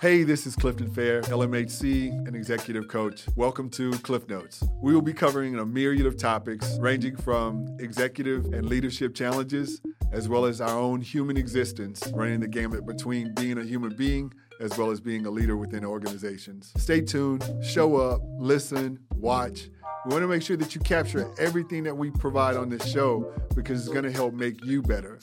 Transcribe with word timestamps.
Hey, 0.00 0.22
this 0.22 0.46
is 0.46 0.56
Clifton 0.56 0.90
Fair, 0.92 1.20
LMHC 1.22 2.10
and 2.26 2.34
executive 2.34 2.88
coach. 2.88 3.26
Welcome 3.36 3.68
to 3.70 3.90
Klif 3.90 4.28
Notes. 4.28 4.64
We 4.82 4.94
will 4.94 5.02
be 5.02 5.12
covering 5.12 5.58
a 5.58 5.66
myriad 5.66 6.06
of 6.06 6.16
topics 6.16 6.78
ranging 6.78 7.16
from 7.16 7.66
executive 7.78 8.46
and 8.54 8.66
leadership 8.66 9.14
challenges, 9.14 9.82
as 10.12 10.28
well 10.28 10.46
as 10.46 10.60
our 10.60 10.78
own 10.78 11.00
human 11.00 11.36
existence, 11.36 12.06
running 12.14 12.40
the 12.40 12.48
gamut 12.48 12.86
between 12.86 13.34
being 13.34 13.58
a 13.58 13.64
human 13.64 13.94
being 13.96 14.32
as 14.60 14.78
well 14.78 14.90
as 14.90 15.00
being 15.00 15.26
a 15.26 15.30
leader 15.30 15.56
within 15.56 15.84
organizations. 15.84 16.72
Stay 16.76 17.00
tuned, 17.00 17.44
show 17.62 17.96
up, 17.96 18.22
listen, 18.38 18.98
watch. 19.16 19.68
We 20.06 20.12
want 20.12 20.22
to 20.22 20.28
make 20.28 20.42
sure 20.42 20.56
that 20.56 20.74
you 20.74 20.80
capture 20.80 21.30
everything 21.38 21.82
that 21.84 21.96
we 21.96 22.10
provide 22.10 22.56
on 22.56 22.68
this 22.68 22.86
show 22.86 23.32
because 23.54 23.80
it's 23.80 23.88
going 23.88 24.04
to 24.04 24.12
help 24.12 24.32
make 24.32 24.64
you 24.64 24.80
better. 24.82 25.18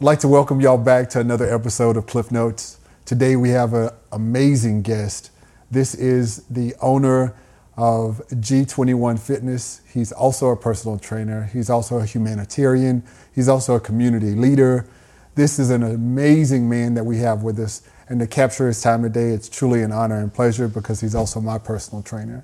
I'd 0.00 0.06
like 0.06 0.20
to 0.20 0.28
welcome 0.28 0.62
y'all 0.62 0.78
back 0.78 1.10
to 1.10 1.20
another 1.20 1.54
episode 1.54 1.98
of 1.98 2.06
Klif 2.06 2.30
Notes. 2.30 2.78
Today 3.04 3.36
we 3.36 3.50
have 3.50 3.74
an 3.74 3.90
amazing 4.12 4.80
guest. 4.80 5.30
This 5.70 5.94
is 5.94 6.44
the 6.44 6.74
owner 6.80 7.34
of 7.76 8.22
G21 8.30 9.18
Fitness. 9.18 9.82
He's 9.92 10.10
also 10.10 10.48
a 10.48 10.56
personal 10.56 10.98
trainer. 10.98 11.50
He's 11.52 11.68
also 11.68 11.98
a 11.98 12.06
humanitarian. 12.06 13.04
He's 13.34 13.46
also 13.46 13.74
a 13.74 13.80
community 13.80 14.30
leader. 14.30 14.86
This 15.34 15.58
is 15.58 15.68
an 15.68 15.82
amazing 15.82 16.66
man 16.66 16.94
that 16.94 17.04
we 17.04 17.18
have 17.18 17.42
with 17.42 17.58
us. 17.58 17.82
And 18.08 18.20
to 18.20 18.26
capture 18.26 18.68
his 18.68 18.80
time 18.80 19.02
today, 19.02 19.32
it's 19.32 19.50
truly 19.50 19.82
an 19.82 19.92
honor 19.92 20.18
and 20.18 20.32
pleasure 20.32 20.66
because 20.66 21.02
he's 21.02 21.14
also 21.14 21.42
my 21.42 21.58
personal 21.58 22.02
trainer. 22.02 22.42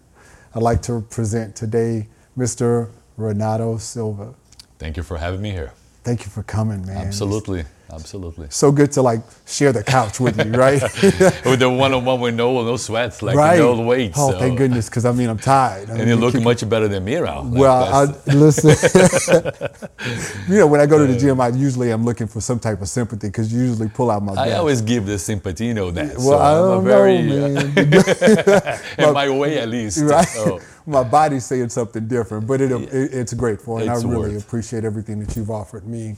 I'd 0.55 0.63
like 0.63 0.83
to 0.83 1.01
present 1.01 1.57
today 1.57 2.09
Mr. 2.37 2.91
Renato 3.17 3.79
Silva. 3.79 4.35
Thank 4.79 4.99
you 4.99 5.03
for 5.03 5.17
having 5.17 5.41
me 5.41 5.53
here. 5.53 5.73
Thank 6.07 6.25
you 6.25 6.31
for 6.31 6.45
coming, 6.45 6.87
man. 6.87 6.99
Absolutely. 6.99 7.65
Absolutely. 7.93 8.47
So 8.51 8.71
good 8.71 8.93
to 8.93 9.03
like 9.03 9.23
share 9.45 9.73
the 9.73 9.83
couch 9.83 10.21
with 10.21 10.39
you, 10.39 10.53
right? 10.53 10.81
with 11.45 11.59
the 11.59 11.69
one-on-one 11.69 12.21
with 12.21 12.35
no 12.37 12.63
no 12.63 12.77
sweats, 12.77 13.23
like 13.23 13.35
right. 13.35 13.59
no 13.59 13.81
weight. 13.81 14.13
Oh, 14.15 14.31
so. 14.31 14.39
thank 14.39 14.57
goodness, 14.57 14.89
because 14.89 15.05
I 15.05 15.11
mean 15.11 15.29
I'm 15.29 15.39
tired. 15.39 15.89
I 15.89 15.95
and 15.95 15.99
mean, 15.99 16.09
you 16.11 16.17
look 16.17 16.41
much 16.41 16.69
better 16.69 16.87
than 16.87 17.05
me 17.05 17.17
around. 17.17 17.53
Like 17.53 17.61
well, 17.61 17.85
I, 17.93 18.05
listen. 18.33 18.71
you 20.49 20.59
know, 20.61 20.69
when 20.69 20.81
I 20.81 20.87
go 20.87 21.05
to 21.05 21.13
the 21.13 21.19
gym, 21.19 21.41
I 21.41 21.49
usually 21.49 21.91
am 21.91 22.05
looking 22.05 22.29
for 22.29 22.41
some 22.41 22.61
type 22.61 22.81
of 22.83 22.89
sympathy 22.89 23.27
because 23.27 23.53
you 23.53 23.63
usually 23.63 23.89
pull 23.89 24.13
out 24.13 24.23
my. 24.23 24.35
I 24.35 24.53
always 24.53 24.83
give 24.83 25.07
the 25.07 25.19
sympathy, 25.19 25.67
you 25.67 25.75
know 25.75 25.91
that. 25.91 26.19
Well, 26.19 26.19
so 26.19 26.39
I 26.39 26.55
don't 26.55 26.79
I'm 26.79 26.87
a 26.87 26.89
very, 26.89 27.23
know, 27.23 27.47
uh, 27.47 27.51
man. 28.99 29.09
in 29.09 29.13
my 29.13 29.29
way, 29.29 29.59
at 29.59 29.69
least. 29.69 30.03
Right. 30.03 30.29
So. 30.29 30.61
My 30.87 31.03
body's 31.03 31.45
saying 31.45 31.71
something 31.71 32.07
different, 32.07 32.47
but 32.47 32.61
it, 32.61 32.71
yeah. 32.71 32.77
it 32.77 33.13
it's 33.13 33.35
grateful, 33.35 33.79
and 33.79 33.91
it's 33.91 34.05
I 34.05 34.09
really 34.09 34.35
worth. 34.35 34.47
appreciate 34.47 34.85
everything 34.85 35.19
that 35.21 35.37
you've 35.37 35.51
offered 35.51 35.87
me 35.87 36.17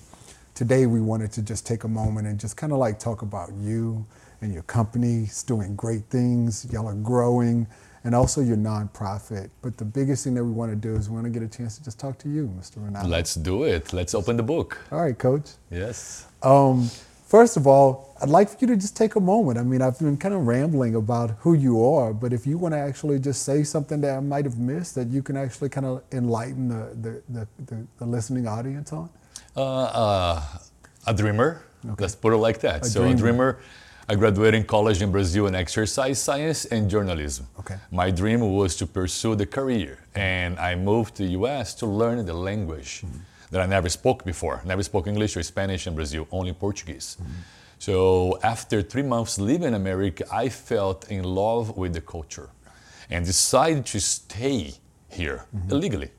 today 0.58 0.86
we 0.86 1.00
wanted 1.00 1.30
to 1.30 1.40
just 1.40 1.64
take 1.64 1.84
a 1.84 1.88
moment 1.88 2.26
and 2.26 2.40
just 2.40 2.56
kind 2.56 2.72
of 2.72 2.80
like 2.80 2.98
talk 2.98 3.22
about 3.22 3.48
you 3.60 4.04
and 4.40 4.52
your 4.52 4.64
company. 4.64 5.22
It's 5.22 5.44
doing 5.44 5.76
great 5.76 6.06
things. 6.06 6.66
Y'all 6.72 6.88
are 6.88 6.96
growing 6.96 7.64
and 8.02 8.12
also 8.12 8.40
your 8.40 8.56
nonprofit. 8.56 9.50
But 9.62 9.78
the 9.78 9.84
biggest 9.84 10.24
thing 10.24 10.34
that 10.34 10.44
we 10.44 10.50
want 10.50 10.72
to 10.72 10.76
do 10.76 10.96
is 10.96 11.08
we 11.08 11.14
want 11.14 11.26
to 11.26 11.30
get 11.30 11.44
a 11.44 11.48
chance 11.48 11.78
to 11.78 11.84
just 11.84 12.00
talk 12.00 12.18
to 12.18 12.28
you, 12.28 12.52
Mr. 12.58 12.84
Renato. 12.84 13.06
Let's 13.06 13.36
do 13.36 13.62
it. 13.62 13.92
Let's 13.92 14.16
open 14.16 14.36
the 14.36 14.42
book. 14.42 14.82
All 14.90 15.00
right, 15.00 15.16
Coach. 15.16 15.50
Yes. 15.70 16.26
Um, 16.42 16.90
first 17.28 17.56
of 17.56 17.66
all, 17.66 18.16
I'd 18.20 18.28
like 18.28 18.48
for 18.48 18.56
you 18.60 18.66
to 18.68 18.76
just 18.76 18.96
take 18.96 19.14
a 19.14 19.20
moment. 19.20 19.58
I 19.58 19.62
mean, 19.62 19.80
I've 19.80 19.98
been 19.98 20.16
kind 20.16 20.34
of 20.34 20.46
rambling 20.46 20.96
about 20.96 21.30
who 21.40 21.54
you 21.54 21.84
are, 21.84 22.12
but 22.12 22.32
if 22.32 22.46
you 22.46 22.58
want 22.58 22.74
to 22.74 22.78
actually 22.78 23.20
just 23.20 23.42
say 23.42 23.62
something 23.62 24.00
that 24.00 24.16
I 24.16 24.20
might 24.20 24.44
have 24.44 24.58
missed 24.58 24.96
that 24.96 25.08
you 25.08 25.22
can 25.22 25.36
actually 25.36 25.68
kind 25.68 25.86
of 25.86 26.02
enlighten 26.10 26.68
the, 26.68 26.96
the, 27.00 27.22
the, 27.28 27.48
the, 27.66 27.86
the 27.98 28.06
listening 28.06 28.48
audience 28.48 28.92
on. 28.92 29.08
Uh, 29.56 29.62
uh, 29.62 30.42
a 31.06 31.14
dreamer. 31.14 31.62
Okay. 31.84 32.02
Let's 32.02 32.16
put 32.16 32.32
it 32.32 32.38
like 32.38 32.60
that. 32.60 32.82
A 32.82 32.84
so 32.86 33.00
dreamer. 33.00 33.14
a 33.14 33.18
dreamer. 33.18 33.58
I 34.10 34.14
graduated 34.14 34.54
in 34.54 34.64
college 34.64 35.02
in 35.02 35.12
Brazil 35.12 35.46
in 35.46 35.54
exercise 35.54 36.20
science 36.20 36.64
and 36.64 36.88
journalism. 36.88 37.46
Okay. 37.60 37.76
My 37.90 38.10
dream 38.10 38.40
was 38.40 38.74
to 38.76 38.86
pursue 38.86 39.34
the 39.36 39.44
career, 39.44 39.98
and 40.14 40.58
I 40.58 40.76
moved 40.76 41.16
to 41.16 41.24
the 41.24 41.32
U.S. 41.32 41.74
to 41.74 41.86
learn 41.86 42.24
the 42.24 42.32
language 42.32 43.02
mm-hmm. 43.04 43.18
That 43.50 43.60
I 43.60 43.66
never 43.66 43.88
spoke 43.88 44.24
before. 44.24 44.62
Never 44.64 44.82
spoke 44.82 45.06
English 45.06 45.36
or 45.36 45.42
Spanish 45.42 45.86
in 45.86 45.94
Brazil, 45.94 46.26
only 46.30 46.52
Portuguese. 46.52 47.16
Mm-hmm. 47.20 47.32
So 47.78 48.38
after 48.42 48.82
three 48.82 49.02
months 49.02 49.38
living 49.38 49.68
in 49.68 49.74
America, 49.74 50.24
I 50.32 50.48
felt 50.48 51.10
in 51.10 51.22
love 51.22 51.76
with 51.76 51.92
the 51.94 52.00
culture, 52.00 52.50
and 53.10 53.24
decided 53.24 53.86
to 53.86 54.00
stay 54.00 54.74
here 55.08 55.46
mm-hmm. 55.54 55.70
illegally. 55.70 56.10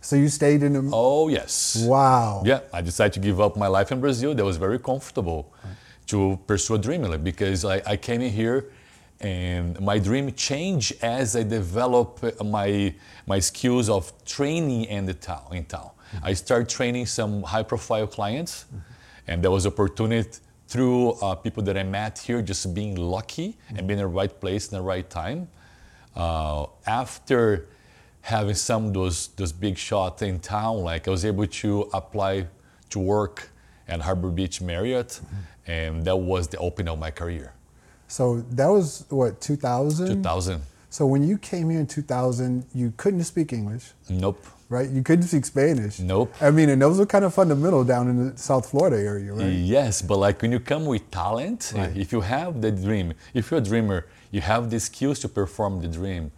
So 0.00 0.16
you 0.16 0.28
stayed 0.28 0.62
in 0.62 0.72
the. 0.74 0.90
Oh 0.92 1.28
yes. 1.28 1.84
Wow. 1.86 2.42
Yeah, 2.44 2.60
I 2.72 2.80
decided 2.80 3.12
to 3.14 3.20
give 3.20 3.40
up 3.40 3.56
my 3.56 3.66
life 3.66 3.92
in 3.92 4.00
Brazil. 4.00 4.34
That 4.34 4.44
was 4.44 4.56
very 4.56 4.78
comfortable 4.78 5.52
right. 5.64 5.74
to 6.06 6.38
pursue 6.46 6.74
a 6.74 6.78
dream 6.78 7.02
because 7.22 7.64
I, 7.64 7.82
I 7.86 7.96
came 7.96 8.22
in 8.22 8.32
here, 8.32 8.70
and 9.20 9.78
my 9.80 9.98
dream 9.98 10.32
changed 10.32 10.94
as 11.02 11.36
I 11.36 11.42
developed 11.42 12.42
my 12.42 12.94
my 13.26 13.40
skills 13.40 13.88
of 13.88 14.12
training 14.24 14.84
in 14.84 15.04
the 15.06 15.14
town 15.14 15.48
in 15.52 15.64
town. 15.64 15.90
I 16.22 16.32
started 16.34 16.68
training 16.68 17.06
some 17.06 17.42
high-profile 17.42 18.08
clients, 18.08 18.64
mm-hmm. 18.64 18.78
and 19.28 19.42
there 19.42 19.50
was 19.50 19.66
opportunity 19.66 20.38
through 20.68 21.12
uh, 21.22 21.34
people 21.34 21.62
that 21.64 21.76
I 21.76 21.82
met 21.82 22.18
here, 22.18 22.42
just 22.42 22.74
being 22.74 22.94
lucky 22.96 23.56
and 23.68 23.86
being 23.86 23.98
in 23.98 24.04
the 24.04 24.06
right 24.06 24.40
place 24.40 24.70
in 24.70 24.78
the 24.78 24.82
right 24.82 25.08
time. 25.08 25.48
Uh, 26.14 26.66
after 26.86 27.66
having 28.22 28.54
some 28.54 28.86
of 28.86 28.94
those 28.94 29.28
those 29.28 29.52
big 29.52 29.76
shots 29.76 30.22
in 30.22 30.38
town. 30.38 30.78
Like 30.78 31.08
I 31.08 31.10
was 31.10 31.24
able 31.24 31.46
to 31.46 31.90
apply 31.92 32.46
to 32.90 32.98
work 32.98 33.50
at 33.88 34.00
Harbor 34.00 34.30
Beach 34.30 34.60
Marriott, 34.60 35.08
mm-hmm. 35.08 35.70
and 35.70 36.04
that 36.04 36.16
was 36.16 36.48
the 36.48 36.58
opening 36.58 36.92
of 36.92 36.98
my 36.98 37.10
career. 37.10 37.52
So 38.08 38.40
that 38.52 38.66
was 38.66 39.04
what 39.08 39.40
2000. 39.40 40.08
2000. 40.08 40.62
So 40.90 41.06
when 41.06 41.22
you 41.22 41.38
came 41.38 41.70
here 41.70 41.78
in 41.78 41.86
2000, 41.86 42.66
you 42.74 42.92
couldn't 42.96 43.22
speak 43.22 43.52
English. 43.52 43.92
Nope. 44.08 44.44
Right? 44.70 44.88
You 44.88 45.02
couldn't 45.02 45.26
speak 45.26 45.44
Spanish. 45.44 45.98
Nope. 45.98 46.32
I 46.40 46.50
mean, 46.50 46.68
and 46.70 46.80
those 46.80 46.98
are 47.00 47.04
kind 47.04 47.24
of 47.24 47.34
fundamental 47.34 47.84
down 47.84 48.08
in 48.08 48.16
the 48.30 48.38
South 48.38 48.70
Florida 48.70 48.96
area, 48.96 49.32
right? 49.34 49.52
Yes, 49.52 50.00
but 50.00 50.16
like 50.18 50.40
when 50.40 50.52
you 50.52 50.60
come 50.60 50.86
with 50.86 51.10
talent, 51.10 51.72
right. 51.76 51.94
if 51.96 52.12
you 52.12 52.20
have 52.20 52.62
the 52.62 52.70
dream, 52.70 53.12
if 53.34 53.50
you're 53.50 53.58
a 53.58 53.62
dreamer, 53.62 54.06
you 54.30 54.40
have 54.40 54.70
the 54.70 54.78
skills 54.78 55.18
to 55.18 55.28
perform 55.28 55.82
the 55.82 55.88
dream 55.88 56.30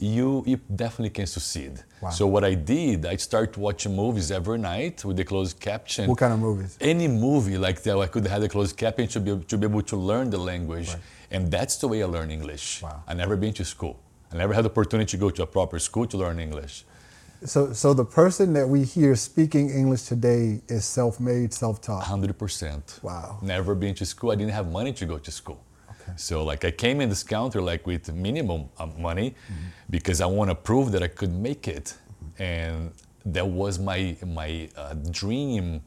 you, 0.00 0.42
you 0.46 0.58
definitely 0.74 1.10
can 1.10 1.26
succeed. 1.26 1.82
Wow. 2.00 2.10
So 2.10 2.26
what 2.26 2.44
I 2.44 2.54
did, 2.54 3.04
I 3.04 3.16
started 3.16 3.56
watching 3.56 3.94
movies 3.94 4.30
every 4.30 4.58
night 4.58 5.04
with 5.04 5.16
the 5.16 5.24
closed 5.24 5.60
caption. 5.60 6.08
What 6.08 6.18
kind 6.18 6.32
of 6.32 6.40
movies? 6.40 6.78
Any 6.80 7.06
movie 7.06 7.58
like 7.58 7.82
that, 7.82 7.96
I 7.98 8.06
could 8.06 8.26
have 8.26 8.40
the 8.40 8.48
closed 8.48 8.76
caption 8.76 9.08
to 9.08 9.20
be, 9.20 9.44
to 9.44 9.58
be 9.58 9.66
able 9.66 9.82
to 9.82 9.96
learn 9.96 10.30
the 10.30 10.38
language. 10.38 10.88
Right. 10.88 10.98
And 11.30 11.50
that's 11.50 11.76
the 11.76 11.88
way 11.88 12.02
I 12.02 12.06
learn 12.06 12.30
English. 12.30 12.82
Wow. 12.82 13.02
I 13.06 13.14
never 13.14 13.36
been 13.36 13.52
to 13.54 13.64
school. 13.64 14.00
I 14.32 14.36
never 14.36 14.54
had 14.54 14.64
the 14.64 14.70
opportunity 14.70 15.10
to 15.10 15.16
go 15.16 15.30
to 15.30 15.42
a 15.42 15.46
proper 15.46 15.78
school 15.78 16.06
to 16.06 16.16
learn 16.16 16.40
English. 16.40 16.84
So, 17.44 17.72
so 17.72 17.94
the 17.94 18.04
person 18.04 18.52
that 18.52 18.68
we 18.68 18.84
hear 18.84 19.16
speaking 19.16 19.70
English 19.70 20.02
today 20.02 20.60
is 20.68 20.84
self-made, 20.84 21.54
self-taught. 21.54 22.02
Hundred 22.02 22.38
percent. 22.38 23.00
Wow. 23.02 23.38
Never 23.40 23.74
been 23.74 23.94
to 23.94 24.04
school. 24.04 24.30
I 24.30 24.34
didn't 24.34 24.52
have 24.52 24.70
money 24.70 24.92
to 24.92 25.06
go 25.06 25.16
to 25.16 25.30
school. 25.30 25.64
Okay. 25.90 26.12
So 26.16 26.44
like 26.44 26.66
I 26.66 26.70
came 26.70 27.00
in 27.00 27.08
this 27.08 27.22
counter 27.22 27.62
like 27.62 27.86
with 27.86 28.12
minimum 28.12 28.68
money 28.98 29.30
mm-hmm. 29.30 29.54
because 29.88 30.20
I 30.20 30.26
want 30.26 30.50
to 30.50 30.54
prove 30.54 30.92
that 30.92 31.02
I 31.02 31.08
could 31.08 31.32
make 31.32 31.66
it, 31.66 31.94
mm-hmm. 31.94 32.42
and 32.42 32.92
that 33.24 33.46
was 33.46 33.78
my 33.78 34.16
my 34.26 34.68
uh, 34.76 34.94
dream 35.10 35.80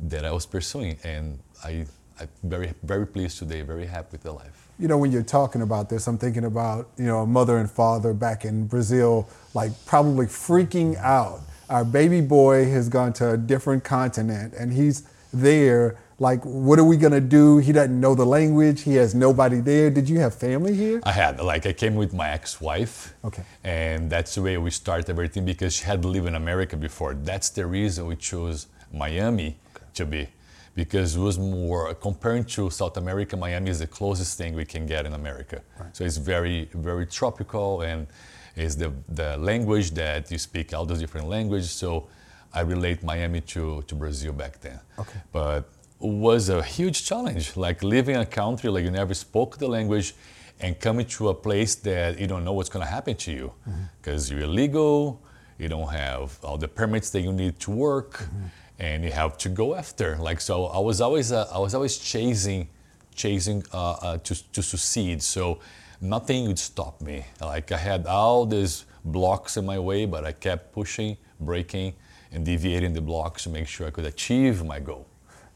that 0.00 0.24
I 0.24 0.32
was 0.32 0.44
pursuing, 0.44 0.98
and 1.04 1.38
I 1.64 1.86
I'm 2.18 2.28
very 2.42 2.74
very 2.82 3.06
pleased 3.06 3.38
today, 3.38 3.62
very 3.62 3.86
happy 3.86 4.08
with 4.12 4.22
the 4.22 4.32
life. 4.32 4.65
You 4.78 4.88
know, 4.88 4.98
when 4.98 5.10
you're 5.10 5.22
talking 5.22 5.62
about 5.62 5.88
this, 5.88 6.06
I'm 6.06 6.18
thinking 6.18 6.44
about 6.44 6.90
you 6.98 7.06
know 7.06 7.20
a 7.20 7.26
mother 7.26 7.58
and 7.58 7.70
father 7.70 8.12
back 8.12 8.44
in 8.44 8.66
Brazil, 8.66 9.28
like 9.54 9.72
probably 9.86 10.26
freaking 10.26 10.96
out. 10.96 11.40
Our 11.68 11.84
baby 11.84 12.20
boy 12.20 12.68
has 12.70 12.88
gone 12.88 13.12
to 13.14 13.32
a 13.32 13.36
different 13.36 13.84
continent, 13.84 14.54
and 14.58 14.72
he's 14.72 15.08
there. 15.32 15.96
Like 16.18 16.42
what 16.44 16.78
are 16.78 16.84
we 16.84 16.96
gonna 16.96 17.20
do? 17.20 17.58
He 17.58 17.72
doesn't 17.72 18.00
know 18.00 18.14
the 18.14 18.24
language. 18.24 18.82
He 18.82 18.94
has 18.94 19.14
nobody 19.14 19.60
there. 19.60 19.90
Did 19.90 20.08
you 20.08 20.18
have 20.20 20.34
family 20.34 20.74
here? 20.74 21.00
I 21.04 21.12
had 21.12 21.40
like 21.40 21.66
i 21.66 21.72
came 21.72 21.94
with 21.94 22.14
my 22.14 22.30
ex-wife. 22.30 23.14
Okay. 23.22 23.44
And 23.64 24.08
that's 24.08 24.34
the 24.34 24.42
way 24.42 24.56
we 24.56 24.70
started 24.70 25.10
everything 25.10 25.44
because 25.44 25.74
she 25.76 25.84
had 25.84 26.06
lived 26.06 26.26
in 26.26 26.34
america 26.34 26.76
before. 26.76 27.12
That's 27.12 27.50
the 27.50 27.66
reason 27.66 28.06
we 28.06 28.16
chose 28.16 28.66
miami 28.92 29.56
okay. 29.74 29.84
to 29.94 30.06
be 30.06 30.28
because 30.76 31.16
it 31.16 31.20
was 31.20 31.38
more 31.38 31.82
comparing 31.94 32.44
to 32.44 32.70
south 32.70 32.96
america 32.96 33.36
miami 33.36 33.70
is 33.70 33.80
the 33.80 33.86
closest 33.98 34.38
thing 34.38 34.54
we 34.54 34.64
can 34.64 34.86
get 34.86 35.02
in 35.06 35.12
america 35.14 35.58
right. 35.80 35.96
so 35.96 36.04
it's 36.04 36.20
very 36.34 36.68
very 36.74 37.06
tropical 37.06 37.82
and 37.82 38.06
is 38.54 38.76
the, 38.76 38.90
the 39.08 39.36
language 39.36 39.90
that 39.90 40.30
you 40.30 40.38
speak 40.38 40.72
all 40.72 40.86
those 40.86 41.00
different 41.00 41.28
languages 41.28 41.70
so 41.70 42.06
i 42.52 42.60
relate 42.60 43.02
miami 43.02 43.40
to, 43.40 43.82
to 43.88 43.94
brazil 43.94 44.32
back 44.32 44.60
then 44.60 44.78
okay. 44.98 45.18
but 45.32 45.68
was 45.98 46.48
a 46.48 46.62
huge 46.62 47.04
challenge. 47.04 47.56
Like 47.56 47.82
living 47.82 48.14
in 48.14 48.20
a 48.20 48.26
country 48.26 48.70
like 48.70 48.84
you 48.84 48.90
never 48.90 49.14
spoke 49.14 49.58
the 49.58 49.68
language 49.68 50.14
and 50.60 50.78
coming 50.78 51.06
to 51.06 51.28
a 51.28 51.34
place 51.34 51.74
that 51.76 52.18
you 52.18 52.26
don't 52.26 52.44
know 52.44 52.52
what's 52.52 52.68
going 52.68 52.84
to 52.84 52.90
happen 52.90 53.14
to 53.16 53.32
you 53.32 53.52
because 54.00 54.28
mm-hmm. 54.28 54.38
you're 54.38 54.48
illegal, 54.48 55.22
you 55.58 55.68
don't 55.68 55.92
have 55.92 56.38
all 56.42 56.56
the 56.58 56.68
permits 56.68 57.10
that 57.10 57.20
you 57.20 57.32
need 57.32 57.58
to 57.60 57.70
work, 57.70 58.18
mm-hmm. 58.18 58.46
And 58.78 59.04
you 59.04 59.12
have 59.12 59.38
to 59.38 59.48
go 59.48 59.74
after. 59.74 60.16
Like 60.16 60.40
so, 60.40 60.66
I 60.66 60.78
was 60.78 61.00
always 61.00 61.32
uh, 61.32 61.48
I 61.52 61.58
was 61.58 61.74
always 61.74 61.96
chasing, 61.98 62.68
chasing 63.14 63.64
uh, 63.72 63.92
uh, 63.92 64.18
to 64.18 64.52
to 64.52 64.62
succeed. 64.62 65.22
So 65.22 65.60
nothing 66.00 66.46
would 66.46 66.58
stop 66.58 67.00
me. 67.00 67.24
Like 67.40 67.72
I 67.72 67.78
had 67.78 68.06
all 68.06 68.46
these 68.46 68.84
blocks 69.04 69.56
in 69.56 69.64
my 69.64 69.78
way, 69.78 70.04
but 70.04 70.24
I 70.24 70.32
kept 70.32 70.72
pushing, 70.72 71.16
breaking, 71.40 71.94
and 72.32 72.44
deviating 72.44 72.92
the 72.92 73.00
blocks 73.00 73.44
to 73.44 73.50
make 73.50 73.68
sure 73.68 73.86
I 73.86 73.90
could 73.90 74.06
achieve 74.06 74.64
my 74.64 74.80
goal. 74.80 75.06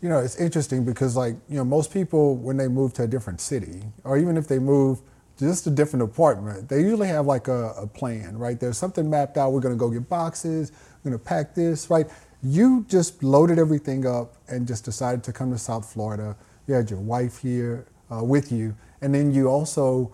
You 0.01 0.09
know, 0.09 0.19
it's 0.19 0.37
interesting 0.37 0.85
because 0.85 1.15
like 1.17 1.35
you 1.49 1.57
know 1.57 1.65
most 1.65 1.93
people 1.93 2.37
when 2.37 2.57
they 2.57 2.69
move 2.69 2.95
to 2.95 3.03
a 3.03 3.07
different 3.07 3.41
city, 3.41 3.83
or 4.05 4.17
even 4.17 4.37
if 4.37 4.49
they 4.49 4.59
move 4.59 5.03
just 5.39 5.67
a 5.67 5.71
different 5.71 6.03
apartment, 6.03 6.69
they 6.69 6.81
usually 6.81 7.09
have 7.09 7.27
like 7.27 7.49
a, 7.49 7.73
a 7.79 7.87
plan, 7.87 8.37
right? 8.37 8.61
There's 8.61 8.77
something 8.77 9.09
mapped 9.09 9.39
out. 9.39 9.53
We're 9.53 9.61
going 9.61 9.75
to 9.75 9.79
go 9.79 9.91
get 9.91 10.09
boxes. 10.09 10.71
We're 11.03 11.11
going 11.11 11.19
to 11.19 11.25
pack 11.25 11.55
this, 11.55 11.89
right? 11.89 12.07
You 12.43 12.85
just 12.89 13.23
loaded 13.23 13.59
everything 13.59 14.07
up 14.07 14.35
and 14.49 14.67
just 14.67 14.85
decided 14.85 15.23
to 15.25 15.33
come 15.33 15.53
to 15.53 15.59
South 15.59 15.91
Florida. 15.93 16.37
You 16.67 16.75
had 16.75 16.91
your 16.91 17.01
wife 17.01 17.39
here 17.39 17.87
uh, 18.11 18.25
with 18.25 18.51
you, 18.51 18.75
and 19.03 19.15
then 19.15 19.33
you 19.35 19.49
also 19.49 20.11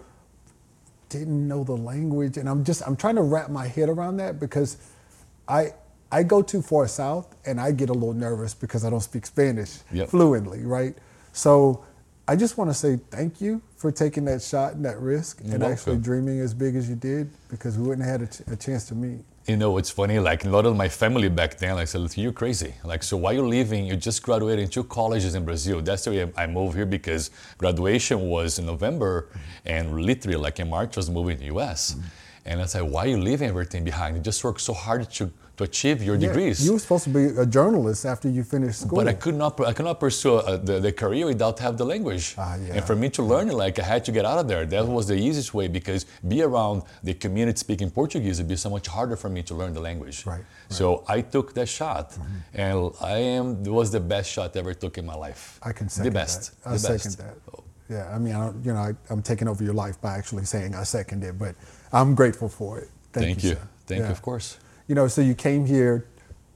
didn't 1.09 1.47
know 1.47 1.63
the 1.65 1.77
language. 1.77 2.37
And 2.37 2.49
I'm 2.49 2.65
just 2.65 2.83
I'm 2.87 2.97
trying 2.97 3.17
to 3.17 3.23
wrap 3.23 3.51
my 3.51 3.67
head 3.69 3.89
around 3.89 4.17
that 4.17 4.41
because 4.41 4.77
I 5.47 5.73
I 6.11 6.23
go 6.23 6.43
too 6.43 6.63
far 6.63 6.89
south 6.89 7.35
and 7.47 7.61
I 7.61 7.73
get 7.73 7.91
a 7.91 7.93
little 7.93 8.13
nervous 8.15 8.55
because 8.55 8.85
I 8.85 8.91
don't 8.91 9.01
speak 9.01 9.27
Spanish 9.27 9.79
Yep. 9.93 10.09
fluently, 10.09 10.65
right? 10.65 10.97
So 11.33 11.85
I 12.29 12.35
just 12.37 12.57
want 12.59 12.71
to 12.71 12.75
say 12.75 12.99
thank 13.11 13.41
you 13.41 13.61
for 13.77 13.93
taking 13.93 14.25
that 14.27 14.43
shot 14.43 14.75
and 14.75 14.85
that 14.85 14.99
risk 15.01 15.41
You're 15.45 15.55
and 15.55 15.65
actually 15.65 15.99
dreaming 15.99 16.41
as 16.41 16.55
big 16.55 16.75
as 16.75 16.89
you 16.89 16.97
did 16.97 17.31
because 17.49 17.77
we 17.79 17.87
wouldn't 17.87 18.07
have 18.07 18.21
had 18.21 18.29
a, 18.29 18.33
ch- 18.33 18.49
a 18.53 18.57
chance 18.57 18.87
to 18.89 18.95
meet. 18.95 19.25
You 19.47 19.57
know, 19.57 19.79
it's 19.79 19.91
funny, 19.91 20.19
like 20.19 20.45
a 20.45 20.49
lot 20.49 20.67
of 20.67 20.75
my 20.75 20.89
family 20.89 21.29
back 21.29 21.57
then, 21.57 21.77
like 21.77 21.87
said, 21.87 22.17
you're 22.17 22.33
crazy. 22.33 22.75
Like, 22.83 23.05
so 23.05 23.17
why 23.17 23.31
you 23.31 23.47
leaving? 23.47 23.87
You 23.87 23.95
just 23.95 24.21
graduated 24.25 24.73
two 24.73 24.83
colleges 24.83 25.37
in 25.37 25.45
Brazil. 25.45 25.81
That's 25.81 26.03
the 26.03 26.11
way 26.11 26.33
I 26.37 26.49
moved 26.49 26.75
here 26.75 26.85
because 26.85 27.31
graduation 27.57 28.23
was 28.23 28.59
in 28.59 28.67
November 28.67 29.29
and 29.65 30.01
literally 30.01 30.37
like 30.37 30.59
in 30.59 30.69
March 30.69 30.97
I 30.97 30.99
was 30.99 31.11
moving 31.11 31.37
to 31.37 31.45
the 31.45 31.55
US. 31.57 31.95
And 32.47 32.63
I 32.63 32.67
said, 32.67 32.83
why 32.83 33.05
are 33.05 33.09
you 33.09 33.19
leaving 33.19 33.49
everything 33.49 33.83
behind? 33.85 34.17
You 34.17 34.23
just 34.23 34.43
worked 34.45 34.61
so 34.61 34.73
hard 34.73 35.11
to, 35.19 35.33
to 35.57 35.65
achieve 35.65 36.01
your 36.09 36.15
Yeah, 36.15 36.29
degrees. 36.29 36.65
You 36.65 36.75
were 36.75 36.79
supposed 36.79 37.05
to 37.05 37.11
be 37.11 37.25
a 37.45 37.45
journalist 37.45 38.07
after 38.07 38.29
you 38.29 38.45
finished 38.45 38.83
school. 38.83 38.99
But 39.01 39.09
I 39.09 39.15
could 39.15 39.35
not, 39.35 39.61
I 39.61 39.73
could 39.73 39.85
not 39.85 39.99
pursue 39.99 40.37
uh, 40.37 40.57
the, 40.57 40.79
the 40.79 40.93
career 40.93 41.27
without 41.27 41.59
have 41.59 41.77
the 41.77 41.85
language. 41.85 42.37
Ah, 42.39 42.55
yeah. 42.55 42.75
And 42.75 42.85
for 42.85 42.95
me 42.95 43.09
to 43.11 43.23
learn 43.23 43.51
it, 43.51 43.55
like 43.55 43.81
I 43.81 43.83
had 43.83 44.05
to 44.05 44.13
get 44.13 44.25
out 44.25 44.39
of 44.39 44.47
there. 44.47 44.65
That 44.65 44.87
was 44.87 45.09
the 45.09 45.17
easiest 45.17 45.55
way 45.55 45.67
because 45.67 46.07
be 46.29 46.43
around 46.43 46.83
the 47.03 47.15
community 47.15 47.59
speaking 47.59 47.91
Portuguese 47.91 48.39
would 48.39 48.49
be 48.49 48.57
so 48.57 48.71
much 48.71 48.87
harder 48.87 49.17
for 49.17 49.29
me 49.29 49.43
to 49.43 49.55
learn 49.55 49.73
the 49.75 49.81
language. 49.81 50.25
Right, 50.25 50.37
right. 50.37 50.45
So 50.69 51.05
I 51.09 51.23
took 51.23 51.53
that 51.55 51.69
shot, 51.69 52.17
and 52.55 52.93
I 53.01 53.19
am 53.19 53.45
it 53.67 53.75
was 53.81 53.91
the 53.91 54.01
best 54.15 54.31
shot 54.31 54.55
I 54.55 54.61
ever 54.61 54.75
took 54.75 54.99
in 54.99 55.05
my 55.05 55.17
life. 55.17 55.59
I 55.63 55.73
can 55.73 55.89
second 55.89 56.13
the 56.13 56.19
best. 56.21 56.41
that. 56.63 56.71
I 56.71 56.73
the 56.75 56.79
second 56.79 57.17
best. 57.17 57.47
that. 57.47 57.63
Yeah, 57.89 58.15
I 58.15 58.19
mean, 58.19 58.35
I 58.35 58.47
don't, 58.47 58.65
you 58.65 58.73
know, 58.73 58.81
I, 58.81 58.93
I'm 59.11 59.23
taking 59.23 59.49
over 59.49 59.63
your 59.63 59.75
life 59.75 60.01
by 60.01 60.17
actually 60.19 60.45
saying 60.45 60.75
I 60.75 60.83
second 60.83 61.23
it, 61.23 61.39
but 61.39 61.55
I'm 61.93 62.15
grateful 62.15 62.49
for 62.49 62.79
it. 62.79 62.89
Thank, 63.13 63.27
Thank 63.27 63.45
you. 63.45 63.51
sir. 63.51 63.59
Thank 63.87 64.01
Yeah. 64.01 64.07
you, 64.07 64.13
of 64.13 64.23
course. 64.23 64.59
You 64.89 64.95
know, 64.95 65.09
so 65.09 65.21
you 65.21 65.35
came 65.35 65.67
here 65.67 66.07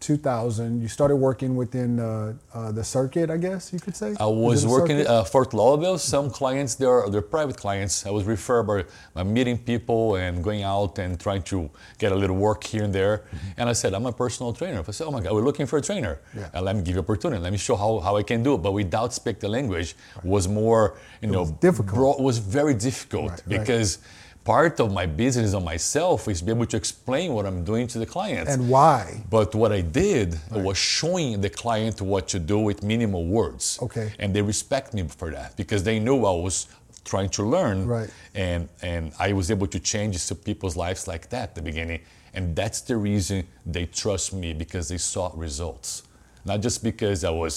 2000. 0.00 0.80
You 0.80 0.88
started 0.88 1.16
working 1.16 1.56
within 1.56 2.00
uh, 2.00 2.32
uh, 2.54 2.72
the 2.72 2.82
circuit, 2.82 3.30
I 3.30 3.36
guess 3.36 3.70
you 3.72 3.78
could 3.78 3.94
say. 3.94 4.14
I 4.18 4.24
was 4.26 4.64
it 4.64 4.68
working 4.68 4.98
at 5.00 5.06
uh, 5.06 5.24
Fort 5.24 5.52
Lauderdale. 5.52 5.98
Some 5.98 6.30
clients, 6.30 6.74
they're, 6.74 7.08
they're 7.10 7.20
private 7.20 7.56
clients. 7.58 8.06
I 8.06 8.10
was 8.10 8.24
referred 8.24 8.62
by, 8.64 8.84
by 9.14 9.22
meeting 9.24 9.58
people 9.58 10.16
and 10.16 10.42
going 10.42 10.62
out 10.62 10.98
and 10.98 11.20
trying 11.20 11.42
to 11.44 11.70
get 11.98 12.12
a 12.12 12.14
little 12.14 12.36
work 12.36 12.64
here 12.64 12.82
and 12.84 12.94
there. 12.94 13.24
And 13.58 13.68
I 13.68 13.74
said, 13.74 13.92
I'm 13.92 14.06
a 14.06 14.12
personal 14.12 14.54
trainer. 14.54 14.82
I 14.86 14.90
said, 14.90 15.06
oh 15.06 15.10
my 15.10 15.20
God, 15.20 15.34
we're 15.34 15.42
looking 15.44 15.66
for 15.66 15.76
a 15.78 15.82
trainer. 15.82 16.20
Yeah. 16.34 16.48
And 16.54 16.64
let 16.64 16.76
me 16.76 16.82
give 16.82 16.94
you 16.94 17.00
opportunity. 17.00 17.42
Let 17.42 17.52
me 17.52 17.58
show 17.58 17.76
how, 17.76 18.00
how 18.00 18.16
I 18.16 18.22
can 18.22 18.42
do 18.42 18.54
it. 18.54 18.58
But 18.62 18.72
without 18.72 19.12
speak 19.12 19.38
the 19.40 19.48
language 19.48 19.94
was 20.24 20.48
more, 20.48 20.96
you 21.20 21.28
know, 21.28 21.42
was 21.42 21.52
difficult. 21.52 21.94
broad- 21.94 22.20
was 22.20 22.38
very 22.38 22.74
difficult 22.74 23.30
Right, 23.32 23.42
right. 23.46 23.98
Part 24.50 24.80
of 24.80 24.88
my 25.00 25.06
business 25.06 25.54
on 25.54 25.64
myself 25.64 26.26
is 26.26 26.40
to 26.40 26.44
be 26.44 26.50
able 26.56 26.66
to 26.74 26.76
explain 26.84 27.26
what 27.36 27.44
I'm 27.46 27.62
doing 27.72 27.86
to 27.92 27.98
the 28.02 28.08
clients. 28.16 28.50
and 28.54 28.68
why? 28.68 29.04
But 29.36 29.54
what 29.60 29.70
I 29.80 29.82
did 30.02 30.28
was 30.50 30.76
showing 30.76 31.40
the 31.46 31.52
client 31.62 31.96
what 32.12 32.24
to 32.34 32.38
do 32.52 32.58
with 32.68 32.78
minimal 32.82 33.24
words. 33.38 33.78
Okay. 33.86 34.06
And 34.18 34.28
they 34.34 34.42
respect 34.42 34.88
me 34.96 35.02
for 35.20 35.28
that 35.36 35.56
because 35.60 35.80
they 35.88 35.98
knew 36.06 36.18
I 36.34 36.36
was 36.48 36.56
trying 37.12 37.30
to 37.38 37.42
learn. 37.56 37.76
Right. 37.96 38.10
And 38.46 38.68
and 38.92 39.04
I 39.26 39.28
was 39.38 39.46
able 39.54 39.68
to 39.76 39.80
change 39.92 40.14
some 40.28 40.40
people's 40.48 40.76
lives 40.84 41.02
like 41.12 41.24
that 41.32 41.44
at 41.50 41.54
the 41.58 41.64
beginning. 41.70 42.00
And 42.36 42.44
that's 42.60 42.80
the 42.90 42.96
reason 43.10 43.36
they 43.74 43.86
trust 44.02 44.26
me 44.42 44.48
because 44.62 44.84
they 44.92 45.00
saw 45.12 45.24
results. 45.46 45.90
Not 46.50 46.58
just 46.66 46.78
because 46.90 47.18
I 47.30 47.34
was 47.44 47.54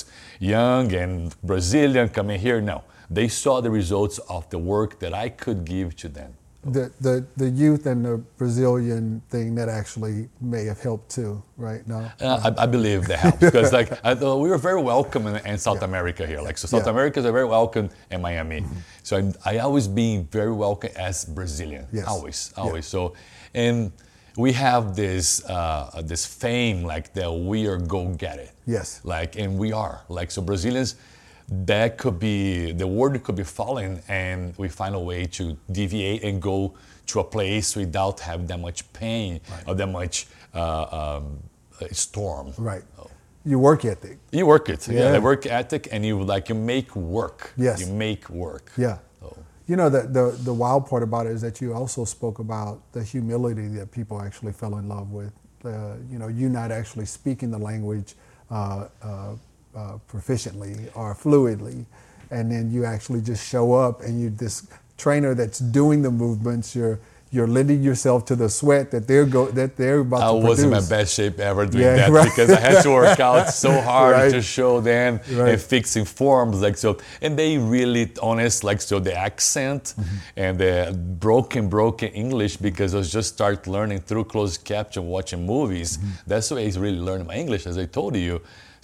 young 0.55 0.85
and 1.03 1.13
Brazilian 1.51 2.07
coming 2.17 2.39
here. 2.47 2.59
No. 2.73 2.77
They 3.17 3.29
saw 3.43 3.61
the 3.67 3.73
results 3.81 4.17
of 4.35 4.41
the 4.53 4.59
work 4.73 4.91
that 5.03 5.13
I 5.25 5.27
could 5.43 5.59
give 5.65 5.89
to 6.03 6.07
them. 6.19 6.31
The, 6.65 6.92
the 7.01 7.25
the 7.36 7.50
youth 7.50 7.86
and 7.88 8.06
the 8.06 8.18
Brazilian 8.38 9.21
thing 9.30 9.54
that 9.56 9.68
actually 9.68 10.30
may 10.39 10.63
have 10.63 10.80
helped 10.80 11.12
too, 11.12 11.44
right? 11.57 11.86
No. 11.88 12.10
Uh, 12.21 12.51
I, 12.57 12.63
I 12.63 12.65
believe 12.68 13.06
that 13.07 13.19
helps 13.19 13.38
because 13.39 13.74
like 13.74 13.92
I, 14.06 14.13
we 14.13 14.48
were 14.50 14.57
very 14.57 14.81
welcome 14.81 15.27
in, 15.27 15.45
in 15.45 15.57
South 15.57 15.81
America 15.81 16.25
here. 16.25 16.39
Like 16.42 16.57
so, 16.57 16.68
South 16.68 16.80
Yeah. 16.80 16.83
Mm-hmm. 16.83 16.89
Americans 16.98 17.25
are 17.25 17.33
very 17.33 17.45
welcome 17.45 17.89
in 18.12 18.21
Miami. 18.21 18.63
So 19.04 19.18
I, 19.45 19.56
I 19.56 19.57
always 19.60 19.89
being 19.89 20.24
very 20.31 20.54
welcome 20.54 20.92
as 20.95 21.25
Brazilian. 21.25 21.86
Yes. 21.92 22.07
Always, 22.07 22.54
Yeah. 22.56 22.63
always. 22.63 22.86
So 22.86 23.13
and 23.54 23.92
we 24.38 24.54
have 24.54 24.95
this 24.95 25.44
uh, 25.50 26.01
this 26.06 26.25
fame 26.25 26.83
like 26.83 27.13
that 27.13 27.30
we 27.30 27.68
are 27.68 27.77
go 27.77 28.07
get 28.15 28.39
it. 28.39 28.51
Yes. 28.65 29.01
Like 29.04 29.36
and 29.36 29.60
we 29.60 29.74
are 29.74 30.04
like 30.07 30.31
so 30.31 30.42
Brazilians. 30.42 30.95
That 31.49 31.97
could 31.97 32.19
be 32.19 32.71
the 32.71 32.87
word 32.87 33.21
could 33.23 33.35
be 33.35 33.43
falling, 33.43 34.01
and 34.07 34.53
we 34.57 34.69
find 34.69 34.95
a 34.95 34.99
way 34.99 35.25
to 35.25 35.57
deviate 35.71 36.23
and 36.23 36.41
go 36.41 36.73
to 37.07 37.19
a 37.19 37.23
place 37.23 37.75
without 37.75 38.19
having 38.21 38.47
that 38.47 38.59
much 38.59 38.91
pain 38.93 39.41
or 39.67 39.75
that 39.75 39.87
much 39.87 40.27
uh, 40.53 41.17
um, 41.19 41.39
uh, 41.81 41.87
storm. 41.91 42.53
Right. 42.57 42.83
Your 43.45 43.59
work 43.59 43.83
ethic. 43.83 44.19
You 44.31 44.45
work 44.45 44.69
it. 44.69 44.87
Yeah. 44.87 44.99
Yeah. 44.99 45.11
the 45.11 45.21
work 45.21 45.45
ethic, 45.45 45.89
and 45.91 46.05
you 46.05 46.23
like 46.23 46.47
you 46.47 46.55
make 46.55 46.95
work. 46.95 47.53
Yes. 47.57 47.81
You 47.81 47.93
make 47.93 48.29
work. 48.29 48.71
Yeah. 48.77 48.99
So, 49.19 49.37
You 49.67 49.75
know, 49.75 49.89
the, 49.89 50.03
the, 50.03 50.37
the 50.43 50.53
wild 50.53 50.87
part 50.87 51.03
about 51.03 51.25
it 51.27 51.33
is 51.33 51.41
that 51.41 51.59
you 51.59 51.73
also 51.73 52.05
spoke 52.05 52.39
about 52.39 52.79
the 52.93 53.03
humility 53.03 53.67
that 53.69 53.91
people 53.91 54.21
actually 54.21 54.53
fell 54.53 54.77
in 54.77 54.87
love 54.87 55.11
with. 55.11 55.33
Uh, 55.65 55.95
you 56.09 56.19
know, 56.19 56.29
you 56.29 56.47
not 56.47 56.71
actually 56.71 57.05
speaking 57.05 57.51
the 57.51 57.57
language 57.57 58.15
uh, 58.49 58.87
uh, 59.75 59.97
proficiently 60.11 60.89
or 60.95 61.13
fluidly, 61.15 61.85
and 62.31 62.51
then 62.51 62.71
you 62.71 62.85
actually 62.85 63.21
just 63.21 63.47
show 63.47 63.73
up 63.73 64.01
and 64.01 64.19
you 64.21 64.29
this 64.29 64.67
trainer 64.98 65.33
that's 65.36 65.59
doing 65.59 66.01
the 66.01 66.12
movements. 66.12 66.75
You're 66.75 67.00
you're 67.31 67.48
lending 67.48 67.81
yourself 67.81 68.25
to 68.25 68.36
the 68.36 68.48
sweat 68.48 68.91
that 68.91 69.07
they're 69.07 69.25
go 69.25 69.48
that 69.50 69.75
they're 69.75 70.01
about 70.01 70.21
I 70.21 70.27
to 70.39 70.48
was 70.48 70.62
in 70.62 70.69
my 70.69 70.81
best 70.88 71.15
shape 71.15 71.39
ever 71.39 71.65
doing 71.65 71.83
Yeah, 71.83 71.95
that 71.95 72.12
right. 72.12 72.25
because 72.29 72.51
I 72.51 72.59
had 72.59 72.83
to 72.83 72.91
work 72.91 73.19
out 73.19 73.50
so 73.65 73.71
hard 73.81 74.13
Right. 74.15 74.31
to 74.31 74.41
show 74.43 74.79
them 74.81 75.19
Right. 75.31 75.53
and 75.53 75.59
fixing 75.62 76.05
forms 76.05 76.62
like 76.62 76.77
so. 76.77 76.98
And 77.24 77.36
they 77.36 77.57
really 77.57 78.12
honest 78.21 78.63
like 78.63 78.81
so 78.81 79.00
the 79.00 79.15
accent 79.17 79.95
Mm-hmm. 79.98 80.15
and 80.43 80.59
the 80.59 80.95
broken 81.19 81.69
broken 81.69 82.09
English 82.09 82.57
because 82.57 82.93
I 82.93 83.00
was 83.00 83.12
just 83.12 83.29
start 83.33 83.65
learning 83.65 84.01
through 84.01 84.25
closed 84.25 84.63
caption 84.63 85.07
watching 85.07 85.43
movies. 85.43 85.98
Mm-hmm. 85.98 86.09
That's 86.27 86.50
the 86.50 86.55
way 86.55 86.67
I 86.67 86.79
really 86.79 87.00
learned 87.09 87.25
my 87.25 87.33
English 87.36 87.65
as 87.65 87.79
I 87.79 87.86
told 87.86 88.15
you. 88.15 88.41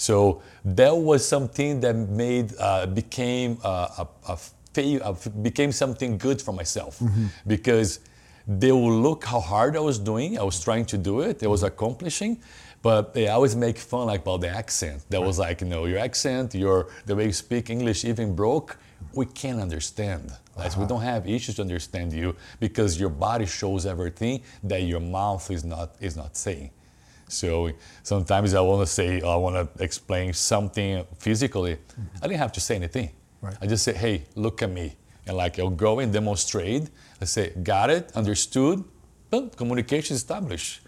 So 0.08 0.42
that 0.80 0.96
was 1.10 1.28
something 1.28 1.82
that 1.82 1.96
made 1.96 2.48
uh, 2.58 2.86
became 2.88 3.52
uh, 3.64 4.06
a, 4.28 4.38
a 4.38 5.14
became 5.50 5.72
something 5.84 6.18
good 6.18 6.40
for 6.42 6.54
myself 6.54 7.00
Mm-hmm. 7.00 7.26
because 7.48 8.00
they 8.62 8.72
will 8.72 8.98
look 9.08 9.26
how 9.26 9.42
hard 9.42 9.76
I 9.76 9.84
was 9.92 10.00
doing. 10.00 10.30
I 10.40 10.44
was 10.44 10.58
trying 10.64 10.86
to 10.94 10.98
do 10.98 11.16
it. 11.22 11.44
I 11.44 11.48
was 11.48 11.64
accomplishing, 11.64 12.34
but 12.82 13.14
they 13.14 13.28
always 13.28 13.56
make 13.56 13.78
fun 13.78 14.08
like 14.08 14.22
about 14.22 14.42
the 14.42 14.50
accent. 14.62 14.98
That 15.10 15.22
was 15.22 15.38
like, 15.38 15.58
you 15.62 15.68
know, 15.74 15.86
your 15.92 16.00
accent, 16.00 16.56
your 16.56 16.88
the 17.06 17.16
way 17.18 17.26
you 17.26 17.34
speak 17.34 17.70
English 17.70 18.06
even 18.06 18.36
broke. 18.36 18.78
We 19.14 19.26
can't 19.42 19.60
understand. 19.68 20.32
Like, 20.58 20.76
we 20.78 20.86
don't 20.92 21.06
have 21.14 21.22
issues 21.28 21.56
to 21.56 21.62
understand 21.62 22.12
you 22.14 22.36
because 22.60 23.00
your 23.00 23.10
body 23.28 23.46
shows 23.60 23.86
everything 23.86 24.42
that 24.72 24.82
your 24.92 25.00
mouth 25.20 25.46
is 25.52 25.64
not 25.64 25.90
is 26.08 26.16
not 26.16 26.32
saying. 26.46 26.70
So 27.30 27.72
sometimes 28.04 28.54
I 28.54 28.62
want 28.62 28.82
to 28.82 28.92
say, 28.92 29.22
I 29.22 29.36
want 29.36 29.56
to 29.56 29.84
explain 29.84 30.34
something 30.34 31.06
physically. 31.20 31.78
I 32.22 32.28
didn't 32.28 32.40
have 32.40 32.52
to 32.54 32.60
say 32.60 32.76
anything. 32.76 33.12
Right. 33.42 33.56
I 33.62 33.68
just 33.68 33.84
say, 33.84 33.94
hey, 33.94 34.26
look 34.36 34.62
at 34.62 34.70
me. 34.70 34.96
And 35.28 35.38
like 35.38 35.60
I'll 35.60 35.70
go 35.70 36.00
and 36.00 36.12
demonstrate. 36.12 36.90
I 37.22 37.26
say, 37.26 37.52
got 37.64 37.90
it, 37.90 38.12
understood, 38.16 38.84
boom, 39.30 39.50
communication 39.52 40.16
established. 40.16 40.82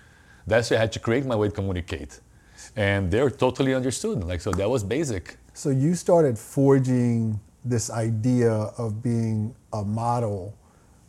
That's 0.48 0.72
why 0.72 0.78
I 0.78 0.80
had 0.80 0.92
to 0.94 1.00
create 1.00 1.26
my 1.26 1.36
way 1.36 1.48
to 1.48 1.54
communicate. 1.54 2.20
And 2.76 3.12
they're 3.12 3.30
totally 3.30 3.74
understood. 3.74 4.24
Like 4.24 4.42
so 4.42 4.52
that 4.52 4.70
was 4.70 4.84
basic. 4.84 5.38
So 5.54 5.70
you 5.70 5.94
started 5.96 6.38
forging 6.40 7.40
this 7.64 7.92
idea 7.92 8.52
of 8.52 9.04
being 9.04 9.54
a 9.74 9.84
model 9.84 10.58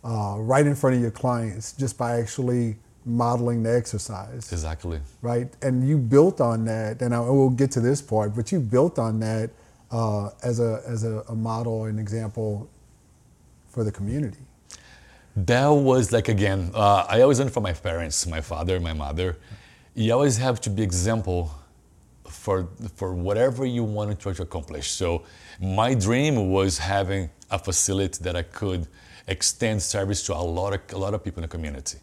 uh, 0.04 0.36
right 0.38 0.66
in 0.66 0.74
front 0.74 0.96
of 0.96 1.02
your 1.02 1.10
clients 1.10 1.72
just 1.72 1.96
by 1.96 2.20
actually 2.20 2.76
modeling 3.04 3.62
the 3.62 3.74
exercise. 3.74 4.52
Exactly. 4.52 5.00
Right? 5.20 5.48
And 5.62 5.86
you 5.86 5.98
built 5.98 6.40
on 6.40 6.64
that, 6.66 7.02
and 7.02 7.14
I, 7.14 7.20
we'll 7.20 7.50
get 7.50 7.70
to 7.72 7.80
this 7.80 8.00
part, 8.00 8.34
but 8.34 8.52
you 8.52 8.60
built 8.60 8.98
on 8.98 9.20
that 9.20 9.50
uh, 9.90 10.30
as, 10.42 10.60
a, 10.60 10.82
as 10.86 11.04
a, 11.04 11.22
a 11.28 11.34
model 11.34 11.84
and 11.84 11.98
example 12.00 12.68
for 13.68 13.84
the 13.84 13.92
community. 13.92 14.38
That 15.34 15.68
was 15.68 16.12
like 16.12 16.28
again, 16.28 16.70
uh, 16.74 17.06
I 17.08 17.22
always 17.22 17.38
learned 17.38 17.52
from 17.52 17.62
my 17.62 17.72
parents, 17.72 18.26
my 18.26 18.42
father, 18.42 18.78
my 18.80 18.92
mother. 18.92 19.38
You 19.94 20.12
always 20.12 20.36
have 20.36 20.60
to 20.62 20.70
be 20.70 20.82
example 20.82 21.50
for 22.28 22.68
for 22.96 23.14
whatever 23.14 23.64
you 23.64 23.82
wanted 23.82 24.20
to 24.20 24.28
accomplish. 24.42 24.90
So 24.90 25.22
my 25.58 25.94
dream 25.94 26.50
was 26.50 26.78
having 26.78 27.30
a 27.50 27.58
facility 27.58 28.22
that 28.24 28.36
I 28.36 28.42
could 28.42 28.88
extend 29.26 29.82
service 29.82 30.22
to 30.24 30.34
a 30.34 30.36
lot 30.36 30.74
of 30.74 30.80
a 30.92 30.98
lot 30.98 31.14
of 31.14 31.24
people 31.24 31.42
in 31.42 31.48
the 31.48 31.54
community. 31.56 31.98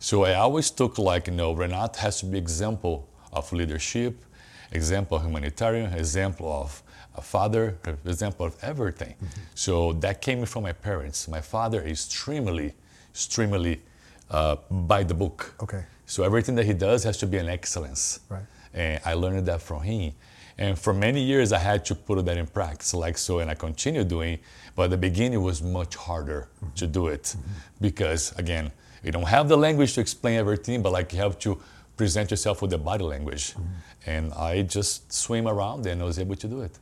So 0.00 0.24
I 0.24 0.34
always 0.34 0.70
took 0.70 0.98
like 0.98 1.26
you 1.26 1.34
know 1.34 1.54
Renat 1.54 1.96
has 1.96 2.20
to 2.20 2.26
be 2.26 2.38
example 2.38 3.06
of 3.32 3.52
leadership, 3.52 4.24
example 4.72 5.18
of 5.18 5.24
humanitarian, 5.24 5.92
example 5.92 6.50
of 6.50 6.82
a 7.16 7.20
father, 7.20 7.76
example 8.06 8.46
of 8.46 8.56
everything. 8.62 9.14
Mm-hmm. 9.14 9.40
So 9.54 9.92
that 10.04 10.22
came 10.22 10.44
from 10.46 10.62
my 10.62 10.72
parents. 10.72 11.28
My 11.28 11.42
father 11.42 11.82
is 11.82 12.06
extremely, 12.06 12.72
extremely 13.10 13.82
uh, 14.30 14.56
by 14.70 15.02
the 15.02 15.14
book. 15.14 15.54
Okay. 15.62 15.84
So 16.06 16.24
everything 16.24 16.54
that 16.54 16.64
he 16.64 16.72
does 16.72 17.04
has 17.04 17.18
to 17.18 17.26
be 17.26 17.36
an 17.36 17.48
excellence. 17.48 18.20
Right. 18.30 18.42
And 18.72 19.00
I 19.04 19.14
learned 19.14 19.46
that 19.46 19.60
from 19.60 19.82
him. 19.82 20.12
And 20.56 20.78
for 20.78 20.92
many 20.92 21.22
years, 21.22 21.52
I 21.52 21.58
had 21.58 21.84
to 21.86 21.94
put 21.94 22.24
that 22.24 22.36
in 22.36 22.46
practice, 22.46 22.94
like 22.94 23.18
so, 23.18 23.38
and 23.40 23.50
I 23.50 23.54
continue 23.54 24.04
doing. 24.04 24.38
But 24.74 24.84
at 24.84 24.90
the 24.90 24.96
beginning, 24.96 25.34
it 25.34 25.42
was 25.42 25.62
much 25.62 25.96
harder 25.96 26.48
mm-hmm. 26.56 26.74
to 26.74 26.86
do 26.86 27.08
it 27.08 27.22
mm-hmm. 27.22 27.50
because, 27.80 28.32
again, 28.38 28.72
you 29.02 29.12
don't 29.12 29.28
have 29.28 29.48
the 29.48 29.56
language 29.56 29.94
to 29.94 30.00
explain 30.00 30.38
everything, 30.38 30.82
but 30.82 30.92
like 30.92 31.12
you 31.12 31.18
have 31.18 31.38
to 31.40 31.60
present 31.96 32.30
yourself 32.30 32.62
with 32.62 32.70
the 32.70 32.78
body 32.78 33.04
language. 33.04 33.52
Mm-hmm. 33.52 34.10
And 34.10 34.32
I 34.34 34.62
just 34.62 35.12
swim 35.12 35.46
around 35.46 35.86
and 35.86 36.00
I 36.00 36.04
was 36.04 36.18
able 36.18 36.36
to 36.36 36.48
do 36.48 36.62
it. 36.62 36.78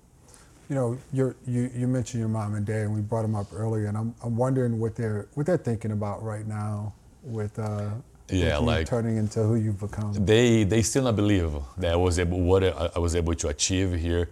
You 0.68 0.74
know, 0.74 0.98
you 1.12 1.34
you 1.80 1.88
mentioned 1.88 2.20
your 2.20 2.28
mom 2.28 2.54
and 2.54 2.66
dad, 2.66 2.82
and 2.82 2.94
we 2.94 3.00
brought 3.00 3.22
them 3.22 3.34
up 3.34 3.46
earlier, 3.54 3.86
and 3.86 3.96
I'm, 3.96 4.14
I'm 4.22 4.36
wondering 4.36 4.78
what 4.78 4.94
they're 4.94 5.26
what 5.32 5.46
they're 5.46 5.56
thinking 5.56 5.92
about 5.92 6.22
right 6.22 6.46
now 6.46 6.92
with 7.22 7.58
uh, 7.58 7.88
yeah, 8.30 8.58
like 8.58 8.86
turning 8.86 9.16
into 9.16 9.40
who 9.40 9.54
you've 9.54 9.80
become. 9.80 10.12
They 10.12 10.64
they 10.64 10.82
still 10.82 11.04
not 11.04 11.16
believe 11.16 11.52
that 11.78 11.92
I 11.92 11.96
was 11.96 12.18
able 12.18 12.40
what 12.40 12.62
I 12.62 12.98
was 12.98 13.16
able 13.16 13.34
to 13.36 13.48
achieve 13.48 13.94
here, 13.94 14.28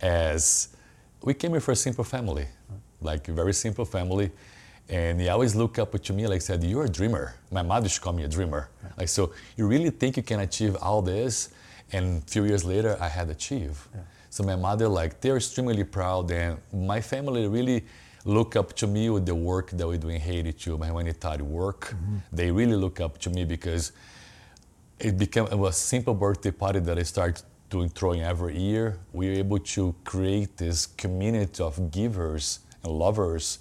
as 0.00 0.68
we 1.24 1.34
came 1.34 1.50
here 1.50 1.60
for 1.60 1.72
a 1.72 1.76
simple 1.76 2.04
family, 2.04 2.46
like 3.00 3.28
a 3.28 3.32
very 3.32 3.52
simple 3.52 3.84
family, 3.84 4.30
and 4.88 5.20
he 5.20 5.28
always 5.28 5.54
look 5.54 5.78
up 5.78 6.00
to 6.02 6.12
me 6.12 6.26
like 6.26 6.42
said, 6.42 6.62
"You're 6.64 6.84
a 6.84 6.88
dreamer." 6.88 7.34
My 7.50 7.62
mother 7.62 7.84
used 7.84 7.96
to 7.96 8.00
call 8.00 8.12
me 8.12 8.24
a 8.24 8.28
dreamer. 8.28 8.68
Yeah. 8.82 8.90
Like 8.98 9.08
so, 9.08 9.32
you 9.56 9.66
really 9.66 9.90
think 9.90 10.16
you 10.16 10.22
can 10.22 10.40
achieve 10.40 10.76
all 10.76 11.02
this? 11.02 11.50
And 11.92 12.22
a 12.22 12.26
few 12.30 12.44
years 12.44 12.64
later, 12.64 12.96
I 13.00 13.08
had 13.08 13.30
achieved. 13.30 13.80
Yeah. 13.94 14.00
So 14.30 14.44
my 14.44 14.54
mother, 14.54 14.88
like, 14.88 15.20
they're 15.20 15.36
extremely 15.36 15.82
proud, 15.82 16.30
and 16.30 16.58
my 16.72 17.00
family 17.00 17.48
really 17.48 17.84
look 18.24 18.54
up 18.54 18.72
to 18.74 18.86
me 18.86 19.10
with 19.10 19.26
the 19.26 19.34
work 19.34 19.70
that 19.70 19.86
we 19.86 19.98
do 19.98 20.08
in 20.08 20.20
Haiti 20.20 20.52
too, 20.52 20.78
my 20.78 20.86
humanitarian 20.86 21.50
work. 21.50 21.88
Mm-hmm. 21.88 22.16
They 22.32 22.50
really 22.50 22.76
look 22.76 23.00
up 23.00 23.18
to 23.18 23.30
me 23.30 23.44
because 23.44 23.92
it 24.98 25.16
became 25.18 25.46
it 25.46 25.58
was 25.58 25.76
a 25.76 25.80
simple 25.80 26.14
birthday 26.14 26.50
party 26.50 26.80
that 26.80 26.98
I 26.98 27.02
started 27.02 27.42
doing 27.70 27.88
throwing 27.88 28.22
every 28.22 28.58
year. 28.58 28.98
We 29.12 29.28
were 29.28 29.36
able 29.36 29.58
to 29.58 29.94
create 30.04 30.56
this 30.56 30.86
community 30.86 31.62
of 31.62 31.90
givers 31.90 32.60
and 32.82 32.92
lovers 32.92 33.58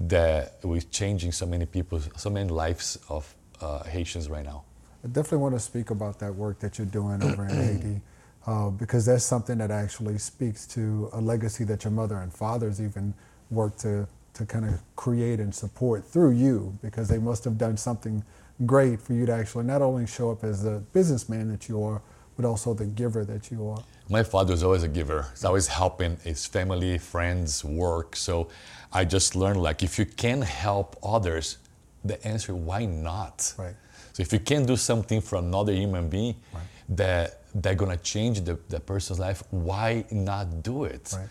that 0.00 0.58
we're 0.62 0.80
changing 0.80 1.32
so 1.32 1.46
many 1.46 1.66
people, 1.66 2.00
so 2.16 2.30
many 2.30 2.48
lives 2.48 2.98
of 3.08 3.34
uh, 3.60 3.84
Haitians 3.84 4.28
right 4.28 4.44
now. 4.44 4.64
I 5.04 5.08
definitely 5.08 5.38
want 5.38 5.54
to 5.54 5.60
speak 5.60 5.90
about 5.90 6.18
that 6.20 6.34
work 6.34 6.58
that 6.60 6.78
you're 6.78 6.86
doing 6.86 7.22
over 7.22 7.46
in 7.46 7.54
Haiti. 7.82 8.00
Uh, 8.46 8.68
because 8.68 9.06
that's 9.06 9.24
something 9.24 9.56
that 9.56 9.70
actually 9.70 10.18
speaks 10.18 10.66
to 10.66 11.08
a 11.14 11.20
legacy 11.20 11.64
that 11.64 11.82
your 11.82 11.90
mother 11.90 12.18
and 12.18 12.30
fathers 12.30 12.78
even 12.78 13.14
worked 13.50 13.80
to, 13.80 14.06
to 14.34 14.44
kind 14.44 14.66
of 14.66 14.82
create 14.96 15.40
and 15.40 15.54
support 15.54 16.04
through 16.04 16.30
you 16.30 16.76
because 16.82 17.08
they 17.08 17.16
must 17.16 17.42
have 17.44 17.56
done 17.56 17.74
something 17.74 18.22
great 18.66 19.00
for 19.00 19.14
you 19.14 19.24
to 19.24 19.32
actually 19.32 19.64
not 19.64 19.80
only 19.80 20.06
show 20.06 20.30
up 20.30 20.44
as 20.44 20.62
the 20.62 20.82
businessman 20.92 21.50
that 21.50 21.70
you 21.70 21.82
are, 21.82 22.02
but 22.36 22.44
also 22.44 22.74
the 22.74 22.86
giver 22.86 23.24
that 23.24 23.50
you 23.50 23.68
are. 23.68 23.82
My 24.08 24.22
father 24.22 24.52
was 24.52 24.62
always 24.62 24.82
a 24.82 24.88
giver. 24.88 25.26
He's 25.30 25.44
always 25.44 25.66
helping 25.66 26.16
his 26.24 26.46
family, 26.46 26.98
friends, 26.98 27.64
work. 27.64 28.16
So 28.16 28.48
I 28.92 29.04
just 29.04 29.34
learned 29.34 29.60
like 29.60 29.82
if 29.82 29.98
you 29.98 30.06
can 30.06 30.42
help 30.42 30.96
others, 31.02 31.58
the 32.04 32.24
answer 32.26 32.54
why 32.54 32.84
not? 32.84 33.54
Right. 33.58 33.74
So 34.12 34.22
if 34.22 34.32
you 34.32 34.38
can 34.38 34.66
do 34.66 34.76
something 34.76 35.20
for 35.20 35.36
another 35.36 35.72
human 35.72 36.08
being 36.08 36.36
right. 36.52 36.62
that 36.90 37.40
they're 37.54 37.74
gonna 37.74 37.96
change 37.96 38.42
the, 38.42 38.58
the 38.68 38.80
person's 38.80 39.18
life, 39.18 39.42
why 39.50 40.04
not 40.10 40.62
do 40.62 40.84
it? 40.84 41.12
Right. 41.16 41.28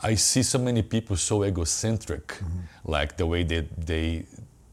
I 0.00 0.14
see 0.16 0.42
so 0.42 0.58
many 0.58 0.82
people 0.82 1.16
so 1.16 1.44
egocentric, 1.44 2.26
mm-hmm. 2.26 2.60
like 2.84 3.16
the 3.16 3.26
way 3.26 3.44
they, 3.44 3.60
they 3.78 4.26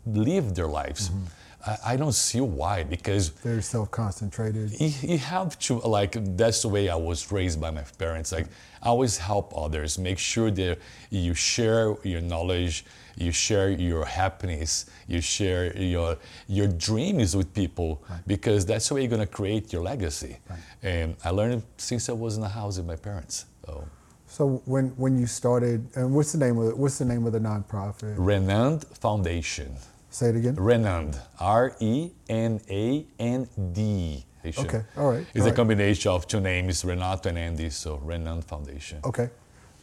live 0.06 0.56
their 0.56 0.68
lives. 0.68 1.10
Mm-hmm. 1.10 1.26
I, 1.70 1.94
I, 1.94 1.96
don't 1.96 2.14
see 2.14 2.42
why 2.42 2.84
because 2.84 3.32
they're 3.32 3.62
self-concentrated. 3.62 4.80
You, 4.80 4.92
you, 5.02 5.18
have 5.18 5.58
to 5.60 5.80
like 5.80 6.14
that's 6.36 6.62
the 6.64 6.68
way 6.70 6.90
I 6.90 6.96
was 6.96 7.32
raised 7.32 7.62
by 7.62 7.72
my 7.72 7.84
parents. 7.98 8.32
Like 8.32 8.48
always 8.82 9.18
help 9.18 9.54
others, 9.56 9.98
make 9.98 10.18
sure 10.18 10.50
that 10.52 10.80
you 11.10 11.34
share 11.34 11.96
your 12.04 12.22
knowledge, 12.22 12.86
you 13.18 13.32
share 13.32 13.70
your 13.70 14.06
happiness, 14.06 14.86
you 15.08 15.22
share 15.22 15.78
your 15.78 16.18
your 16.48 16.68
dreams 16.68 17.36
with 17.36 17.54
people 17.54 18.02
right. 18.10 18.20
because 18.26 18.66
that's 18.66 18.88
the 18.88 18.96
way 18.96 19.02
you're 19.02 19.12
gonna 19.12 19.28
create 19.28 19.72
your 19.72 19.84
legacy. 19.84 20.38
Right. 20.50 20.60
And 20.82 21.16
I 21.24 21.30
learned 21.30 21.64
since 21.78 22.10
I 22.10 22.14
was 22.14 22.36
in 22.36 22.42
the 22.42 22.50
house 22.50 22.78
with 22.78 22.88
my 22.88 22.96
parents. 22.96 23.46
So. 23.66 23.88
So 24.32 24.62
when, 24.66 24.90
when 24.90 25.18
you 25.18 25.26
started, 25.26 25.88
and 25.96 26.14
what's 26.14 26.34
the 26.34 26.38
name 26.38 26.58
of 26.60 26.78
what's 26.78 27.00
the 27.00 27.06
name 27.06 27.26
of 27.26 27.34
the 27.34 27.40
nonprofit? 27.40 28.16
Renand 28.16 28.86
Foundation. 28.98 29.76
Say 30.10 30.30
it 30.30 30.36
again. 30.36 30.56
Renand, 30.56 31.20
R 31.40 31.76
E 31.80 32.12
N 32.30 32.60
A 32.70 33.06
N 33.20 33.48
D. 33.74 34.26
Okay, 34.46 34.82
all 34.98 35.12
right. 35.12 35.26
It's 35.34 35.42
all 35.42 35.44
a 35.44 35.46
right. 35.48 35.56
combination 35.56 36.12
of 36.12 36.26
two 36.28 36.40
names, 36.40 36.84
Renato 36.86 37.30
and 37.30 37.38
Andy, 37.38 37.70
so 37.70 37.98
Renand 37.98 38.44
Foundation. 38.46 39.00
Okay, 39.04 39.30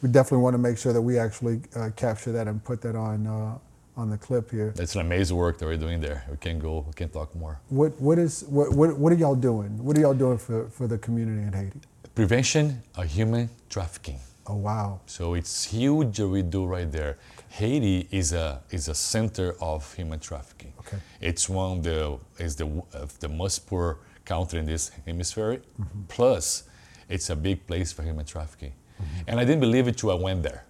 we 0.01 0.09
definitely 0.09 0.43
want 0.43 0.55
to 0.55 0.57
make 0.57 0.77
sure 0.77 0.93
that 0.93 1.01
we 1.01 1.17
actually 1.17 1.61
uh, 1.75 1.91
capture 1.95 2.31
that 2.31 2.47
and 2.47 2.63
put 2.63 2.81
that 2.81 2.95
on 2.95 3.27
uh, 3.27 3.57
on 3.95 4.09
the 4.09 4.17
clip 4.17 4.51
here. 4.51 4.73
That's 4.75 4.95
an 4.95 5.01
amazing 5.01 5.37
work 5.37 5.57
that 5.59 5.65
we're 5.65 5.77
doing 5.77 6.01
there. 6.01 6.25
We 6.29 6.37
can 6.37 6.59
go, 6.59 6.83
we 6.87 6.93
can 6.93 7.09
talk 7.09 7.33
more. 7.35 7.59
What 7.69 7.99
what 8.01 8.19
is 8.19 8.43
what 8.49 8.73
what, 8.73 8.97
what 8.97 9.13
are 9.13 9.15
y'all 9.15 9.35
doing? 9.35 9.83
What 9.83 9.97
are 9.97 10.01
y'all 10.01 10.13
doing 10.13 10.37
for, 10.37 10.67
for 10.69 10.87
the 10.87 10.97
community 10.97 11.41
in 11.41 11.53
Haiti? 11.53 11.79
Prevention 12.15 12.83
of 12.95 13.05
human 13.05 13.49
trafficking. 13.69 14.19
Oh 14.47 14.55
wow! 14.55 15.01
So 15.05 15.35
it's 15.35 15.65
huge 15.65 16.19
what 16.19 16.29
we 16.29 16.41
do 16.41 16.65
right 16.65 16.91
there. 16.91 17.17
Haiti 17.57 18.07
is 18.11 18.33
a 18.33 18.61
is 18.69 18.87
a 18.87 18.93
center 18.93 19.55
of 19.59 19.91
human 19.95 20.19
trafficking. 20.19 20.73
Okay. 20.81 20.97
It's 21.19 21.49
one 21.49 21.77
of 21.77 21.83
the 21.83 22.19
is 22.37 22.55
the 22.55 22.67
uh, 22.67 23.07
the 23.19 23.29
most 23.29 23.65
poor 23.67 23.97
country 24.25 24.59
in 24.59 24.65
this 24.65 24.91
hemisphere. 25.05 25.53
Mm-hmm. 25.55 26.01
Plus, 26.07 26.63
it's 27.09 27.29
a 27.31 27.35
big 27.35 27.65
place 27.65 27.91
for 27.91 28.03
human 28.03 28.25
trafficking. 28.25 28.73
Mm-hmm. 28.73 29.29
And 29.29 29.39
I 29.39 29.43
didn't 29.45 29.61
believe 29.61 29.87
it 29.87 29.97
till 29.97 30.11
I 30.11 30.19
went 30.29 30.43
there. 30.43 30.63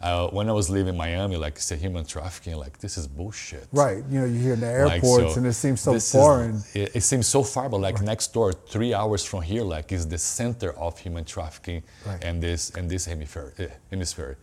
Uh, 0.00 0.28
when 0.28 0.48
I 0.48 0.52
was 0.52 0.70
living 0.70 0.94
in 0.94 0.96
Miami, 0.96 1.36
like 1.36 1.56
I 1.56 1.60
said, 1.60 1.80
human 1.80 2.04
trafficking, 2.04 2.54
like 2.54 2.78
this 2.78 2.96
is 2.96 3.08
bullshit. 3.08 3.66
Right. 3.72 4.04
You 4.08 4.20
know, 4.20 4.26
you 4.26 4.38
hear 4.38 4.54
in 4.54 4.60
the 4.60 4.72
airports 4.82 5.24
like, 5.24 5.32
so 5.32 5.38
and 5.38 5.46
it 5.46 5.54
seems 5.54 5.80
so 5.80 5.98
foreign. 5.98 6.54
Is, 6.54 6.76
it, 6.76 6.96
it, 6.98 7.00
seems 7.00 7.26
so 7.26 7.42
far, 7.42 7.68
but 7.68 7.80
like 7.80 7.96
right. 7.96 8.04
next 8.12 8.32
door, 8.32 8.52
three 8.52 8.94
hours 8.94 9.24
from 9.24 9.42
here, 9.42 9.64
like 9.64 9.90
is 9.90 10.06
the 10.06 10.18
center 10.18 10.70
of 10.78 10.96
human 11.00 11.24
trafficking 11.24 11.82
right. 12.06 12.22
and 12.22 12.40
this 12.40 12.70
and 12.76 12.88
this 12.88 13.06
hemisphere. 13.06 13.52
Eh, 13.58 13.66
hemisphere. 13.90 14.38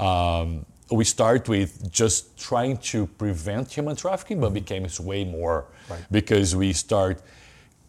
Um, 0.00 0.66
we 0.90 1.04
start 1.04 1.48
with 1.48 1.90
just 1.90 2.38
trying 2.38 2.76
to 2.78 3.06
prevent 3.06 3.72
human 3.72 3.96
trafficking, 3.96 4.40
but 4.40 4.52
became 4.54 4.86
way 5.00 5.24
more 5.24 5.66
right. 5.90 6.04
because 6.10 6.54
we 6.54 6.72
start 6.72 7.20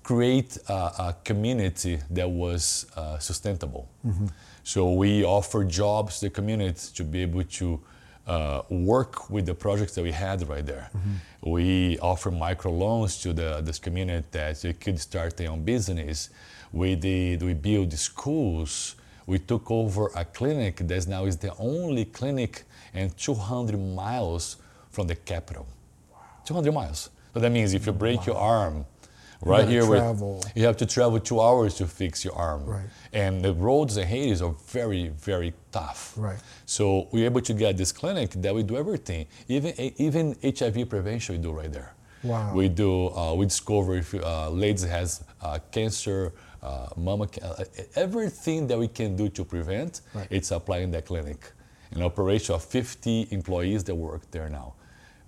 create 0.07 0.57
a, 0.69 0.73
a 0.73 1.15
community 1.25 1.99
that 2.09 2.29
was 2.29 2.85
uh, 2.95 3.17
sustainable. 3.19 3.89
Mm-hmm. 4.05 4.27
So 4.63 4.93
we 4.93 5.25
offer 5.25 5.65
jobs 5.65 6.19
to 6.19 6.25
the 6.27 6.29
community 6.29 6.79
to 6.95 7.03
be 7.03 7.21
able 7.23 7.43
to 7.43 7.81
uh, 8.25 8.61
work 8.69 9.29
with 9.29 9.45
the 9.45 9.53
projects 9.53 9.95
that 9.95 10.03
we 10.03 10.11
had 10.11 10.47
right 10.47 10.65
there. 10.65 10.89
Mm-hmm. 10.95 11.49
We 11.51 11.99
offer 11.99 12.31
microloans 12.31 13.21
to 13.23 13.33
the 13.33 13.61
this 13.61 13.79
community 13.79 14.27
that 14.31 14.61
they 14.61 14.73
could 14.73 14.99
start 14.99 15.37
their 15.37 15.51
own 15.51 15.63
business. 15.63 16.29
We 16.71 16.95
did 16.95 17.43
we 17.43 17.53
build 17.53 17.93
schools. 17.93 18.96
We 19.27 19.37
took 19.37 19.69
over 19.69 20.09
a 20.15 20.25
clinic 20.25 20.77
that 20.77 21.07
now 21.07 21.25
is 21.25 21.37
the 21.37 21.53
only 21.57 22.05
clinic 22.05 22.63
and 22.93 23.15
200 23.15 23.77
miles 23.77 24.57
from 24.89 25.05
the 25.05 25.15
capital. 25.15 25.67
Wow. 26.11 26.19
200 26.45 26.71
miles. 26.73 27.09
So 27.33 27.39
that 27.41 27.51
means 27.51 27.73
if 27.75 27.85
you 27.85 27.91
break 27.91 28.21
wow. 28.21 28.25
your 28.25 28.37
arm, 28.37 28.85
right 29.41 29.67
you 29.67 29.81
here 29.81 29.85
travel. 29.85 30.37
With, 30.37 30.51
you 30.55 30.65
have 30.65 30.77
to 30.77 30.85
travel 30.87 31.19
two 31.19 31.39
hours 31.39 31.75
to 31.75 31.85
fix 31.85 32.25
your 32.25 32.33
arm 32.33 32.65
right. 32.65 32.89
and 33.13 33.43
the 33.45 33.53
roads 33.53 33.95
in 33.97 34.07
haiti 34.07 34.41
are 34.41 34.55
very 34.65 35.09
very 35.09 35.53
tough 35.71 36.15
right 36.17 36.39
so 36.65 37.07
we're 37.11 37.25
able 37.25 37.41
to 37.41 37.53
get 37.53 37.77
this 37.77 37.91
clinic 37.91 38.31
that 38.31 38.55
we 38.55 38.63
do 38.63 38.77
everything 38.77 39.27
even 39.47 39.73
even 39.97 40.35
hiv 40.41 40.89
prevention 40.89 41.35
we 41.35 41.41
do 41.41 41.51
right 41.51 41.71
there 41.71 41.93
Wow. 42.23 42.53
We 42.53 42.67
do, 42.69 43.09
uh, 43.09 43.33
we 43.35 43.45
discover 43.45 43.95
if 43.95 44.13
uh, 44.13 44.49
ladies 44.49 44.83
has 44.83 45.23
uh, 45.41 45.59
cancer, 45.71 46.33
uh, 46.61 46.87
mama, 46.95 47.27
uh, 47.41 47.63
everything 47.95 48.67
that 48.67 48.77
we 48.77 48.87
can 48.87 49.15
do 49.15 49.29
to 49.29 49.43
prevent, 49.45 50.01
Right. 50.13 50.27
it's 50.29 50.51
applied 50.51 50.83
in 50.83 50.91
that 50.91 51.05
clinic. 51.05 51.51
An 51.91 52.01
operation 52.01 52.55
of 52.55 52.63
50 52.63 53.27
employees 53.31 53.83
that 53.85 53.95
work 53.95 54.29
there 54.31 54.49
now, 54.49 54.73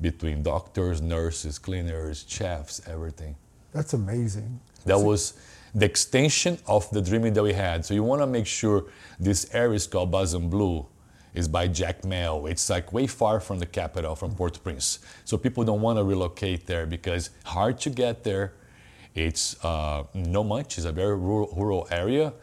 between 0.01 0.43
doctors, 0.43 1.01
nurses, 1.01 1.57
cleaners, 1.59 2.25
chefs, 2.27 2.81
everything. 2.87 3.35
That's 3.71 3.93
amazing. 3.93 4.59
That 4.85 4.99
was 4.99 5.33
the 5.75 5.85
extension 5.85 6.57
of 6.67 6.89
the 6.89 7.01
dreaming 7.01 7.33
that 7.33 7.43
we 7.43 7.53
had. 7.53 7.85
So 7.85 7.93
you 7.93 8.03
want 8.03 8.21
to 8.21 8.27
make 8.27 8.47
sure 8.47 8.85
this 9.19 9.53
area 9.53 9.75
is 9.75 9.87
called 9.87 10.11
Bassin 10.11 10.49
Bleu 10.49 10.85
is 11.33 11.47
by 11.47 11.67
Jacmel. 11.67 12.49
It's 12.49 12.69
like 12.69 12.91
way 12.91 13.05
far 13.07 13.39
from 13.39 13.59
the 13.59 13.65
capital, 13.65 14.15
from 14.15 14.33
Port-au-Prince. 14.33 14.99
So 15.25 15.37
people 15.37 15.63
don't 15.63 15.81
want 15.81 15.97
to 15.99 16.03
relocate 16.03 16.65
there 16.65 16.87
because 16.87 17.29
hard 17.45 17.79
to 17.81 17.89
get 17.91 18.23
there. 18.23 18.53
It's 19.15 19.63
uh, 19.63 20.03
no 20.13 20.43
much. 20.43 20.77
It's 20.77 20.85
a 20.85 20.91
very 20.91 21.15
rural, 21.15 21.53
rural 21.55 21.87
area, 21.91 22.33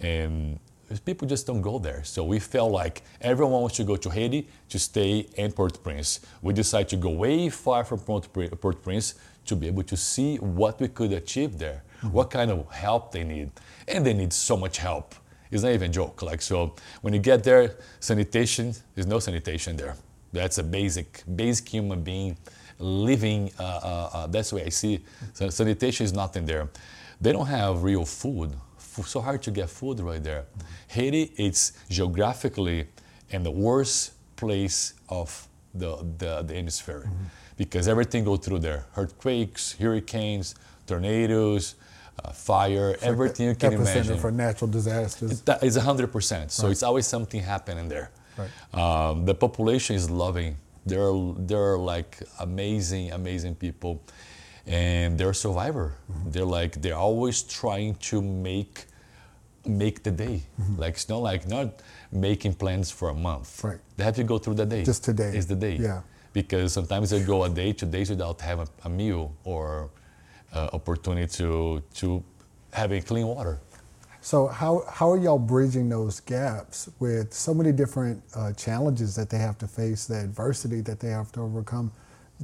and 0.00 0.58
people 1.04 1.26
just 1.26 1.46
don't 1.46 1.62
go 1.62 1.78
there. 1.78 2.04
So 2.04 2.24
we 2.24 2.38
felt 2.38 2.70
like 2.72 3.02
everyone 3.20 3.62
wants 3.62 3.76
to 3.76 3.84
go 3.84 3.96
to 3.96 4.10
Haiti 4.10 4.48
to 4.68 4.78
stay 4.78 5.26
in 5.36 5.52
Port-au-Prince. 5.52 6.20
We 6.42 6.52
decided 6.52 6.88
to 6.90 6.96
go 6.96 7.10
way 7.10 7.48
far 7.48 7.84
from 7.84 8.00
Port- 8.00 8.32
Port-au-Prince 8.32 9.14
to 9.46 9.56
be 9.56 9.66
able 9.66 9.82
to 9.84 9.96
see 9.96 10.36
what 10.36 10.80
we 10.80 10.88
could 10.88 11.12
achieve 11.12 11.58
there, 11.58 11.82
what 12.10 12.30
kind 12.30 12.50
of 12.50 12.70
help 12.70 13.12
they 13.12 13.24
need, 13.24 13.50
and 13.88 14.06
they 14.06 14.14
need 14.14 14.32
so 14.32 14.56
much 14.56 14.78
help. 14.78 15.14
It's 15.50 15.62
not 15.62 15.72
even 15.72 15.90
a 15.90 15.92
joke. 15.92 16.22
Like 16.22 16.40
so, 16.40 16.74
when 17.02 17.12
you 17.12 17.20
get 17.20 17.44
there, 17.44 17.76
sanitation 18.00 18.74
there's 18.94 19.06
no 19.06 19.18
sanitation 19.18 19.76
there. 19.76 19.96
That's 20.32 20.58
a 20.58 20.62
basic, 20.62 21.22
basic 21.36 21.68
human 21.68 22.02
being 22.02 22.38
living. 22.82 23.50
Uh, 23.58 23.62
uh, 23.62 24.10
uh, 24.12 24.26
that's 24.26 24.50
the 24.50 24.56
way 24.56 24.64
I 24.66 24.68
see. 24.70 25.04
So 25.34 25.48
sanitation 25.50 26.04
is 26.04 26.12
nothing 26.12 26.44
there. 26.46 26.68
They 27.20 27.32
don't 27.32 27.46
have 27.46 27.82
real 27.82 28.04
food. 28.04 28.54
So 29.06 29.20
hard 29.20 29.42
to 29.44 29.50
get 29.50 29.70
food 29.70 30.00
right 30.00 30.22
there. 30.22 30.44
Haiti, 30.88 31.32
it's 31.36 31.72
geographically 31.88 32.88
in 33.30 33.42
the 33.42 33.50
worst 33.50 34.12
place 34.36 34.94
of 35.08 35.48
the 35.74 35.96
the, 36.18 36.42
the 36.42 36.54
hemisphere 36.54 37.08
because 37.56 37.88
everything 37.88 38.24
goes 38.24 38.40
through 38.40 38.58
there. 38.58 38.84
Earthquakes, 38.96 39.72
hurricanes, 39.78 40.54
tornadoes, 40.86 41.76
uh, 42.24 42.30
fire, 42.30 42.96
everything 43.02 43.48
you 43.48 43.54
can 43.54 43.72
imagine. 43.74 44.18
for 44.18 44.30
natural 44.30 44.70
disasters. 44.70 45.40
That 45.42 45.62
is 45.62 45.76
100%. 45.78 46.50
So 46.50 46.68
it's 46.68 46.82
always 46.82 47.06
something 47.06 47.40
happening 47.40 47.88
there. 47.88 48.10
Right. 48.36 48.50
Um, 48.74 49.24
the 49.24 49.34
population 49.34 49.96
is 49.96 50.10
loving. 50.10 50.56
They're, 50.86 51.12
they're 51.36 51.78
like 51.78 52.18
amazing, 52.40 53.12
amazing 53.12 53.54
people. 53.54 54.02
And 54.66 55.18
they're 55.18 55.30
a 55.30 55.34
survivor. 55.34 55.94
Mm-hmm. 56.10 56.30
They're 56.30 56.44
like, 56.44 56.80
they're 56.80 56.96
always 56.96 57.42
trying 57.42 57.94
to 57.96 58.22
make 58.22 58.86
make 59.64 60.02
the 60.02 60.10
day. 60.10 60.42
Mm-hmm. 60.60 60.80
Like 60.80 60.94
it's 60.94 61.08
not 61.08 61.18
like 61.18 61.46
not 61.48 61.82
making 62.10 62.54
plans 62.54 62.90
for 62.90 63.10
a 63.10 63.14
month. 63.14 63.62
Right. 63.62 63.78
They 63.96 64.04
have 64.04 64.16
to 64.16 64.24
go 64.24 64.38
through 64.38 64.54
the 64.54 64.66
day. 64.66 64.84
Just 64.84 65.04
today. 65.04 65.36
Is 65.36 65.46
the 65.46 65.56
day. 65.56 65.76
Yeah. 65.76 66.02
Because 66.32 66.72
sometimes 66.72 67.10
they 67.10 67.22
go 67.22 67.44
a 67.44 67.48
day, 67.48 67.72
two 67.72 67.86
days 67.86 68.10
without 68.10 68.40
having 68.40 68.68
a 68.84 68.88
meal 68.88 69.32
or 69.44 69.90
uh, 70.52 70.70
opportunity 70.72 71.26
to 71.38 71.82
to 71.94 72.24
having 72.72 73.02
clean 73.02 73.26
water. 73.26 73.60
So 74.24 74.46
how, 74.46 74.84
how 74.88 75.10
are 75.10 75.18
y'all 75.18 75.36
bridging 75.36 75.88
those 75.88 76.20
gaps 76.20 76.88
with 77.00 77.34
so 77.34 77.52
many 77.52 77.72
different 77.72 78.22
uh, 78.36 78.52
challenges 78.52 79.16
that 79.16 79.30
they 79.30 79.38
have 79.38 79.58
to 79.58 79.66
face, 79.66 80.06
the 80.06 80.20
adversity 80.20 80.80
that 80.82 81.00
they 81.00 81.08
have 81.08 81.32
to 81.32 81.40
overcome? 81.40 81.90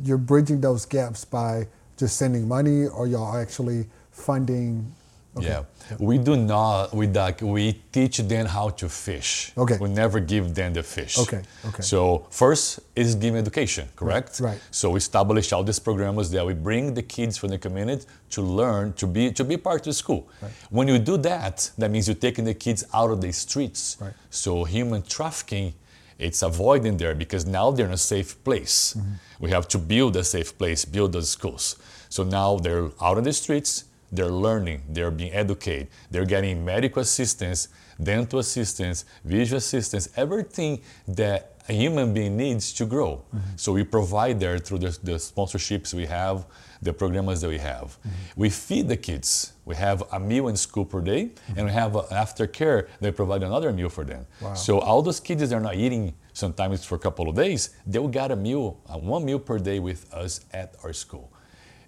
You're 0.02 0.18
bridging 0.18 0.61
those 0.61 0.85
gaps 0.85 1.25
by 1.25 1.68
just 1.97 2.16
sending 2.16 2.49
money, 2.49 2.88
or 2.88 3.06
y'all 3.06 3.37
actually 3.37 3.87
funding? 4.11 4.92
Okay. 5.38 5.47
Yeah, 5.47 5.97
we 5.99 6.18
do 6.18 6.37
not. 6.37 6.95
We 6.95 7.07
like 7.07 7.40
we 7.40 7.73
teach 7.92 8.18
them 8.18 8.47
how 8.47 8.71
to 8.71 8.88
fish. 8.88 9.52
Okay. 9.57 9.78
We 9.80 9.88
never 9.88 10.21
give 10.21 10.54
them 10.54 10.75
the 10.75 10.83
fish. 10.83 11.18
Okay, 11.18 11.42
okay. 11.66 11.83
So 11.83 12.26
first 12.30 12.80
is 12.95 13.14
give 13.14 13.37
education, 13.37 13.88
correct? 13.97 14.40
right. 14.40 14.61
So 14.71 14.90
we 14.90 14.99
establish 14.99 15.52
all 15.52 15.64
these 15.64 15.78
programs 15.78 16.30
that 16.30 16.44
we 16.44 16.55
bring 16.55 16.94
the 16.94 17.03
kids 17.03 17.38
from 17.38 17.51
the 17.51 17.59
community 17.59 18.05
to 18.31 18.42
learn 18.42 18.92
to 18.94 19.07
be 19.07 19.33
to 19.33 19.44
be 19.44 19.57
part 19.57 19.81
of 19.81 19.85
the 19.87 19.92
school. 19.92 20.29
Right. 20.42 20.53
When 20.70 20.88
you 20.88 20.98
do 20.98 21.16
that, 21.18 21.70
that 21.79 21.90
means 21.90 22.09
you're 22.09 22.24
taking 22.29 22.44
the 22.44 22.55
kids 22.55 22.85
out 22.92 23.11
of 23.11 23.20
the 23.20 23.33
streets. 23.33 23.96
Right. 24.01 24.12
So 24.31 24.64
human 24.64 25.03
trafficking, 25.03 25.74
it's 26.18 26.42
avoiding 26.42 26.96
there 26.96 27.14
because 27.14 27.46
now 27.46 27.70
they're 27.70 27.87
in 27.87 27.92
a 27.92 27.96
safe 28.14 28.42
place. 28.44 28.94
Mm-hmm. 28.96 29.44
We 29.44 29.51
have 29.51 29.68
to 29.68 29.79
build 29.79 30.16
a 30.16 30.24
safe 30.24 30.59
place, 30.59 30.85
build 30.85 31.12
those 31.12 31.31
schools. 31.31 31.77
So 32.09 32.24
now 32.24 32.57
they're 32.57 32.90
out 33.01 33.18
on 33.18 33.22
the 33.22 33.33
streets, 33.33 33.85
they're 34.11 34.31
learning, 34.31 34.83
they're 34.88 35.11
being 35.11 35.33
educated, 35.33 35.88
they're 36.11 36.25
getting 36.25 36.64
medical 36.64 37.03
assistance, 37.03 37.68
dental 38.03 38.38
assistance, 38.38 39.05
visual 39.25 39.59
assistance, 39.59 40.09
everything 40.16 40.81
that 41.07 41.59
a 41.68 41.73
human 41.73 42.14
being 42.14 42.37
needs 42.37 42.73
to 42.73 42.87
grow. 42.87 43.23
So 43.57 43.73
we 43.73 43.85
provide 43.85 44.40
there 44.40 44.59
through 44.59 44.79
the, 44.79 44.99
the 45.03 45.12
sponsorships 45.12 45.92
we 45.92 46.07
have, 46.07 46.47
the 46.81 46.92
programs 46.94 47.42
that 47.42 47.49
we 47.49 47.59
have. 47.59 47.99
We 48.37 48.49
feed 48.49 48.88
the 48.88 48.97
kids. 48.97 49.53
We 49.66 49.77
have 49.77 50.03
a 50.12 50.18
meal 50.18 50.49
in 50.49 50.57
school 50.57 50.87
per 50.87 51.03
day, 51.03 51.33
and 51.57 51.66
we 51.66 51.73
have 51.73 51.92
aftercare. 51.92 52.88
They 53.01 53.11
provide 53.12 53.42
another 53.42 53.71
meal 53.73 53.90
for 53.90 54.05
them. 54.05 54.27
Wow. 54.40 54.55
So 54.55 54.79
all 54.79 55.03
those 55.03 55.21
kids 55.21 55.47
that 55.47 55.55
are 55.55 55.61
not 55.61 55.75
eating 55.75 56.14
sometimes 56.33 56.85
for 56.87 56.94
a 56.94 56.99
couple 56.99 57.29
of 57.29 57.37
days, 57.37 57.71
they 57.87 57.99
will 57.99 58.09
get 58.09 58.31
a 58.31 58.37
meal, 58.37 58.81
uh, 58.88 58.97
one 58.97 59.25
meal 59.27 59.38
per 59.38 59.59
day 59.59 59.79
with 59.79 60.11
us 60.14 60.40
at 60.53 60.75
our 60.83 60.94
school, 60.94 61.31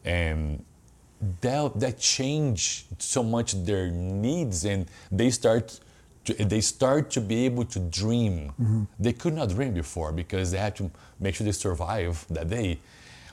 and 0.04 0.62
that 1.40 1.78
that 1.78 1.98
change 1.98 2.86
so 2.98 3.22
much 3.22 3.52
their 3.64 3.90
needs, 3.90 4.64
and 4.64 4.86
they 5.10 5.30
start. 5.30 5.80
To, 6.26 6.34
they 6.34 6.60
start 6.60 7.10
to 7.12 7.20
be 7.20 7.46
able 7.46 7.64
to 7.64 7.78
dream. 7.78 8.52
Mm-hmm. 8.60 8.82
They 8.98 9.14
could 9.14 9.32
not 9.32 9.48
dream 9.48 9.72
before 9.72 10.12
because 10.12 10.50
they 10.50 10.58
had 10.58 10.76
to 10.76 10.90
make 11.18 11.34
sure 11.34 11.46
they 11.46 11.52
survive 11.52 12.26
that 12.28 12.50
day. 12.50 12.78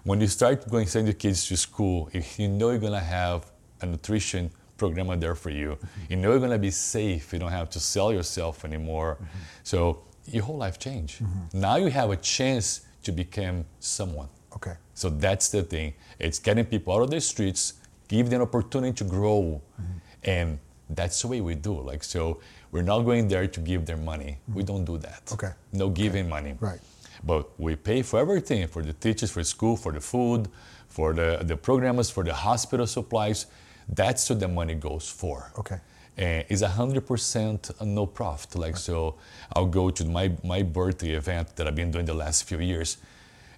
When 0.04 0.22
you 0.22 0.28
start 0.28 0.70
going 0.70 0.88
send 0.88 1.06
your 1.06 1.14
kids 1.14 1.48
to 1.50 1.58
school, 1.58 2.10
if 2.14 2.40
you 2.40 2.48
know 2.48 2.70
you're 2.70 2.80
gonna 2.80 3.00
have 3.00 3.52
a 3.82 3.86
nutrition 3.86 4.50
program 4.78 5.20
there 5.20 5.36
for 5.36 5.50
you, 5.50 5.72
mm-hmm. 5.72 6.12
you 6.12 6.16
know 6.16 6.32
you're 6.32 6.40
gonna 6.40 6.58
be 6.58 6.72
safe. 6.72 7.34
You 7.34 7.40
don't 7.40 7.52
have 7.52 7.70
to 7.72 7.80
sell 7.80 8.14
yourself 8.14 8.64
anymore. 8.64 9.16
Mm-hmm. 9.16 9.40
So 9.64 10.04
your 10.26 10.44
whole 10.44 10.58
life 10.58 10.80
changed. 10.80 11.22
Now 11.54 11.76
you 11.76 11.88
have 11.88 12.10
a 12.12 12.18
chance 12.18 12.82
to 13.04 13.12
become 13.12 13.66
someone. 13.80 14.30
Okay. 14.56 14.76
So 14.98 15.12
that's 15.12 15.50
the 15.50 15.62
thing. 15.62 15.94
It's 16.18 16.40
getting 16.40 16.66
people 16.66 16.92
out 16.96 17.04
of 17.04 17.12
the 17.12 17.22
streets, 17.22 17.74
give 18.08 18.32
them 18.32 18.42
opportunity 18.42 18.94
to 18.94 19.04
grow, 19.04 19.62
mm-hmm. 19.80 19.98
and 20.24 20.60
that's 20.90 21.22
the 21.22 21.28
way 21.28 21.40
we 21.40 21.54
do. 21.54 21.80
Like 21.80 22.04
so, 22.04 22.40
we're 22.72 22.82
not 22.82 23.02
going 23.02 23.28
there 23.28 23.46
to 23.46 23.60
give 23.60 23.86
them 23.86 24.04
money. 24.04 24.40
We 24.48 24.64
mm-hmm. 24.64 24.74
don't 24.74 24.86
do 24.86 24.98
that. 24.98 25.22
Okay. 25.32 25.52
No 25.72 25.90
giving 25.92 26.28
money. 26.28 26.56
Right. 26.60 26.80
But 27.24 27.48
we 27.60 27.76
pay 27.76 28.02
for 28.02 28.20
everything 28.20 28.68
for 28.68 28.82
the 28.82 28.94
teachers, 28.94 29.30
for 29.30 29.44
school, 29.44 29.78
for 29.78 29.92
the 29.92 30.02
food, 30.02 30.50
for 30.88 31.14
the, 31.14 31.42
the 31.44 31.56
programmers, 31.56 32.10
for 32.10 32.24
the 32.24 32.34
hospital 32.34 32.88
supplies. 32.88 33.46
That's 33.88 34.28
what 34.28 34.40
the 34.40 34.48
money 34.48 34.74
goes 34.74 35.08
for. 35.08 35.52
Okay. 35.60 35.78
And 36.18 36.44
it's 36.50 36.64
100% 36.64 37.86
no 37.86 38.08
profit. 38.08 38.56
Like, 38.56 38.78
so 38.78 39.16
I'll 39.56 39.68
go 39.68 39.92
to 39.92 40.06
my, 40.06 40.32
my 40.44 40.64
birthday 40.64 41.12
event 41.12 41.56
that 41.56 41.68
I've 41.68 41.76
been 41.76 41.92
doing 41.92 42.06
the 42.06 42.16
last 42.16 42.46
few 42.46 42.60
years. 42.60 42.98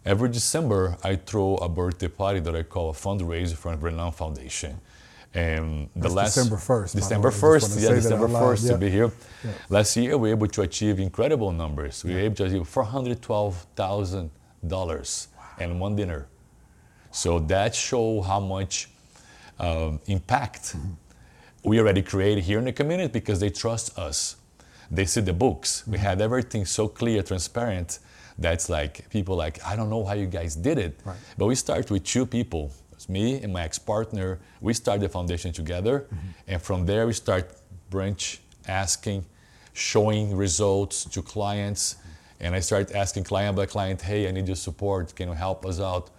Every 0.05 0.29
December, 0.29 0.95
I 1.03 1.17
throw 1.17 1.55
a 1.55 1.67
birthday 1.67 2.07
party 2.07 2.39
that 2.39 2.55
I 2.55 2.63
call 2.63 2.89
a 2.89 2.93
fundraiser 2.93 3.55
for 3.55 3.75
the 3.75 3.89
Renand 3.89 4.15
Foundation. 4.15 4.79
And 5.33 5.89
the 5.95 6.03
That's 6.03 6.13
last 6.15 6.35
December 6.35 6.55
1st, 6.55 6.95
December 6.95 7.29
way. 7.29 7.35
I 7.35 7.37
just 7.37 7.43
wanna 7.43 7.55
1st, 7.55 7.67
say 7.67 7.81
yeah, 7.83 7.93
December 7.93 8.25
out 8.25 8.31
loud, 8.31 8.57
1st 8.57 8.65
yeah. 8.65 8.71
to 8.71 8.77
be 8.77 8.89
here. 8.89 9.11
Yeah. 9.43 9.51
Last 9.69 9.97
year, 9.97 10.17
we 10.17 10.29
were 10.29 10.35
able 10.35 10.47
to 10.47 10.61
achieve 10.63 10.99
incredible 10.99 11.51
numbers. 11.51 12.03
We 12.03 12.13
were 12.13 12.21
able 12.21 12.35
to 12.35 12.45
achieve 12.45 12.63
$412,000 12.63 15.27
and 15.59 15.79
one 15.79 15.95
dinner. 15.95 16.27
So 17.11 17.39
that 17.39 17.75
show 17.75 18.21
how 18.21 18.39
much 18.39 18.89
um, 19.59 19.99
impact 20.07 20.75
we 21.63 21.79
already 21.79 22.01
created 22.01 22.43
here 22.43 22.59
in 22.59 22.65
the 22.65 22.71
community 22.71 23.11
because 23.11 23.39
they 23.39 23.49
trust 23.49 23.97
us. 23.99 24.37
They 24.89 25.05
see 25.05 25.21
the 25.21 25.33
books. 25.33 25.85
We 25.85 25.99
had 25.99 26.21
everything 26.21 26.65
so 26.65 26.87
clear, 26.87 27.21
transparent. 27.21 27.99
That's 28.39 28.69
like 28.69 29.09
people 29.09 29.35
like 29.35 29.59
I 29.65 29.75
don't 29.75 29.89
know 29.89 30.05
how 30.05 30.13
you 30.13 30.25
guys 30.25 30.55
did 30.55 30.77
it, 30.77 30.99
Right. 31.03 31.17
but 31.37 31.45
we 31.47 31.55
start 31.55 31.91
with 31.91 32.03
two 32.05 32.25
people. 32.25 32.71
It's 32.93 33.09
me 33.09 33.41
and 33.43 33.51
my 33.53 33.63
ex-partner. 33.63 34.39
We 34.61 34.73
start 34.73 35.01
the 35.01 35.09
foundation 35.09 35.51
together, 35.51 35.99
mm-hmm. 35.99 36.27
and 36.47 36.61
from 36.61 36.85
there 36.85 37.05
we 37.05 37.13
start 37.13 37.51
branch 37.89 38.39
asking, 38.67 39.25
showing 39.73 40.35
results 40.35 41.05
to 41.05 41.21
clients, 41.21 41.97
and 42.39 42.55
I 42.55 42.61
start 42.61 42.91
asking 42.93 43.25
client 43.25 43.55
by 43.57 43.65
client, 43.65 44.01
"Hey, 44.01 44.27
I 44.27 44.31
need 44.31 44.47
your 44.47 44.55
support. 44.55 45.13
Can 45.15 45.27
you 45.29 45.35
help 45.35 45.65
us 45.65 45.79
out?" 45.79 46.09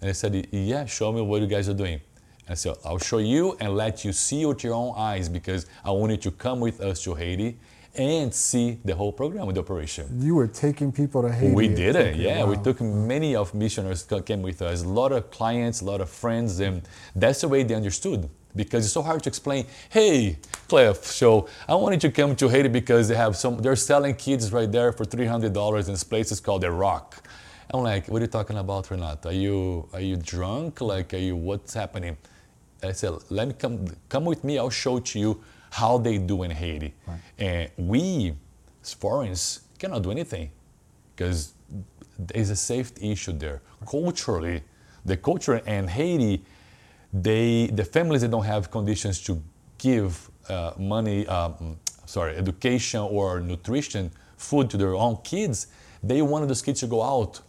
And 0.00 0.08
they 0.08 0.14
said, 0.14 0.46
"Yeah, 0.52 0.86
show 0.86 1.12
me 1.12 1.20
what 1.22 1.40
you 1.40 1.48
guys 1.48 1.68
are 1.68 1.74
doing." 1.84 2.00
And 2.46 2.50
I 2.50 2.54
said, 2.54 2.74
"I'll 2.84 2.98
show 2.98 3.18
you 3.18 3.56
and 3.60 3.76
let 3.76 4.04
you 4.04 4.12
see 4.12 4.46
with 4.46 4.62
your 4.62 4.74
own 4.74 4.94
eyes 4.96 5.28
because 5.28 5.66
I 5.84 5.90
want 5.90 6.12
you 6.12 6.18
to 6.18 6.30
come 6.30 6.60
with 6.60 6.80
us 6.80 7.02
to 7.04 7.14
Haiti 7.14 7.56
and 7.96 8.34
see 8.34 8.78
the 8.84 8.94
whole 8.94 9.12
program 9.12 9.46
with 9.46 9.54
the 9.54 9.60
operation. 9.60 10.06
You 10.20 10.34
were 10.34 10.48
taking 10.48 10.90
people 10.92 11.22
to 11.22 11.32
Haiti. 11.32 11.54
We 11.54 11.68
did 11.68 11.96
it, 11.96 12.16
yeah. 12.16 12.42
Wow. 12.42 12.50
We 12.50 12.56
took 12.56 12.80
many 12.80 13.36
of 13.36 13.54
missionaries 13.54 14.06
came 14.24 14.42
with 14.42 14.62
us, 14.62 14.82
a 14.82 14.88
lot 14.88 15.12
of 15.12 15.30
clients, 15.30 15.80
a 15.80 15.84
lot 15.84 16.00
of 16.00 16.10
friends, 16.10 16.60
and 16.60 16.82
that's 17.14 17.42
the 17.42 17.48
way 17.48 17.62
they 17.62 17.74
understood. 17.74 18.28
Because 18.56 18.84
it's 18.84 18.94
so 18.94 19.02
hard 19.02 19.20
to 19.24 19.28
explain. 19.28 19.66
Hey, 19.90 20.38
Cliff, 20.68 21.04
so 21.04 21.48
I 21.68 21.74
wanted 21.74 22.00
to 22.02 22.12
come 22.12 22.36
to 22.36 22.48
Haiti 22.48 22.68
because 22.68 23.08
they 23.08 23.16
have 23.16 23.36
some. 23.36 23.58
They're 23.58 23.74
selling 23.74 24.14
kids 24.14 24.52
right 24.52 24.70
there 24.70 24.92
for 24.92 25.04
three 25.04 25.26
hundred 25.26 25.52
dollars 25.52 25.88
in 25.88 25.94
this 25.94 26.04
place. 26.04 26.30
It's 26.30 26.40
called 26.40 26.62
the 26.62 26.70
Rock. 26.70 27.28
I'm 27.72 27.82
like, 27.82 28.06
what 28.06 28.18
are 28.22 28.26
you 28.26 28.30
talking 28.30 28.56
about, 28.56 28.90
Renato? 28.90 29.30
Are 29.30 29.32
you 29.32 29.88
are 29.92 30.00
you 30.00 30.16
drunk? 30.16 30.80
Like, 30.80 31.14
are 31.14 31.18
you 31.18 31.34
what's 31.34 31.74
happening? 31.74 32.16
I 32.80 32.92
said, 32.92 33.14
let 33.28 33.48
me 33.48 33.54
come 33.54 33.88
come 34.08 34.24
with 34.24 34.44
me. 34.44 34.56
I'll 34.56 34.70
show 34.70 34.98
it 34.98 35.06
to 35.06 35.18
you 35.18 35.42
how 35.74 35.98
they 35.98 36.18
do 36.18 36.44
in 36.44 36.52
Haiti. 36.52 36.94
And 37.36 37.68
we, 37.76 38.32
as 38.80 38.94
foreigners, 38.94 39.60
cannot 39.80 40.02
do 40.02 40.12
anything 40.12 40.52
because 41.10 41.52
there's 42.16 42.50
a 42.50 42.56
safety 42.56 43.10
issue 43.10 43.32
there. 43.32 43.60
Culturally, 43.84 44.62
the 45.04 45.16
culture 45.16 45.56
in 45.56 45.88
Haiti, 45.88 46.44
they 47.12 47.66
the 47.66 47.84
families 47.84 48.22
that 48.22 48.30
don't 48.30 48.44
have 48.44 48.70
conditions 48.70 49.20
to 49.22 49.42
give 49.78 50.30
uh, 50.48 50.72
money, 50.78 51.26
um, 51.26 51.76
sorry, 52.06 52.36
education 52.36 53.00
or 53.00 53.40
nutrition, 53.40 54.12
food 54.36 54.70
to 54.70 54.76
their 54.76 54.94
own 54.94 55.16
kids, 55.24 55.66
they 56.04 56.22
wanted 56.22 56.48
those 56.48 56.62
kids 56.62 56.80
to 56.80 56.86
go 56.86 57.02
out, 57.02 57.40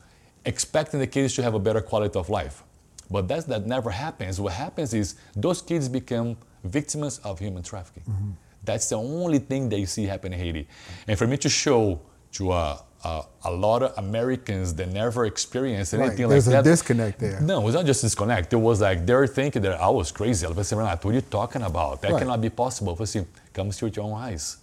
expecting 0.46 1.00
the 1.00 1.08
kids 1.08 1.36
to 1.36 1.44
have 1.44 1.54
a 1.54 1.60
better 1.60 1.82
quality 1.82 2.18
of 2.18 2.28
life. 2.30 2.64
But 3.12 3.28
that's, 3.28 3.46
that 3.46 3.68
never 3.68 3.92
happens. 3.92 4.42
What 4.42 4.54
happens 4.54 4.96
is 4.96 5.16
those 5.36 5.62
kids 5.62 5.88
become 5.88 6.38
victims 6.66 7.20
of 7.20 7.40
human 7.40 7.64
trafficking. 7.64 8.38
That's 8.64 8.90
the 8.90 8.96
only 8.98 9.40
thing 9.40 9.70
they 9.70 9.86
see 9.86 10.06
happen 10.06 10.34
in 10.34 10.40
Haiti. 10.40 10.68
And 11.08 11.18
for 11.18 11.28
me 11.28 11.38
to 11.38 11.50
show 11.50 12.02
to 12.34 12.52
a, 12.52 12.82
a, 13.04 13.22
a 13.46 13.52
lot 13.52 13.84
of 13.84 13.94
Americans 13.98 14.74
that 14.74 14.90
never 14.90 15.26
experienced 15.26 15.94
anything 15.94 16.10
Right, 16.10 16.14
anything 16.20 16.30
There's 16.30 16.48
like 16.48 16.60
a 16.60 16.64
that. 16.64 16.70
disconnect 16.70 17.20
there. 17.20 17.40
No, 17.42 17.62
it 17.62 17.64
was 17.64 17.76
not 17.76 17.86
just 17.86 18.02
disconnect. 18.02 18.52
It 18.54 18.58
was 18.58 18.82
like 18.82 19.06
they're 19.06 19.28
thinking 19.28 19.62
that 19.62 19.80
I 19.80 19.90
was 19.90 20.12
crazy. 20.12 20.46
I 20.46 20.50
was 20.50 20.68
saying, 20.68 20.80
Renato, 20.80 21.08
what 21.08 21.12
are 21.12 21.16
you 21.16 21.22
talking 21.22 21.62
about? 21.62 22.02
That 22.02 22.12
Right. 22.14 22.20
cannot 22.20 22.42
be 22.42 22.50
possible. 22.50 22.96
I 22.98 23.00
was 23.00 23.16
come 23.54 23.72
see 23.72 23.86
with 23.86 23.96
your 23.98 24.06
own 24.06 24.14
eyes. 24.20 24.58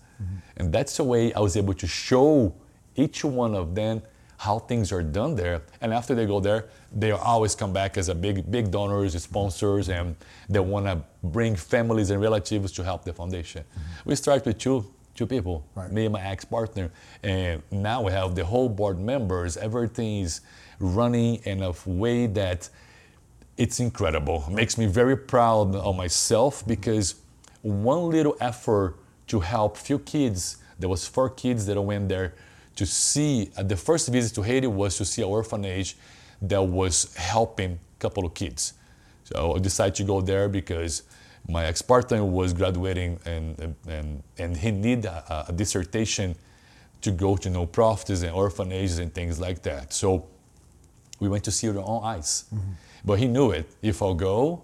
And 0.57 0.73
that's 0.73 0.97
the 0.97 1.05
way 1.05 1.33
I 1.33 1.41
was 1.41 1.57
able 1.57 1.75
to 1.75 1.87
show 1.87 2.53
each 2.95 3.25
one 3.25 3.55
of 3.55 3.75
them 3.75 4.03
how 4.43 4.59
things 4.59 4.91
are 4.91 5.05
done 5.05 5.37
there. 5.37 5.63
And 5.81 5.95
after 5.95 6.17
they 6.17 6.27
go 6.27 6.41
there, 6.41 6.65
they 6.93 7.13
always 7.13 7.55
come 7.55 7.73
back 7.73 7.97
as 7.97 8.09
a 8.09 8.15
big, 8.15 8.51
big 8.51 8.73
donors, 8.73 9.13
sponsors, 9.23 9.89
and 9.89 10.17
they 10.49 10.59
want 10.59 10.87
to 10.87 11.01
bring 11.23 11.55
families 11.55 12.11
and 12.11 12.21
relatives 12.21 12.73
to 12.73 12.83
help 12.83 13.05
the 13.05 13.13
foundation. 13.13 13.63
Mm-hmm. 13.63 14.09
We 14.11 14.17
start 14.17 14.45
with 14.45 14.59
two, 14.59 14.85
two 15.15 15.27
people, 15.29 15.65
Right. 15.77 15.93
me 15.93 16.07
and 16.07 16.13
my 16.13 16.23
ex-partner, 16.23 16.91
and 17.23 17.63
now 17.71 18.03
we 18.03 18.11
have 18.11 18.35
the 18.35 18.45
whole 18.45 18.69
board 18.69 18.99
members. 18.99 19.57
Everything 19.57 20.23
is 20.23 20.41
running 20.81 21.37
in 21.45 21.63
a 21.63 21.73
way 21.87 22.27
that 22.27 22.69
it's 23.57 23.79
incredible. 23.79 24.45
It 24.49 24.55
makes 24.55 24.77
me 24.77 24.87
very 24.87 25.17
proud 25.17 25.77
of 25.77 25.95
myself 25.97 26.67
because 26.67 27.15
one 27.63 28.11
little 28.11 28.37
effort 28.41 28.97
to 29.29 29.39
help 29.39 29.77
few 29.77 30.01
kids, 30.01 30.57
there 30.81 30.89
was 30.89 31.07
four 31.07 31.31
kids 31.31 31.65
that 31.67 31.81
went 31.81 32.09
there 32.09 32.35
to 32.77 32.87
see, 32.87 33.51
uh, 33.57 33.63
the 33.63 33.77
first 33.77 34.09
visit 34.09 34.35
to 34.35 34.43
Haiti 34.43 34.67
was 34.67 34.97
to 34.99 35.05
see 35.05 35.23
an 35.23 35.29
orphanage 35.29 35.97
that 36.41 36.63
was 36.63 37.15
helping 37.15 37.73
a 37.73 38.01
couple 38.01 38.25
of 38.25 38.35
kids. 38.35 38.75
So 39.25 39.55
I 39.57 39.59
decided 39.59 39.95
to 39.97 40.05
go 40.05 40.21
there 40.21 40.49
because 40.49 41.03
my 41.49 41.65
ex-partner 41.65 42.25
was 42.25 42.53
graduating 42.53 43.19
and, 43.25 43.77
and, 43.89 44.23
and 44.39 44.57
he 44.57 44.71
needed 44.71 45.07
a, 45.07 45.47
a 45.49 45.53
dissertation 45.53 46.35
to 47.01 47.11
go 47.11 47.37
to 47.37 47.51
no 47.51 47.67
profits 47.67 48.23
and 48.23 48.33
orphanages 48.33 48.99
and 48.99 49.13
things 49.13 49.41
like 49.41 49.63
that. 49.63 49.93
So 49.93 50.29
we 51.21 51.29
went 51.29 51.45
to 51.45 51.51
see 51.51 51.69
with 51.69 51.79
our 51.79 51.85
own 51.85 52.05
eyes. 52.05 52.45
But 53.05 53.19
he 53.19 53.27
knew 53.27 53.51
it. 53.51 53.69
If 53.83 54.03
I'll 54.03 54.15
go, 54.15 54.63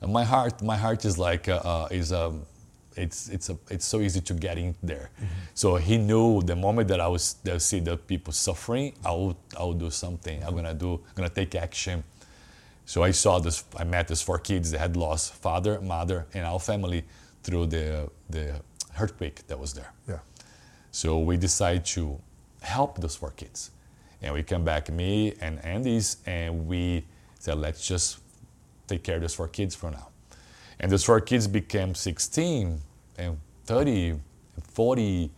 uh, 0.00 0.06
my 0.06 0.24
heart, 0.24 0.62
my 0.62 0.76
heart 0.76 1.04
is 1.04 1.18
like 1.18 1.48
uh, 1.48 1.60
uh, 1.64 1.88
is 1.90 2.12
um, 2.12 2.42
it's 2.96 3.28
it's 3.28 3.50
a, 3.50 3.58
it's 3.70 3.86
so 3.86 4.00
easy 4.00 4.20
to 4.20 4.34
get 4.34 4.58
in 4.58 4.74
there. 4.82 5.10
So 5.54 5.76
he 5.76 5.98
knew 5.98 6.42
the 6.42 6.56
moment 6.56 6.88
that 6.88 7.00
I 7.00 7.08
was 7.08 7.34
that 7.44 7.54
I 7.54 7.58
see 7.58 7.80
the 7.80 7.96
people 7.96 8.32
suffering, 8.32 8.94
I 9.04 9.10
will 9.12 9.36
I 9.58 9.62
will 9.62 9.74
do 9.74 9.90
something. 9.90 10.42
I'm 10.44 10.54
gonna 10.54 10.74
do 10.74 10.94
I'm 10.94 11.14
gonna 11.14 11.28
take 11.30 11.54
action. 11.54 12.04
So 12.84 13.04
I 13.04 13.12
saw 13.12 13.38
this. 13.38 13.64
I 13.76 13.84
met 13.84 14.08
these 14.08 14.22
four 14.22 14.38
kids 14.38 14.72
that 14.72 14.78
had 14.78 14.96
lost 14.96 15.34
father, 15.34 15.80
mother, 15.80 16.26
and 16.34 16.44
our 16.44 16.58
family 16.58 17.04
through 17.42 17.66
the 17.66 18.10
the 18.28 18.60
earthquake 18.98 19.46
that 19.46 19.58
was 19.58 19.72
there. 19.72 19.92
Yeah. 20.08 20.18
So 20.90 21.18
we 21.20 21.36
decided 21.36 21.84
to 21.86 22.18
help 22.62 23.00
those 23.00 23.16
four 23.16 23.30
kids. 23.30 23.70
And 24.22 24.34
we 24.34 24.42
come 24.42 24.64
back, 24.64 24.90
me 24.90 25.34
and 25.40 25.64
Andy's, 25.64 26.18
and 26.26 26.66
we 26.66 27.06
said, 27.38 27.58
let's 27.58 27.86
just 27.86 28.18
take 28.86 29.02
care 29.02 29.16
of 29.16 29.22
those 29.22 29.34
four 29.34 29.48
kids 29.48 29.74
for 29.74 29.90
now. 29.90 30.09
And 30.80 30.90
those 30.90 31.04
four 31.04 31.20
kids 31.20 31.46
became 31.46 31.94
16 31.94 32.80
and 33.18 33.38
30 33.66 34.08
and 34.10 34.20
40. 34.72 35.30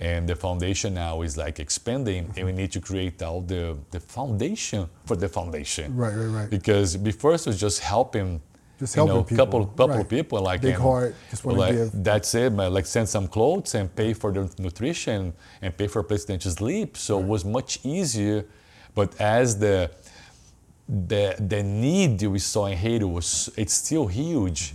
And 0.00 0.28
the 0.28 0.36
foundation 0.36 0.94
now 0.94 1.22
is 1.22 1.36
like 1.36 1.58
expanding, 1.58 2.32
and 2.36 2.46
we 2.46 2.52
need 2.52 2.70
to 2.72 2.80
create 2.80 3.20
all 3.20 3.40
the, 3.40 3.76
the 3.90 3.98
foundation 3.98 4.88
for 5.06 5.16
the 5.16 5.28
foundation. 5.28 5.96
Right, 5.96 6.14
right, 6.14 6.26
right. 6.26 6.50
Because 6.50 6.96
before 6.96 7.34
it 7.34 7.44
was 7.44 7.58
just 7.60 7.80
helping, 7.80 8.40
Just 8.78 8.94
you 8.94 9.04
know, 9.04 9.14
helping 9.14 9.36
people, 9.36 9.44
couple, 9.46 9.66
couple 9.66 9.88
right. 9.88 10.00
of 10.00 10.08
people 10.08 10.40
like 10.40 10.60
Big 10.60 10.74
and- 10.74 10.82
heart, 10.82 11.16
just 11.30 11.44
wanna 11.44 11.72
give. 11.72 11.90
That's 11.92 12.32
it, 12.36 12.52
man. 12.52 12.72
Like 12.72 12.86
send 12.86 13.08
some 13.08 13.26
clothes 13.26 13.74
and 13.74 13.92
pay 13.94 14.14
for 14.14 14.30
the 14.30 14.48
nutrition 14.58 15.32
and 15.62 15.76
pay 15.76 15.88
for 15.88 15.98
a 15.98 16.04
place 16.04 16.24
to 16.26 16.38
sleep. 16.40 16.96
So 16.96 17.18
it 17.18 17.26
was 17.26 17.44
much 17.44 17.80
easier. 17.82 18.44
But 18.94 19.20
as 19.20 19.58
the 19.58 19.90
the 20.88 21.36
the 21.38 21.62
need 21.62 22.22
we 22.22 22.38
saw 22.38 22.66
in 22.66 22.76
Haiti 22.78 23.04
was 23.04 23.50
it's 23.56 23.74
still 23.74 24.06
huge. 24.06 24.74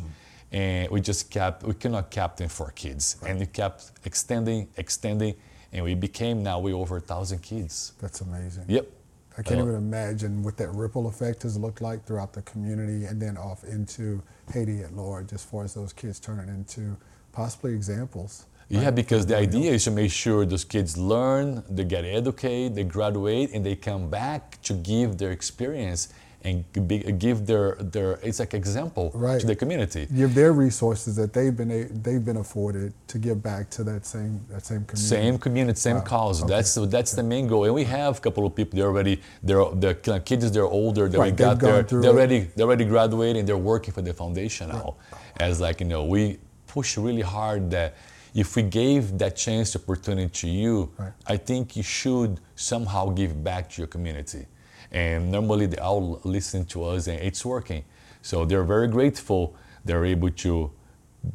And 0.51 0.91
we 0.91 1.01
just 1.01 1.31
kept 1.31 1.63
we 1.63 1.73
cannot 1.73 2.11
kept 2.11 2.39
in 2.41 2.49
for 2.49 2.69
kids. 2.71 3.17
And 3.25 3.39
we 3.39 3.47
kept 3.47 3.91
extending, 4.05 4.67
extending, 4.77 5.33
and 5.71 5.83
we 5.83 5.95
became 5.95 6.43
now 6.43 6.59
we 6.59 6.73
over 6.73 6.97
a 6.97 7.01
thousand 7.01 7.39
kids. 7.41 7.93
That's 7.99 8.21
amazing. 8.21 8.65
Yep. 8.67 8.87
I 9.35 9.41
can't 9.41 9.59
Uh, 9.59 9.63
even 9.63 9.75
imagine 9.75 10.43
what 10.43 10.57
that 10.57 10.69
ripple 10.69 11.07
effect 11.07 11.41
has 11.41 11.57
looked 11.57 11.81
like 11.81 12.05
throughout 12.05 12.33
the 12.33 12.43
community 12.43 13.05
and 13.05 13.19
then 13.19 13.35
off 13.35 13.63
into 13.63 14.21
Haiti 14.53 14.83
at 14.83 14.95
large 14.95 15.33
as 15.33 15.43
far 15.43 15.63
as 15.63 15.73
those 15.73 15.91
kids 15.91 16.19
turning 16.19 16.49
into 16.49 16.95
possibly 17.31 17.73
examples. 17.73 18.45
Yeah, 18.69 18.91
because 18.91 19.25
the 19.25 19.37
idea 19.37 19.71
is 19.73 19.83
to 19.85 19.91
make 19.91 20.11
sure 20.11 20.45
those 20.45 20.63
kids 20.65 20.97
learn, 20.97 21.63
they 21.69 21.83
get 21.83 22.05
educated, 22.05 22.75
they 22.75 22.83
graduate, 22.83 23.51
and 23.53 23.65
they 23.65 23.75
come 23.75 24.09
back 24.09 24.61
to 24.63 24.73
give 24.73 25.17
their 25.17 25.31
experience 25.31 26.09
and 26.45 26.65
be, 26.89 26.97
give 27.13 27.45
their, 27.45 27.75
their 27.79 28.19
it's 28.21 28.39
like 28.39 28.53
example 28.53 29.11
Right. 29.13 29.39
to 29.39 29.47
the 29.47 29.55
community. 29.55 30.07
Give 30.13 30.33
their 30.35 30.51
resources 30.51 31.15
that 31.15 31.31
they've 31.31 31.55
been 31.55 31.71
a, 31.71 31.83
they've 31.85 32.23
been 32.25 32.35
afforded 32.35 32.91
to 33.07 33.17
give 33.17 33.41
back 33.41 33.69
to 33.71 33.83
that 33.85 34.05
same 34.05 34.41
that 34.49 34.65
same 34.65 34.83
community. 34.83 34.97
Same 35.15 35.37
community, 35.37 35.79
same 35.79 35.95
Wow. 35.97 36.01
cause. 36.01 36.43
Okay. 36.43 36.49
That's 36.53 36.73
that's 36.75 37.13
the 37.13 37.23
main 37.23 37.47
goal. 37.47 37.63
And 37.63 37.73
we 37.73 37.85
have 37.85 38.17
a 38.17 38.19
couple 38.19 38.45
of 38.45 38.53
people. 38.55 38.75
They're 38.77 38.87
already 38.87 39.21
they're 39.41 39.63
the 39.73 40.21
kids. 40.25 40.51
They're 40.51 40.65
older. 40.65 41.07
We 41.07 41.17
Right, 41.17 41.35
got 41.35 41.59
there. 41.61 41.81
They're 41.83 42.11
already 42.11 42.49
they're 42.55 42.65
already 42.65 42.85
graduating. 42.85 43.45
They're 43.45 43.65
working 43.73 43.93
for 43.93 44.01
the 44.01 44.13
foundation 44.13 44.67
now. 44.67 44.95
As 45.39 45.61
like 45.61 45.79
you 45.79 45.87
know, 45.87 46.03
we 46.03 46.39
push 46.67 46.97
really 46.97 47.21
hard 47.21 47.71
that 47.71 47.95
if 48.33 48.55
we 48.55 48.63
gave 48.63 49.17
that 49.19 49.35
chance 49.35 49.75
opportunity 49.75 50.29
to 50.29 50.47
you, 50.47 50.91
Right. 50.97 51.13
I 51.27 51.37
think 51.37 51.75
you 51.75 51.83
should 51.83 52.39
somehow 52.55 53.09
give 53.09 53.43
back 53.43 53.69
to 53.71 53.81
your 53.81 53.87
community. 53.87 54.47
And 54.91 55.31
normally 55.31 55.65
they 55.67 55.77
all 55.77 56.19
listen 56.23 56.65
to 56.65 56.83
us, 56.85 57.07
and 57.07 57.19
it's 57.19 57.43
working. 57.45 57.83
So 58.21 58.45
they're 58.45 58.63
very 58.63 58.87
grateful. 58.87 59.55
They're 59.85 60.05
able 60.05 60.29
to 60.29 60.71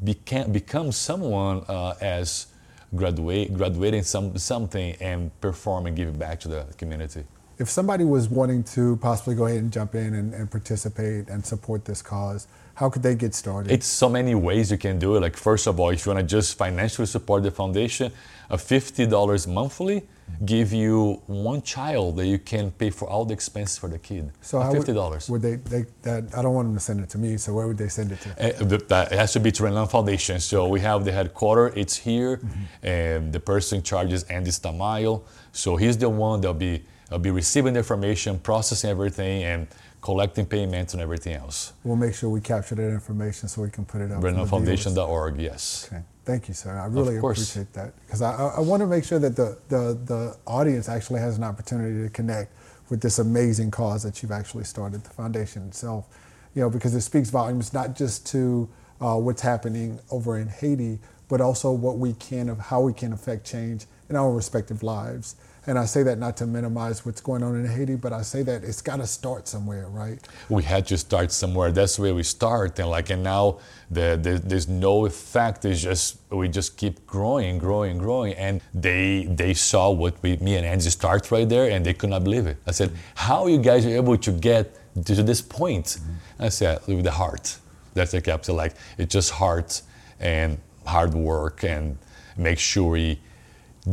become, 0.05 0.53
become 0.53 0.93
someone 0.93 1.65
uh, 1.69 1.95
as 2.01 2.47
graduate, 2.95 3.53
graduating 3.55 4.03
some, 4.03 4.37
something 4.39 4.97
and 5.01 5.31
perform 5.41 5.87
and 5.87 5.97
give 5.97 6.19
back 6.19 6.41
to 6.41 6.49
the 6.49 6.67
community. 6.77 7.25
If 7.59 7.69
somebody 7.69 8.05
was 8.05 8.29
wanting 8.29 8.63
to 8.75 8.97
possibly 8.99 9.35
go 9.35 9.47
ahead 9.47 9.59
and 9.59 9.73
jump 9.73 9.95
in 9.95 10.15
and, 10.15 10.33
and 10.33 10.51
participate 10.51 11.29
and 11.29 11.45
support 11.45 11.85
this 11.85 12.01
cause, 12.01 12.47
how 12.79 12.89
could 12.89 13.03
they 13.03 13.17
get 13.17 13.35
started? 13.35 13.73
It's 13.73 13.87
so 13.87 14.09
many 14.09 14.35
ways 14.37 14.71
you 14.71 14.79
can 14.79 14.99
do 15.01 15.17
it. 15.17 15.21
Like 15.21 15.37
first 15.37 15.67
of 15.67 15.81
all, 15.81 15.91
if 15.91 16.07
you 16.07 16.13
want 16.13 16.21
to 16.29 16.37
just 16.37 16.57
financially 16.57 17.07
support 17.07 17.43
the 17.43 17.51
foundation, 17.51 18.13
a 18.51 18.57
fifty 18.57 19.05
dollars 19.07 19.47
monthly 19.49 20.07
give 20.45 20.73
you 20.73 21.21
one 21.27 21.61
child 21.63 22.17
that 22.19 22.27
you 22.27 22.39
can 22.39 22.71
pay 22.71 22.91
for 22.91 23.09
all 23.09 23.25
the 23.25 23.33
expenses 23.35 23.79
for 23.79 23.89
the 23.89 23.99
kid. 23.99 24.31
so 24.43 24.61
how 24.61 24.69
would- 24.71 24.77
fifty 24.77 24.93
dollars. 24.93 25.29
Would 25.29 25.43
they, 25.43 25.57
they 25.57 25.87
that 26.03 26.23
I 26.37 26.43
don't 26.43 26.55
want 26.55 26.69
them 26.69 26.75
to 26.77 26.81
send 26.89 27.01
it 27.01 27.09
to 27.15 27.19
me, 27.19 27.37
so 27.37 27.53
where 27.57 27.67
would 27.67 27.79
they 27.79 27.89
send 27.89 28.13
it 28.13 28.21
to? 28.25 28.29
Uh, 28.31 28.65
the- 28.71 28.85
that 28.93 29.11
has 29.13 29.33
to 29.33 29.41
be 29.41 29.51
to 29.53 29.63
Renand 29.65 29.91
Foundation. 29.91 30.39
So 30.39 30.69
we 30.69 30.79
have 30.81 31.05
the 31.05 31.13
headquarters, 31.19 31.73
it's 31.83 31.97
here, 31.97 32.37
Mm-hmm. 32.37 32.87
and 32.87 33.33
the 33.33 33.41
person 33.41 33.79
in 33.79 33.83
charge 33.91 34.13
is 34.13 34.23
Andy 34.37 34.51
Stamayo. 34.53 35.23
So 35.53 35.69
he's 35.83 35.97
the 35.99 36.09
one 36.09 36.41
that'll 36.43 36.55
be 36.71 36.85
I'll 37.11 37.19
be 37.19 37.31
receiving 37.31 37.73
the 37.73 37.81
information, 37.81 38.39
processing 38.39 38.91
everything, 38.91 39.43
and 39.51 39.67
collecting 40.09 40.47
payments 40.47 40.95
and 40.95 41.03
everything 41.03 41.35
else. 41.35 41.75
We'll 41.85 41.95
make 41.95 42.15
sure 42.15 42.31
we 42.31 42.41
capture 42.41 42.75
that 42.75 42.89
information 42.89 43.47
so 43.47 43.61
we 43.61 43.69
can 43.69 43.85
put 43.85 44.01
it 44.01 44.11
up. 44.11 44.23
Renandfoundation.org, 44.23 45.39
yes. 45.39 45.87
Okay. 45.93 46.03
Thank 46.25 46.49
you, 46.49 46.55
sir. 46.55 46.79
I 46.79 46.87
really 46.87 47.19
appreciate 47.19 47.75
that 47.75 47.93
because 48.07 48.23
I, 48.23 48.33
I, 48.33 48.47
I 48.57 48.61
want 48.61 48.81
to 48.81 48.87
make 48.87 49.05
sure 49.05 49.19
that 49.19 49.37
the, 49.37 49.59
the, 49.69 49.99
the 50.07 50.37
audience 50.47 50.89
actually 50.89 51.21
has 51.21 51.37
an 51.37 51.45
opportunity 51.45 52.03
to 52.03 52.09
connect 52.09 52.55
with 52.89 53.03
this 53.03 53.19
amazing 53.19 53.71
cause 53.71 54.03
that 54.03 54.23
you've 54.23 54.33
actually 54.33 54.65
started, 54.65 55.05
the 55.05 55.11
foundation 55.11 55.69
itself. 55.69 56.07
You 56.55 56.63
know, 56.63 56.71
because 56.71 56.95
it 56.95 57.03
speaks 57.03 57.29
volumes 57.29 57.75
not 57.75 57.95
just 57.95 58.27
to 58.29 58.67
uh, 59.03 59.17
what's 59.17 59.43
happening 59.43 60.01
over 60.11 60.39
in 60.39 60.49
Haiti, 60.49 61.01
but 61.29 61.43
also 61.43 61.71
what 61.71 61.99
we 61.99 62.15
can 62.15 62.49
of 62.49 62.59
how 62.59 62.81
we 62.81 62.95
can 62.95 63.13
affect 63.13 63.45
change 63.45 63.85
in 64.09 64.17
our 64.17 64.33
respective 64.33 64.83
lives. 64.83 65.37
And 65.69 65.79
I 65.79 65.85
say 65.85 66.03
that 66.05 66.19
not 66.19 66.35
to 66.39 66.47
minimize 66.47 67.05
what's 67.05 67.21
going 67.21 67.43
on 67.43 67.55
in 67.55 67.67
Haiti, 67.67 67.95
but 67.95 68.11
I 68.11 68.23
say 68.23 68.43
that 68.43 68.65
it's 68.65 68.81
got 68.81 68.97
to 68.97 69.07
start 69.07 69.47
somewhere, 69.47 69.87
right? 69.89 70.19
we 70.49 70.63
had 70.63 70.87
to 70.87 70.97
start 70.97 71.31
somewhere. 71.31 71.71
That's 71.71 71.99
where 71.99 72.15
we 72.15 72.23
start, 72.23 72.79
and 72.79 72.89
like, 72.89 73.11
and 73.11 73.23
now 73.23 73.59
the, 73.91 74.19
the, 74.21 74.41
there's 74.43 74.67
no 74.67 75.05
effect. 75.05 75.67
It's 75.67 75.83
just 75.83 76.21
we 76.31 76.49
just 76.49 76.79
keep 76.79 77.07
growing, 77.07 77.59
growing, 77.59 77.99
growing. 77.99 78.33
And 78.33 78.63
they 78.73 79.25
they 79.25 79.53
saw 79.53 79.91
what 79.91 80.15
we, 80.23 80.39
me 80.39 80.57
and 80.57 80.65
Angie 80.65 80.89
start 80.89 81.31
right 81.31 81.47
there, 81.47 81.71
and 81.71 81.85
they 81.85 81.93
could 81.93 82.09
not 82.09 82.25
believe 82.25 82.47
it. 82.47 82.57
I 82.67 82.71
said, 82.71 82.91
"How 83.15 83.47
you 83.47 83.59
guys 83.59 83.85
are 83.85 83.95
able 84.03 84.17
to 84.17 84.33
get 84.33 84.75
to 85.05 85.23
this 85.23 85.43
point?" 85.43 85.87
Mm-hmm. 85.87 86.47
I 86.47 86.49
said, 86.49 86.81
"With 86.87 87.05
the 87.05 87.17
heart." 87.23 87.59
That's 87.93 88.13
the 88.13 88.23
capital. 88.23 88.55
Like 88.57 88.75
it's 88.97 89.13
just 89.13 89.33
heart 89.33 89.83
and 90.19 90.57
hard 90.87 91.13
work, 91.13 91.63
and 91.63 91.99
make 92.39 92.59
sure 92.59 92.93
we 92.93 93.21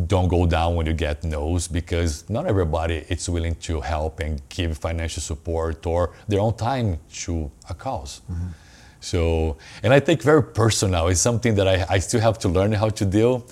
don't 0.08 0.28
go 0.28 0.46
down 0.46 0.76
when 0.76 0.86
you 0.86 0.94
get 0.94 1.24
no's 1.24 1.68
because 1.68 2.30
not 2.30 2.46
everybody 2.48 3.06
is 3.10 3.30
willing 3.30 3.56
to 3.56 3.82
help 3.82 4.20
and 4.20 4.42
give 4.50 4.78
financial 4.78 5.22
support 5.22 5.86
or 5.86 6.14
their 6.28 6.40
own 6.40 6.54
time 6.56 7.00
to 7.14 7.50
a 7.70 7.74
because 7.74 8.22
So, 9.00 9.58
and 9.84 9.94
I 9.94 10.00
take 10.00 10.24
very 10.24 10.42
personal. 10.42 11.08
It's 11.10 11.22
something 11.22 11.54
that 11.56 11.68
I, 11.68 11.86
I 11.96 12.00
still 12.00 12.22
have 12.22 12.40
to 12.40 12.50
learn 12.50 12.72
how 12.72 12.90
to 12.90 13.06
deal 13.06 13.46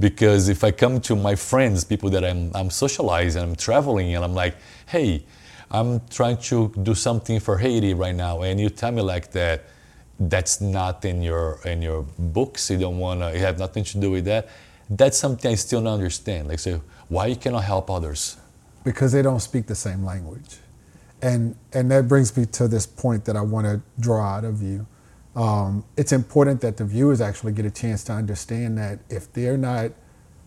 because 0.00 0.48
if 0.48 0.64
I 0.64 0.70
come 0.70 0.98
to 1.02 1.14
my 1.14 1.34
friends, 1.34 1.84
people 1.84 2.08
that 2.10 2.24
I'm, 2.24 2.50
I'm 2.54 2.70
socializing, 2.70 3.42
I'm 3.42 3.54
traveling, 3.54 4.14
and 4.14 4.24
I'm 4.24 4.34
like, 4.34 4.56
hey, 4.86 5.22
I'm 5.70 6.00
trying 6.08 6.38
to 6.48 6.72
do 6.82 6.94
something 6.94 7.38
for 7.40 7.58
Haiti 7.58 7.92
right 7.92 8.14
now, 8.14 8.42
and 8.42 8.58
you 8.58 8.70
tell 8.70 8.92
me 8.92 9.02
like 9.02 9.30
that, 9.32 9.64
that's 10.18 10.60
not 10.60 11.04
in 11.04 11.22
your 11.22 11.58
in 11.64 11.82
your 11.82 12.02
books. 12.18 12.70
You 12.70 12.78
don't 12.78 12.98
wanna. 12.98 13.32
You 13.32 13.40
have 13.40 13.58
nothing 13.58 13.84
to 13.84 13.98
do 13.98 14.10
with 14.12 14.24
that. 14.26 14.48
That's 14.90 15.18
something 15.18 15.50
I 15.50 15.54
still 15.54 15.82
don't 15.82 15.94
understand. 15.94 16.48
Like, 16.48 16.58
say, 16.58 16.80
why 17.08 17.26
you 17.26 17.36
cannot 17.36 17.64
help 17.64 17.90
others? 17.90 18.36
because 18.84 19.12
they 19.12 19.22
don't 19.22 19.40
speak 19.40 19.66
the 19.66 19.74
same 19.74 20.04
language. 20.04 20.58
And, 21.22 21.56
and 21.72 21.90
that 21.90 22.06
brings 22.06 22.36
me 22.36 22.44
to 22.46 22.68
this 22.68 22.86
point 22.86 23.24
that 23.24 23.34
I 23.36 23.40
want 23.40 23.66
to 23.66 23.80
draw 23.98 24.22
out 24.22 24.44
of 24.44 24.62
you. 24.62 24.86
Um, 25.34 25.84
it's 25.96 26.12
important 26.12 26.60
that 26.60 26.76
the 26.76 26.84
viewers 26.84 27.20
actually 27.20 27.52
get 27.52 27.64
a 27.64 27.70
chance 27.70 28.04
to 28.04 28.12
understand 28.12 28.78
that 28.78 29.00
if 29.08 29.32
they're 29.32 29.56
not 29.56 29.92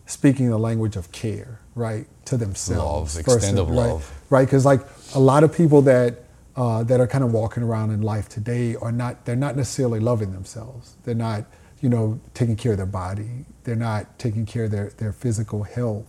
speaking 0.06 0.48
the 0.48 0.58
language 0.58 0.96
of 0.96 1.10
care, 1.12 1.58
right, 1.74 2.06
to 2.26 2.36
themselves, 2.36 3.16
Love, 3.16 3.36
extent 3.36 3.58
of 3.58 3.68
right, 3.68 3.76
love. 3.76 4.22
right, 4.30 4.44
because 4.46 4.64
like 4.64 4.80
a 5.14 5.18
lot 5.18 5.42
of 5.44 5.54
people 5.54 5.82
that 5.82 6.24
uh, 6.56 6.82
that 6.84 7.00
are 7.00 7.06
kind 7.06 7.22
of 7.22 7.32
walking 7.32 7.62
around 7.62 7.90
in 7.90 8.02
life 8.02 8.28
today 8.28 8.74
are 8.76 8.90
not 8.90 9.24
they're 9.26 9.36
not 9.36 9.56
necessarily 9.56 10.00
loving 10.00 10.32
themselves. 10.32 10.96
They're 11.04 11.14
not 11.14 11.44
you 11.80 11.88
know 11.88 12.20
taking 12.34 12.56
care 12.56 12.72
of 12.72 12.78
their 12.78 12.86
body. 12.86 13.44
They're 13.64 13.76
not 13.76 14.18
taking 14.18 14.46
care 14.46 14.64
of 14.64 14.70
their 14.70 14.90
their 14.98 15.12
physical 15.12 15.62
health 15.62 16.06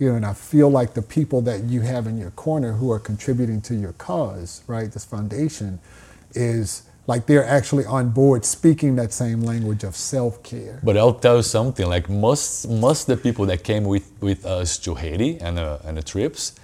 you 0.00 0.08
know, 0.08 0.16
and 0.16 0.24
I 0.24 0.32
feel 0.32 0.70
like 0.70 0.94
the 0.94 1.02
people 1.02 1.42
that 1.42 1.64
you 1.64 1.82
have 1.82 2.06
in 2.06 2.16
your 2.16 2.30
corner 2.30 2.72
who 2.72 2.90
are 2.90 2.98
contributing 2.98 3.60
to 3.62 3.74
your 3.74 3.92
cause, 3.92 4.64
right, 4.66 4.90
this 4.90 5.04
foundation, 5.04 5.78
is 6.32 6.84
like 7.06 7.26
they're 7.26 7.44
actually 7.44 7.84
on 7.84 8.08
board 8.08 8.46
speaking 8.46 8.96
that 8.96 9.12
same 9.12 9.42
language 9.42 9.84
of 9.84 9.94
self-care. 9.94 10.80
But 10.82 10.96
I'll 10.96 11.12
tell 11.12 11.36
you 11.36 11.42
something. 11.42 11.86
Like 11.86 12.08
most 12.08 12.66
most 12.66 13.08
of 13.08 13.18
the 13.18 13.22
people 13.22 13.44
that 13.46 13.62
came 13.62 13.84
with, 13.84 14.10
with 14.22 14.46
us 14.46 14.78
to 14.78 14.94
Haiti 14.94 15.38
and 15.38 15.58
uh, 15.58 15.78
and 15.84 15.98
the 15.98 16.02
trips, 16.02 16.54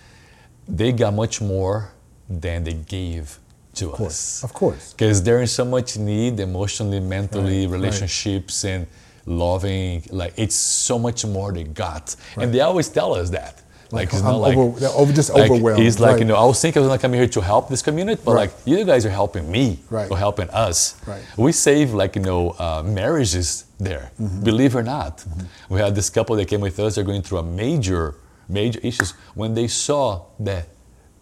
they 0.66 0.92
got 0.92 1.12
much 1.12 1.42
more 1.42 1.92
than 2.30 2.64
they 2.64 2.72
gave 2.72 3.38
to 3.76 3.86
Of 3.90 3.92
course, 3.92 4.12
us. 4.12 4.44
of 4.44 4.52
course. 4.52 4.92
Because 4.92 5.22
they're 5.22 5.40
in 5.40 5.46
so 5.46 5.64
much 5.64 5.96
need, 5.98 6.40
emotionally, 6.40 7.00
mentally, 7.00 7.60
Right, 7.66 7.72
right. 7.72 7.78
relationships, 7.78 8.64
and 8.64 8.86
loving. 9.26 10.02
Like 10.10 10.34
it's 10.36 10.56
so 10.56 10.98
much 10.98 11.24
more 11.26 11.52
they 11.52 11.64
got, 11.64 12.16
and 12.36 12.52
they 12.52 12.60
always 12.60 12.88
tell 12.88 13.14
us 13.14 13.30
that. 13.30 13.62
Like, 13.92 14.08
it's 14.08 14.18
I'm 14.18 14.24
not 14.24 14.38
like 14.38 14.56
over- 14.56 14.80
they're 14.80 14.88
over- 14.90 15.12
just 15.12 15.30
like, 15.32 15.48
overwhelmed, 15.48 15.80
It's 15.86 16.00
like 16.00 16.10
right. 16.12 16.18
you 16.18 16.24
know, 16.24 16.34
I 16.34 16.44
was 16.44 16.60
thinking 16.60 16.80
I 16.80 16.82
was 16.82 16.88
gonna 16.88 16.98
come 17.06 17.12
here 17.12 17.28
to 17.28 17.40
help 17.40 17.68
this 17.68 17.82
community, 17.82 18.20
but 18.24 18.32
Right. 18.34 18.40
like 18.50 18.52
you 18.64 18.84
guys 18.84 19.06
are 19.06 19.14
helping 19.22 19.48
me, 19.48 19.78
Right. 19.90 20.10
or 20.10 20.18
helping 20.18 20.50
us. 20.50 20.96
Right. 21.06 21.22
We 21.36 21.52
save 21.52 21.94
like 21.94 22.16
you 22.16 22.22
know 22.22 22.42
uh, 22.58 22.82
marriages 22.84 23.64
there, 23.78 24.10
Mm-hmm. 24.20 24.42
believe 24.42 24.74
it 24.74 24.78
or 24.78 24.82
not. 24.82 25.24
We 25.68 25.78
had 25.78 25.94
this 25.94 26.10
couple 26.10 26.34
that 26.36 26.46
came 26.48 26.62
with 26.68 26.76
us. 26.80 26.96
They're 26.96 27.04
going 27.12 27.22
through 27.22 27.38
a 27.38 27.48
major, 27.64 28.16
major 28.48 28.80
issues. 28.82 29.14
When 29.40 29.54
they 29.54 29.68
saw 29.68 30.04
that 30.40 30.66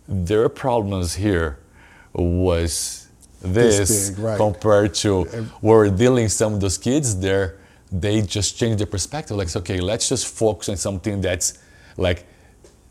their 0.08 0.48
problems 0.48 1.08
here 1.16 1.58
was 2.14 3.08
This 3.42 3.78
this, 3.78 4.10
big, 4.10 4.18
right. 4.18 4.36
compared 4.38 4.94
to 4.94 5.26
we're 5.60 5.90
dealing 5.90 6.28
some 6.28 6.54
of 6.54 6.60
those 6.60 6.78
kids 6.78 7.18
there, 7.20 7.58
they 7.92 8.22
just 8.22 8.56
change 8.58 8.78
their 8.78 8.86
perspective. 8.86 9.36
Like, 9.36 9.54
okay, 9.54 9.80
let's 9.80 10.08
just 10.08 10.26
focus 10.26 10.68
on 10.68 10.76
something 10.76 11.20
that's 11.20 11.58
like 11.96 12.26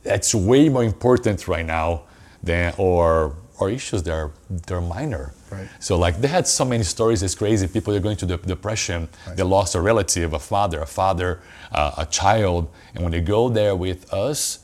that's 0.03 0.35
way 0.35 0.69
more 0.69 0.83
important 0.83 1.47
right 1.47 1.65
now 1.65 2.03
than 2.43 2.73
or 2.77 3.35
or 3.59 3.69
issues 3.69 4.03
that 4.03 4.13
are 4.13 4.31
they're 4.49 4.81
minor. 4.81 5.33
Right. 5.51 5.67
So 5.79 5.97
like 5.97 6.19
they 6.21 6.27
had 6.27 6.47
so 6.47 6.65
many 6.65 6.83
stories. 6.83 7.23
It's 7.23 7.35
crazy. 7.35 7.67
People 7.67 7.93
are 7.95 7.99
going 7.99 8.17
to 8.17 8.25
the 8.25 8.37
depression. 8.37 9.07
They 9.35 9.43
lost 9.43 9.75
a 9.75 9.81
relative, 9.81 10.33
a 10.33 10.39
father, 10.39 10.81
a 10.81 10.85
father, 10.85 11.41
uh, 11.71 11.91
a 11.97 12.05
child, 12.05 12.67
and 12.93 13.03
when 13.03 13.11
they 13.11 13.21
go 13.21 13.49
there 13.49 13.75
with 13.75 14.11
us, 14.13 14.59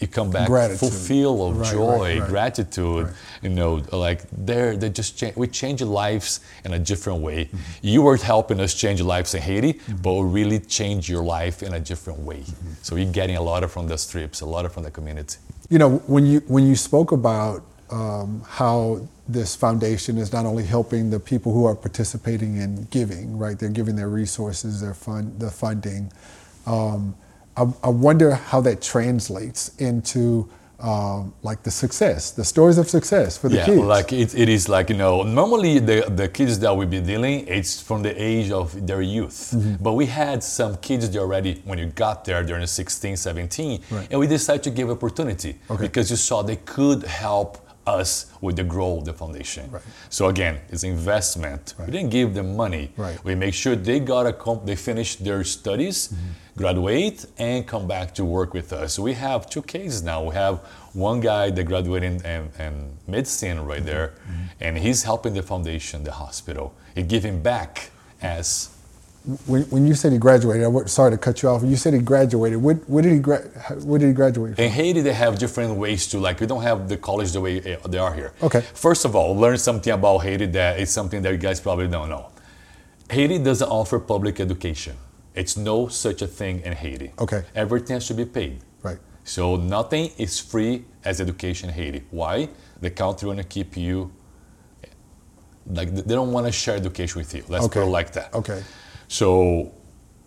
you 0.00 0.06
come 0.06 0.30
back 0.30 0.48
Gratitude. 0.48 0.78
fulfilled 0.80 1.40
of 1.52 1.58
Right, 1.60 1.72
joy, 1.72 1.98
right, 1.98 2.18
right. 2.20 2.28
gratitude. 2.28 3.08
You 3.42 3.48
know, 3.50 3.82
like 3.92 4.22
they're 4.32 4.76
they 4.76 4.90
just 4.90 5.16
change, 5.18 5.36
we 5.36 5.46
change 5.48 5.80
lives 5.82 6.40
in 6.64 6.72
a 6.74 6.78
different 6.78 7.20
way. 7.20 7.48
You 7.82 8.02
were 8.02 8.16
helping 8.16 8.60
us 8.60 8.74
change 8.74 9.00
lives 9.00 9.34
in 9.34 9.42
Haiti, 9.42 9.80
but 10.02 10.14
we 10.14 10.26
really 10.28 10.58
change 10.60 11.08
your 11.08 11.22
life 11.22 11.62
in 11.62 11.74
a 11.74 11.80
different 11.80 12.20
way. 12.20 12.44
So 12.82 12.96
you're 12.96 13.12
getting 13.12 13.36
a 13.36 13.42
lot 13.42 13.64
of 13.64 13.72
from 13.72 13.88
the 13.88 13.96
trips, 13.96 14.40
a 14.40 14.46
lot 14.46 14.64
of 14.66 14.72
from 14.72 14.82
the 14.82 14.90
community. 14.90 15.38
You 15.70 15.78
know, 15.78 15.98
when 16.06 16.26
you 16.26 16.40
when 16.48 16.66
you 16.66 16.76
spoke 16.76 17.12
about 17.12 17.62
um, 17.90 18.42
how 18.48 19.06
this 19.28 19.54
foundation 19.56 20.18
is 20.18 20.32
not 20.32 20.44
only 20.46 20.64
helping 20.64 21.10
the 21.10 21.20
people 21.20 21.52
who 21.52 21.64
are 21.64 21.74
participating 21.74 22.56
in 22.56 22.84
giving, 22.90 23.38
right? 23.38 23.58
They're 23.58 23.68
giving 23.70 23.96
their 23.96 24.08
resources, 24.08 24.80
their 24.80 24.94
fund, 24.94 25.38
the 25.40 25.50
funding. 25.50 26.12
Um, 26.66 27.14
I, 27.56 27.64
I 27.82 27.88
wonder 27.88 28.30
how 28.34 28.60
that 28.62 28.80
translates 28.82 29.70
into 29.78 30.48
um, 30.80 31.32
like 31.42 31.62
the 31.62 31.70
success, 31.70 32.32
the 32.32 32.44
stories 32.44 32.76
of 32.76 32.88
success 32.90 33.38
for 33.38 33.48
the 33.48 33.56
yeah, 33.56 33.66
kids. 33.66 33.78
Yeah, 33.78 33.84
like 33.84 34.12
it, 34.12 34.34
it 34.36 34.48
is 34.48 34.68
like 34.68 34.90
you 34.90 34.96
know 34.96 35.22
normally 35.22 35.78
the, 35.78 36.10
the 36.16 36.28
kids 36.28 36.58
that 36.58 36.76
we 36.76 36.86
be 36.86 36.98
dealing 37.00 37.46
it's 37.46 37.80
from 37.80 38.02
the 38.02 38.10
age 38.20 38.50
of 38.50 38.84
their 38.84 39.00
youth 39.00 39.52
Mm-hmm. 39.54 39.82
but 39.84 39.92
we 39.92 40.06
had 40.06 40.42
some 40.42 40.76
kids 40.78 41.08
that 41.08 41.20
already 41.20 41.62
when 41.64 41.78
you 41.78 41.86
got 41.86 42.24
there 42.24 42.42
during 42.42 42.66
16 42.66 43.16
17 43.16 43.80
Right. 43.92 44.08
and 44.10 44.18
we 44.18 44.26
decided 44.26 44.64
to 44.64 44.70
give 44.70 44.90
opportunity 44.90 45.56
Okay. 45.70 45.82
because 45.86 46.10
you 46.10 46.16
saw 46.16 46.42
they 46.42 46.56
could 46.56 47.04
help 47.04 47.58
us 47.86 48.26
with 48.40 48.56
the 48.56 48.64
growth 48.64 48.98
of 49.00 49.04
the 49.06 49.12
foundation 49.12 49.70
Right. 49.70 49.82
so 50.08 50.28
again 50.28 50.60
it's 50.70 50.84
investment 50.84 51.74
we 51.78 51.86
didn't 51.86 52.10
give 52.10 52.32
them 52.34 52.56
money 52.56 52.92
Right. 52.96 53.18
we 53.24 53.34
make 53.34 53.54
sure 53.54 53.74
they 53.76 53.98
got 54.00 54.26
a 54.26 54.32
comp- 54.32 54.64
they 54.66 54.76
finish 54.76 55.16
their 55.16 55.42
studies 55.44 56.08
Mm-hmm. 56.08 56.58
graduate 56.62 57.24
and 57.38 57.66
come 57.66 57.86
back 57.88 58.14
to 58.14 58.24
work 58.24 58.54
with 58.54 58.72
us 58.72 58.98
we 58.98 59.14
have 59.14 59.48
two 59.50 59.62
cases 59.62 60.02
now 60.02 60.22
we 60.28 60.34
have 60.34 60.58
one 60.92 61.20
guy 61.20 61.50
that 61.50 61.64
graduated 61.64 62.24
in, 62.24 62.50
in 62.64 62.72
medicine 63.06 63.64
right 63.64 63.84
there 63.84 64.08
Mm-hmm. 64.08 64.64
and 64.64 64.78
he's 64.78 65.02
helping 65.02 65.34
the 65.34 65.42
foundation 65.42 66.04
the 66.04 66.12
hospital 66.12 66.66
It 66.94 67.08
giving 67.08 67.42
back 67.42 67.90
as 68.20 68.68
when, 69.46 69.62
when 69.70 69.86
you 69.86 69.94
said 69.94 70.12
he 70.12 70.18
graduated, 70.18 70.64
I 70.64 70.68
wa- 70.68 70.86
sorry 70.86 71.12
to 71.12 71.18
cut 71.18 71.42
you 71.42 71.48
off. 71.48 71.62
You 71.62 71.76
said 71.76 71.94
he 71.94 72.00
graduated. 72.00 72.58
What, 72.60 72.88
what 72.88 73.02
did 73.04 73.12
he 73.12 73.18
gra- 73.20 73.48
What 73.84 74.00
did 74.00 74.08
he 74.08 74.12
graduate 74.12 74.56
from? 74.56 74.64
in 74.64 74.70
Haiti, 74.70 75.00
they 75.00 75.12
have 75.12 75.38
different 75.38 75.76
ways 75.76 76.08
to 76.08 76.18
like. 76.18 76.40
We 76.40 76.46
don't 76.46 76.62
have 76.62 76.88
the 76.88 76.96
college 76.96 77.32
the 77.32 77.40
way 77.40 77.60
eh, 77.60 77.76
they 77.88 77.98
are 77.98 78.12
here. 78.12 78.32
Okay. 78.42 78.62
First 78.74 79.04
of 79.04 79.14
all, 79.14 79.36
learn 79.36 79.58
something 79.58 79.92
about 79.92 80.18
Haiti 80.18 80.46
that 80.46 80.80
is 80.80 80.90
something 80.90 81.22
that 81.22 81.30
you 81.32 81.38
guys 81.38 81.60
probably 81.60 81.86
don't 81.88 82.08
know. 82.08 82.30
Haiti 83.10 83.38
doesn't 83.38 83.68
offer 83.68 83.98
public 84.00 84.40
education. 84.40 84.96
It's 85.34 85.56
no 85.56 85.86
such 85.88 86.20
a 86.22 86.26
thing 86.26 86.60
in 86.60 86.72
Haiti. 86.72 87.12
Okay. 87.18 87.44
Everything 87.54 87.94
has 87.94 88.06
to 88.08 88.14
be 88.14 88.24
paid. 88.24 88.58
Right. 88.82 88.98
So 89.24 89.56
nothing 89.56 90.10
is 90.18 90.40
free 90.40 90.84
as 91.04 91.20
education 91.20 91.68
in 91.68 91.74
Haiti. 91.76 92.02
Why? 92.10 92.48
The 92.80 92.90
country 92.90 93.28
want 93.28 93.38
to 93.38 93.44
keep 93.44 93.76
you 93.76 94.10
like 95.66 95.94
they 95.94 96.14
don't 96.14 96.32
want 96.32 96.46
to 96.46 96.52
share 96.52 96.74
education 96.74 97.20
with 97.20 97.32
you. 97.34 97.44
Let's 97.48 97.64
Okay. 97.66 97.80
put 97.80 97.86
it 97.86 97.90
like 97.90 98.12
that. 98.14 98.34
Okay. 98.34 98.62
So 99.12 99.70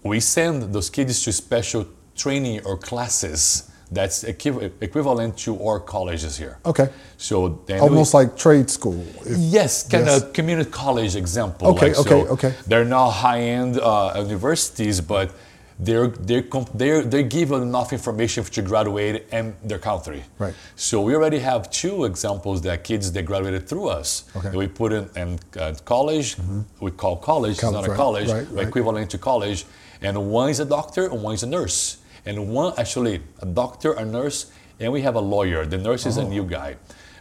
we 0.04 0.20
send 0.20 0.72
those 0.74 0.92
kids 0.92 1.24
to 1.24 1.32
special 1.32 1.86
training 2.16 2.62
or 2.66 2.78
classes 2.78 3.72
That's 3.92 4.24
equiv- 4.24 4.72
equivalent 4.82 5.38
to 5.46 5.52
our 5.68 5.80
colleges 5.80 6.38
here. 6.38 6.58
Okay. 6.66 6.88
So 7.18 7.36
then 7.68 7.80
Almost 7.82 8.14
we, 8.14 8.20
like 8.20 8.36
trade 8.36 8.68
school. 8.70 9.04
if- 9.24 9.38
Yes, 9.38 9.84
kind 9.88 10.06
Yes. 10.08 10.24
of 10.24 10.34
community 10.34 10.70
college 10.72 11.16
example. 11.16 11.68
Okay, 11.68 11.90
like, 11.90 12.00
okay, 12.00 12.22
so 12.26 12.34
okay. 12.36 12.52
They're 12.68 12.90
not 12.98 13.10
high-end 13.26 13.78
uh, 13.80 14.26
universities, 14.28 15.02
but 15.02 15.30
they're 15.78 16.08
they're 16.08 16.44
they're 16.74 17.02
they 17.04 17.24
give 17.24 17.52
enough 17.52 17.92
information 17.92 18.44
to 18.44 18.62
graduate 18.62 19.28
in 19.32 19.56
their 19.64 19.78
country. 19.80 20.24
Right. 20.40 20.54
So 20.76 21.02
we 21.02 21.16
already 21.16 21.40
have 21.40 21.70
two 21.70 22.06
examples 22.06 22.62
that 22.62 22.84
kids 22.84 23.12
that 23.12 23.24
graduated 23.24 23.68
through 23.68 23.90
us. 23.90 24.24
Okay. 24.36 24.50
That 24.50 24.58
we 24.58 24.68
put 24.68 24.94
in, 24.94 25.10
in 25.18 25.40
uh, 25.60 25.76
college. 25.84 26.38
We 26.80 26.92
call 26.92 27.18
college. 27.18 27.54
it's 27.54 27.64
not 27.64 27.88
a 27.88 27.94
college, 27.94 28.30
right, 28.30 28.48
right. 28.52 28.68
equivalent 28.68 29.10
to 29.12 29.18
college. 29.18 29.66
And 30.02 30.30
one 30.32 30.50
is 30.50 30.60
a 30.60 30.66
doctor 30.66 31.08
and 31.08 31.22
one 31.22 31.34
is 31.34 31.44
a 31.44 31.48
nurse. 31.48 31.98
And 32.26 32.50
one 32.50 32.74
actually 32.78 33.22
a 33.42 33.46
doctor, 33.46 33.94
a 33.94 34.06
nurse, 34.06 34.52
and 34.80 34.92
we 34.92 35.02
have 35.02 35.16
a 35.16 35.22
lawyer. 35.22 35.66
The 35.66 35.78
nurse 35.78 36.06
Oh. 36.06 36.10
is 36.10 36.18
a 36.18 36.24
new 36.24 36.44
guy, 36.44 36.78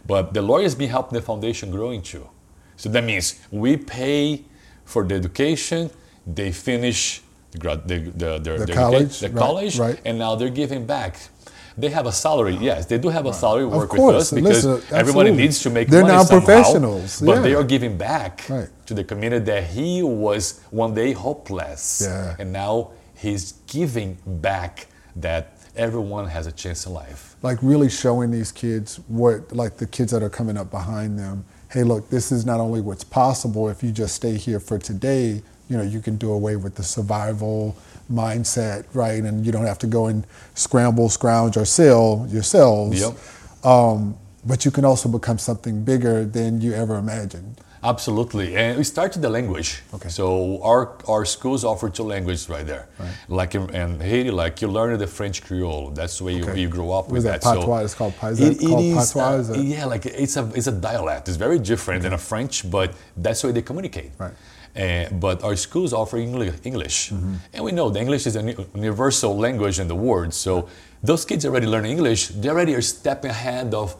but 0.07 0.33
the 0.33 0.41
lawyer 0.41 0.63
has 0.63 0.75
been 0.75 0.89
helping 0.89 1.15
the 1.19 1.21
foundation 1.21 1.71
growing 1.71 2.01
too. 2.01 2.29
So 2.77 2.89
that 2.89 3.03
means 3.03 3.35
we 3.51 3.77
pay 3.77 4.45
for 4.85 5.03
the 5.03 5.15
education. 5.15 5.89
They 6.25 6.51
finish 6.51 7.21
grad, 7.59 7.87
the, 7.87 7.99
the, 7.99 8.39
their, 8.39 8.57
The 8.65 8.73
college, 8.73 9.19
the 9.19 9.29
college, 9.29 9.79
right. 9.79 9.99
and 10.05 10.17
now 10.19 10.35
they're 10.35 10.49
giving 10.49 10.85
back. 10.85 11.17
They 11.77 11.89
have 11.89 12.05
a 12.05 12.11
salary, 12.11 12.55
yes. 12.55 12.85
They 12.85 12.97
do 12.97 13.09
have 13.09 13.25
a 13.25 13.33
salary 13.33 13.65
work 13.65 13.89
course, 13.89 14.01
with 14.01 14.15
us 14.15 14.31
because 14.31 14.65
listen, 14.65 14.95
everybody 14.95 15.31
needs 15.31 15.59
to 15.63 15.69
make 15.69 15.89
They're 15.89 16.03
money 16.03 16.13
non-professionals, 16.13 17.11
somehow. 17.13 17.35
But 17.35 17.41
they 17.41 17.53
are 17.53 17.65
giving 17.65 17.97
back 17.97 18.43
Right. 18.49 18.69
to 18.85 18.93
the 18.93 19.03
community 19.03 19.43
that 19.45 19.65
he 19.65 20.01
was 20.01 20.61
one 20.71 20.93
day 20.93 21.11
hopeless, 21.11 22.01
Yeah. 22.05 22.35
and 22.39 22.53
now 22.53 22.91
he's 23.15 23.53
giving 23.67 24.17
back 24.25 24.87
that 25.17 25.57
everyone 25.75 26.27
has 26.27 26.47
a 26.47 26.51
chance 26.53 26.85
in 26.85 26.93
life. 26.93 27.35
like 27.41 27.57
really 27.61 27.89
showing 27.89 28.31
these 28.31 28.51
kids 28.51 28.99
what 29.07 29.51
like 29.51 29.75
the 29.77 29.85
kids 29.85 30.11
that 30.13 30.23
are 30.23 30.29
coming 30.29 30.57
up 30.57 30.71
behind 30.71 31.19
them 31.19 31.43
hey 31.69 31.83
look 31.83 32.09
this 32.09 32.31
is 32.31 32.45
not 32.45 32.59
only 32.61 32.79
what's 32.79 33.03
possible 33.03 33.67
if 33.69 33.83
you 33.83 33.91
just 33.91 34.15
stay 34.15 34.35
here 34.37 34.59
for 34.59 34.77
today 34.79 35.43
you 35.69 35.77
know 35.77 35.83
you 35.83 35.99
can 36.01 36.15
do 36.17 36.31
away 36.31 36.55
with 36.55 36.75
the 36.75 36.83
survival 36.83 37.75
mindset 38.11 38.85
right 38.93 39.23
and 39.23 39.45
you 39.45 39.51
don't 39.51 39.65
have 39.65 39.79
to 39.79 39.87
go 39.87 40.07
and 40.07 40.25
scramble 40.53 41.09
scrounge 41.09 41.57
or 41.57 41.65
sell 41.65 42.25
yourselves 42.29 43.01
Yep. 43.01 43.13
um, 43.65 44.15
but 44.45 44.63
you 44.63 44.71
can 44.71 44.85
also 44.85 45.09
become 45.09 45.39
something 45.39 45.83
bigger 45.83 46.23
than 46.23 46.61
you 46.61 46.73
ever 46.73 46.95
imagined 46.97 47.61
Absolutely, 47.83 48.55
and 48.55 48.79
we 48.79 48.83
started 48.83 49.21
the 49.21 49.29
language. 49.29 49.83
Okay. 49.93 50.09
So 50.09 50.59
our 50.63 50.83
our 51.07 51.23
schools 51.23 51.63
offer 51.63 51.87
two 51.87 52.01
languages 52.03 52.49
right 52.49 52.65
there. 52.65 52.87
Right. 52.97 53.13
Like 53.27 53.53
in, 53.53 53.69
in 53.75 53.99
Haiti, 53.99 54.31
like 54.31 54.59
you 54.63 54.67
learn 54.69 54.97
the 54.97 55.05
French 55.05 55.43
Creole. 55.45 55.91
That's 55.91 56.17
the 56.17 56.23
way 56.23 56.33
you, 56.33 56.43
Okay. 56.45 56.61
you 56.61 56.67
grow 56.67 56.89
up 56.99 57.09
with 57.11 57.23
that, 57.25 57.41
that. 57.43 57.57
patois? 57.57 57.83
It's 57.85 57.93
called 57.93 58.15
patois? 58.17 58.31
Is 58.31 58.39
It- 58.41 58.63
it 58.63 58.67
called 58.69 58.83
is, 58.85 59.13
patois? 59.13 59.49
uh, 59.51 59.53
Is 59.53 59.63
yeah, 59.65 59.85
like 59.85 60.03
it's 60.07 60.35
a 60.35 60.49
it's 60.55 60.65
a 60.65 60.71
dialect. 60.71 61.27
It's 61.29 61.37
very 61.37 61.59
different 61.59 62.01
than 62.01 62.13
a 62.13 62.17
French, 62.31 62.55
but 62.71 62.89
that's 63.23 63.41
the 63.41 63.47
way 63.49 63.53
they 63.53 63.61
communicate. 63.61 64.11
Right. 64.17 64.33
Uh, 64.75 65.07
but 65.19 65.41
our 65.43 65.55
schools 65.55 65.93
offer 65.93 66.17
English, 66.17 67.11
Mm-hmm. 67.11 67.35
and 67.53 67.63
we 67.63 67.71
know 67.71 67.89
the 67.89 67.99
English 67.99 68.27
is 68.27 68.35
a 68.35 68.43
universal 68.75 69.37
language 69.37 69.79
in 69.79 69.87
the 69.87 69.95
world. 69.95 70.33
So 70.33 70.67
those 71.03 71.23
kids 71.25 71.45
already 71.45 71.65
learn 71.67 71.85
English. 71.85 72.27
They 72.29 72.49
already 72.49 72.73
are 72.75 72.81
stepping 72.81 73.31
ahead 73.31 73.73
of 73.73 73.95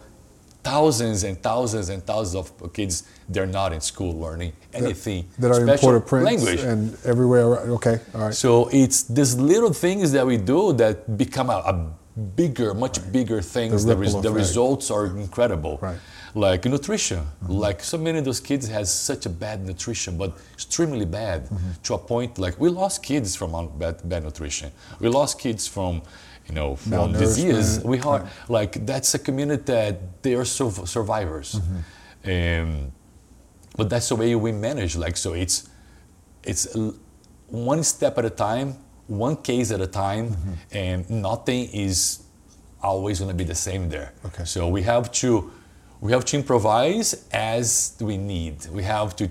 thousands 0.63 1.23
and 1.23 1.41
thousands 1.41 1.89
and 1.89 2.03
thousands 2.05 2.35
of 2.35 2.73
kids. 2.73 3.03
They're 3.29 3.45
not 3.61 3.71
in 3.71 3.81
school 3.81 4.19
learning 4.19 4.51
anything. 4.73 5.25
that 5.39 5.51
are 5.51 5.61
in 5.61 5.67
special 5.67 5.89
Port-au-Prince 5.91 6.25
language. 6.25 6.59
and 6.63 6.97
everywhere 7.05 7.45
around. 7.47 7.69
okay 7.77 7.99
all 8.13 8.21
right 8.21 8.33
So 8.33 8.67
it's 8.71 9.03
these 9.03 9.35
little 9.37 9.73
things 9.73 10.11
that 10.11 10.25
we 10.25 10.37
do 10.37 10.73
that 10.73 11.17
become 11.17 11.49
a, 11.49 11.59
a 11.71 11.73
bigger, 12.35 12.73
much 12.73 12.97
bigger 13.11 13.41
things. 13.41 13.85
The 13.85 13.93
The, 13.93 13.97
res- 14.01 14.21
the 14.21 14.31
results 14.31 14.89
are 14.91 15.05
incredible. 15.17 15.77
Right. 15.81 15.97
Like 16.35 16.65
nutrition. 16.65 17.19
Mm-hmm. 17.19 17.51
Like 17.53 17.81
so 17.81 17.97
many 17.97 18.19
of 18.19 18.25
those 18.25 18.41
kids 18.41 18.67
has 18.67 18.93
such 18.93 19.25
a 19.25 19.29
bad 19.29 19.65
nutrition, 19.65 20.17
but 20.17 20.37
extremely 20.53 21.05
bad 21.05 21.45
Mm-hmm. 21.45 21.71
to 21.83 21.93
a 21.93 21.97
point 21.97 22.37
like 22.37 22.59
we 22.59 22.69
lost 22.69 23.01
kids 23.03 23.35
from 23.37 23.51
bad, 23.79 24.07
bad 24.07 24.23
nutrition. 24.23 24.71
We 24.99 25.07
lost 25.07 25.39
kids 25.39 25.65
from 25.67 26.01
you 26.47 26.53
know 26.53 26.75
from 26.75 27.13
disease. 27.13 27.79
We 27.83 27.99
are 28.01 28.27
like 28.49 28.85
that's 28.85 29.13
a 29.15 29.19
community 29.19 29.63
that 29.63 30.21
they 30.23 30.35
are 30.35 30.45
sur- 30.45 30.85
survivors. 30.85 31.59
Um, 32.25 32.91
but 33.77 33.89
that's 33.89 34.09
the 34.09 34.15
way 34.15 34.35
we 34.35 34.51
manage. 34.51 34.95
Like 34.97 35.15
so, 35.17 35.33
it's 35.33 35.69
it's 36.43 36.67
one 37.47 37.83
step 37.83 38.17
at 38.17 38.25
a 38.25 38.29
time, 38.29 38.75
one 39.07 39.37
case 39.37 39.71
at 39.71 39.79
a 39.81 39.87
time, 39.87 40.25
Mm-hmm. 40.31 40.53
and 40.77 41.09
nothing 41.09 41.69
is 41.71 42.23
always 42.81 43.19
going 43.19 43.29
to 43.31 43.35
be 43.43 43.47
the 43.47 43.55
same 43.55 43.89
there. 43.89 44.11
Okay. 44.25 44.43
So 44.45 44.67
we 44.67 44.81
have 44.83 45.11
to 45.23 45.51
we 46.05 46.11
have 46.11 46.23
to 46.23 46.37
improvise 46.37 47.25
as 47.31 47.97
we 47.99 48.15
need. 48.15 48.67
We 48.67 48.83
have 48.83 49.15
to 49.15 49.27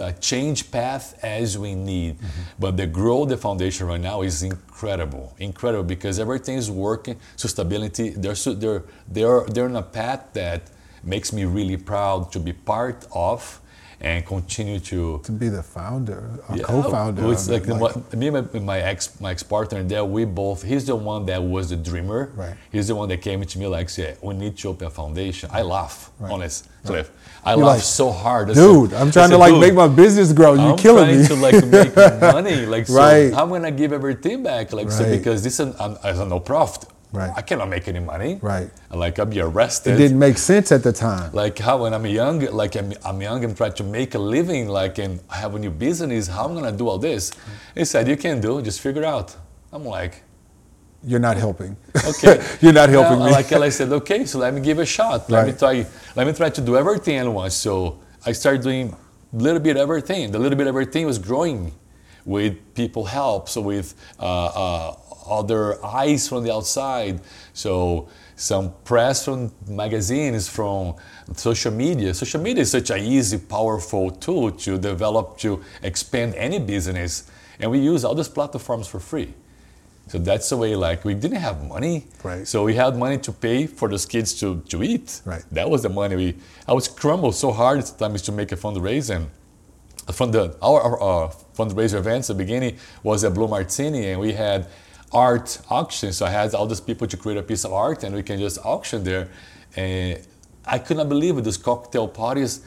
uh, 0.00 0.12
change 0.12 0.70
path 0.70 1.18
as 1.24 1.58
we 1.58 1.74
need. 1.74 2.14
Mm-hmm. 2.18 2.42
But 2.60 2.76
the 2.76 2.86
growth 2.86 3.28
the 3.28 3.36
foundation 3.36 3.88
right 3.88 4.00
now 4.00 4.22
is 4.22 4.44
incredible, 4.44 5.34
incredible 5.38 5.82
because 5.82 6.20
everything 6.20 6.56
is 6.58 6.70
working. 6.70 7.16
Sustainability, 7.36 8.14
they're 8.22 8.54
they're 8.54 8.84
they're 9.08 9.44
they're 9.52 9.64
on 9.64 9.76
a 9.76 9.82
path 9.82 10.22
that 10.34 10.70
makes 11.02 11.32
me 11.32 11.44
really 11.44 11.76
proud 11.76 12.30
to 12.32 12.38
be 12.38 12.52
part 12.52 13.04
of 13.12 13.60
and 14.00 14.26
continue 14.26 14.78
to 14.78 15.20
to 15.24 15.32
be 15.32 15.48
the 15.48 15.62
founder 15.62 16.28
a 16.50 16.56
yeah, 16.58 16.62
co-founder 16.64 17.32
It's 17.32 17.48
of 17.48 17.52
like, 17.80 18.10
the 18.10 18.16
me 18.16 18.28
and 18.28 18.52
my, 18.52 18.60
my 18.60 18.78
ex 18.80 19.18
my 19.20 19.30
ex 19.30 19.42
partner 19.42 19.82
there. 19.82 20.04
We 20.04 20.24
both. 20.26 20.62
He's 20.62 20.84
the 20.86 20.96
one 20.96 21.24
that 21.26 21.42
was 21.42 21.70
the 21.70 21.76
dreamer. 21.76 22.30
Right. 22.36 22.54
He's 22.70 22.88
the 22.88 22.94
one 22.94 23.08
that 23.08 23.22
came 23.22 23.42
to 23.42 23.58
me 23.58 23.66
like, 23.66 23.88
"Say, 23.88 24.16
we 24.20 24.34
need 24.34 24.56
to 24.58 24.68
open 24.68 24.86
a 24.86 24.90
foundation." 24.90 25.48
I 25.52 25.62
laugh, 25.62 26.10
Right. 26.18 26.32
honest. 26.32 26.68
Cliff. 26.84 27.10
I 27.44 27.54
You're 27.54 27.64
laugh 27.64 27.76
like, 27.76 27.82
so 27.82 28.10
hard. 28.12 28.50
I 28.50 28.54
said- 28.54 28.60
dude 28.60 28.92
i'm 28.94 29.08
I 29.08 29.10
trying 29.10 29.30
to 29.30 29.38
like 29.38 29.56
make 29.58 29.74
my 29.74 29.88
business 29.88 30.32
grow 30.32 30.54
you're 30.54 30.76
killing 30.76 31.08
me. 31.08 31.20
I'm 31.22 31.26
killing 31.26 31.40
trying 31.46 31.62
me 31.62 31.66
to 31.66 31.76
like 31.76 31.96
make 31.96 32.20
money. 32.36 32.66
Like, 32.66 32.86
so 32.86 32.94
Right. 32.94 33.32
I'm 33.34 33.48
gonna 33.48 33.70
give 33.70 33.92
everything 33.92 34.42
back? 34.42 34.72
Like, 34.72 34.90
so 34.90 35.04
because 35.10 35.42
this 35.42 35.58
is 35.58 35.74
an, 35.80 35.96
as 36.04 36.18
a 36.20 36.26
no 36.26 36.38
profit. 36.40 36.88
Right. 37.12 37.30
I 37.36 37.42
cannot 37.42 37.68
make 37.68 37.88
any 37.88 38.00
money. 38.00 38.38
Right. 38.42 38.70
Like 38.90 39.18
I'll 39.18 39.26
be 39.26 39.40
arrested 39.40 39.94
it 39.94 39.98
didn't 39.98 40.18
make 40.18 40.38
sense 40.38 40.72
at 40.72 40.82
the 40.82 40.92
time 40.92 41.30
like 41.32 41.58
how 41.58 41.82
when 41.82 41.94
I'm 41.94 42.04
young, 42.06 42.40
like 42.52 42.74
I'm, 42.76 42.92
I'm 43.04 43.22
young 43.22 43.44
and 43.44 43.56
trying 43.56 43.74
to 43.74 43.84
make 43.84 44.14
a 44.14 44.18
living, 44.18 44.68
like 44.68 44.98
and 44.98 45.20
have 45.30 45.54
a 45.54 45.58
new 45.58 45.70
business, 45.70 46.26
how 46.26 46.44
I'm 46.46 46.54
gonna 46.54 46.72
do 46.72 46.88
all 46.88 46.98
this? 46.98 47.32
He 47.74 47.84
said, 47.84 48.08
you 48.08 48.16
can 48.16 48.40
do, 48.40 48.60
just 48.62 48.80
figure 48.80 49.02
it 49.02 49.06
out. 49.06 49.36
I'm 49.72 49.84
like, 49.84 50.22
you're 51.04 51.20
not 51.20 51.36
helping 51.36 51.76
okay. 52.04 52.44
you're 52.60 52.72
not 52.72 52.88
helping 52.88 53.18
Well, 53.18 53.28
me 53.28 53.32
Like 53.32 53.52
I 53.52 53.68
said, 53.68 53.92
okay, 53.92 54.24
so 54.24 54.38
let 54.38 54.52
me 54.54 54.60
give 54.60 54.78
a 54.78 54.86
shot. 54.86 55.30
Let 55.30 55.46
me 55.46 55.52
try. 55.52 55.86
Let 56.16 56.26
me 56.26 56.32
try 56.32 56.50
to 56.50 56.60
do 56.60 56.76
everything 56.76 57.16
at 57.16 57.28
once. 57.28 57.54
So 57.54 58.00
I 58.24 58.32
started 58.32 58.62
doing 58.62 58.94
a 59.32 59.36
little 59.36 59.60
bit 59.60 59.76
everything. 59.76 60.32
The 60.32 60.38
little 60.38 60.58
bit 60.58 60.66
everything 60.66 61.06
was 61.06 61.18
growing 61.18 61.72
with 62.24 62.74
people 62.74 63.04
help, 63.04 63.48
so 63.48 63.60
with 63.60 63.94
uh, 64.18 64.46
uh, 64.46 64.96
other 65.28 65.84
eyes 65.84 66.28
from 66.28 66.44
the 66.44 66.52
outside. 66.52 67.20
So 67.52 68.08
some 68.36 68.74
press 68.84 69.24
from 69.24 69.52
magazines, 69.66 70.48
from 70.48 70.94
social 71.34 71.72
media. 71.72 72.12
Social 72.14 72.40
media 72.40 72.62
is 72.62 72.70
such 72.70 72.90
an 72.90 73.00
easy, 73.00 73.38
powerful 73.38 74.10
tool 74.10 74.52
to 74.52 74.78
develop 74.78 75.38
to 75.38 75.62
expand 75.82 76.34
any 76.34 76.58
business, 76.58 77.30
and 77.58 77.70
we 77.70 77.78
use 77.78 78.04
all 78.04 78.14
these 78.14 78.28
platforms 78.28 78.86
for 78.86 79.00
free. 79.00 79.32
So 80.08 80.18
that's 80.18 80.48
the 80.50 80.56
way, 80.56 80.76
like, 80.76 81.04
we 81.04 81.14
didn't 81.14 81.40
have 81.40 81.66
money. 81.66 82.06
Right. 82.22 82.46
So 82.46 82.62
we 82.62 82.74
had 82.74 82.96
money 82.96 83.18
to 83.18 83.32
pay 83.32 83.66
for 83.66 83.88
those 83.88 84.06
kids 84.06 84.38
to, 84.40 84.60
to 84.68 84.82
eat. 84.82 85.20
Right. 85.24 85.42
That 85.50 85.68
was 85.68 85.82
the 85.82 85.88
money 85.88 86.14
we, 86.14 86.36
I 86.68 86.74
was 86.74 86.86
crumbled 86.86 87.34
so 87.34 87.50
hard 87.50 87.80
at 87.80 87.88
sometimes 87.88 88.22
to 88.22 88.32
make 88.32 88.52
a 88.52 88.56
fundraiser. 88.56 89.16
And 89.16 89.30
from 90.14 90.30
the, 90.30 90.56
our, 90.62 90.80
our 90.80 91.24
uh, 91.24 91.32
fundraiser 91.56 91.94
events, 91.94 92.28
the 92.28 92.34
beginning 92.34 92.78
was 93.02 93.24
a 93.24 93.30
Blue 93.30 93.48
Martini 93.48 94.10
and 94.10 94.20
we 94.20 94.32
had 94.32 94.68
art 95.12 95.58
auction. 95.70 96.12
So 96.12 96.26
I 96.26 96.30
had 96.30 96.54
all 96.54 96.66
these 96.66 96.80
people 96.80 97.06
to 97.06 97.16
create 97.16 97.38
a 97.38 97.42
piece 97.42 97.64
of 97.64 97.72
art 97.72 98.02
and 98.04 98.14
we 98.14 98.22
can 98.22 98.38
just 98.38 98.58
auction 98.64 99.04
there. 99.04 99.28
And 99.76 100.18
I 100.64 100.78
could 100.78 100.96
not 100.96 101.08
believe 101.08 101.38
it. 101.38 101.42
Those 101.44 101.56
cocktail 101.58 102.08
parties 102.08 102.60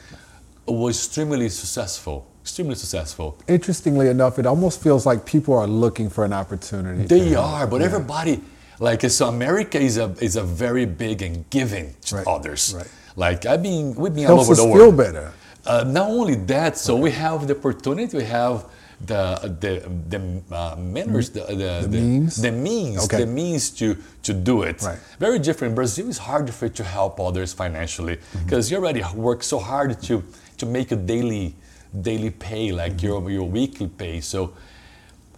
was 0.66 0.96
extremely 0.96 1.48
successful, 1.48 2.26
extremely 2.42 2.74
successful. 2.76 3.36
interestingly 3.48 4.08
enough 4.08 4.38
it 4.38 4.46
almost 4.46 4.80
feels 4.82 5.04
like 5.06 5.24
people 5.26 5.54
are 5.54 5.66
looking 5.66 6.08
for 6.08 6.24
an 6.24 6.32
opportunity 6.32 7.04
They 7.06 7.30
to- 7.30 7.40
are, 7.40 7.66
but 7.66 7.82
everybody, 7.82 8.40
like, 8.78 9.02
so 9.10 9.28
America 9.28 9.78
is 9.78 9.98
a 9.98 10.14
is 10.20 10.36
a 10.36 10.42
very 10.42 10.86
big 10.86 11.22
and 11.22 11.48
giving 11.50 11.94
to 12.06 12.16
Right, 12.16 12.26
others. 12.26 12.74
right. 12.76 12.88
Like 13.16 13.44
I've 13.46 13.62
been, 13.62 13.94
we've 13.96 14.14
been 14.14 14.26
all 14.26 14.36
helps 14.36 14.50
over 14.50 14.52
us 14.52 14.58
the 14.66 14.72
feel 14.72 14.92
better 14.92 15.32
Uh, 15.66 15.84
not 15.86 16.08
only 16.08 16.36
that, 16.54 16.78
so 16.78 16.96
we 16.96 17.10
have 17.10 17.46
the 17.48 17.54
opportunity, 17.58 18.16
we 18.16 18.24
have 18.24 18.64
the 19.06 19.56
the 19.60 19.72
the 20.08 20.20
uh, 20.54 20.76
manners, 20.78 21.30
the 21.30 21.40
the, 21.46 21.86
The 21.88 22.00
means? 22.00 22.36
the 22.42 22.52
means, 22.52 23.04
Okay. 23.04 23.18
the 23.18 23.26
means 23.26 23.70
to 23.70 23.96
to 24.22 24.32
do 24.34 24.62
it. 24.62 24.82
Right. 24.82 24.98
Very 25.18 25.38
different. 25.38 25.74
Brazil 25.74 26.08
is 26.08 26.18
hard 26.18 26.52
for 26.52 26.66
you 26.66 26.72
to 26.72 26.84
help 26.84 27.18
others 27.20 27.52
financially 27.52 28.16
Mm-hmm. 28.16 28.44
because 28.44 28.70
you 28.70 28.76
already 28.78 29.02
work 29.14 29.42
so 29.42 29.58
hard 29.58 30.00
to 30.02 30.22
to 30.58 30.66
make 30.66 30.92
a 30.92 30.96
daily 30.96 31.54
daily 32.02 32.30
pay, 32.30 32.72
like 32.72 32.92
Mm-hmm. 32.96 33.06
your 33.06 33.30
your 33.30 33.48
weekly 33.48 33.88
pay. 33.88 34.20
So 34.20 34.52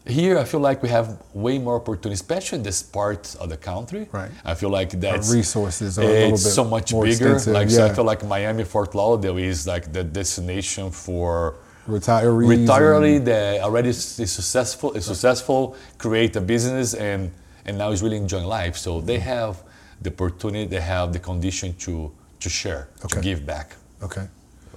here 0.06 0.36
I 0.38 0.44
feel 0.44 0.58
like 0.60 0.82
we 0.82 0.88
have 0.88 1.08
way 1.32 1.58
more 1.58 1.76
opportunity, 1.76 2.14
especially 2.14 2.58
in 2.58 2.64
this 2.64 2.82
part 2.82 3.36
of 3.38 3.48
the 3.48 3.56
country. 3.56 4.08
Right. 4.10 4.32
I 4.44 4.54
feel 4.54 4.70
like 4.70 4.90
that's 5.00 5.32
resources 5.32 5.98
are 5.98 6.02
a 6.02 6.06
little 6.06 6.34
it's 6.34 6.44
bit 6.44 6.50
so 6.60 6.64
much 6.64 6.90
bigger. 6.90 7.06
extensive, 7.06 7.54
Like 7.54 7.70
so 7.70 7.86
I 7.86 7.90
feel 7.94 8.04
like 8.12 8.24
Miami, 8.26 8.64
Fort 8.64 8.94
Lauderdale 8.96 9.38
is 9.38 9.66
like 9.66 9.92
the 9.92 10.02
destination 10.02 10.90
for 10.90 11.54
Retirees. 11.88 12.66
retiree 12.66 13.16
and- 13.16 13.26
that 13.26 13.60
already 13.62 13.88
is 13.90 14.18
is 14.20 14.30
successful, 14.32 14.92
is 14.92 15.04
successful, 15.04 15.74
create 15.98 16.36
a 16.36 16.40
business, 16.40 16.94
and 16.94 17.30
and 17.66 17.78
now 17.78 17.90
is 17.90 18.02
really 18.02 18.16
enjoying 18.16 18.46
life. 18.46 18.76
So 18.76 19.00
they 19.00 19.18
have 19.18 19.56
the 20.00 20.10
opportunity, 20.10 20.66
they 20.66 20.80
have 20.80 21.12
the 21.12 21.18
condition 21.18 21.74
to 21.84 22.10
to 22.40 22.48
share, 22.48 22.88
to 23.08 23.20
give 23.20 23.44
back. 23.46 23.76
Okay. 24.02 24.26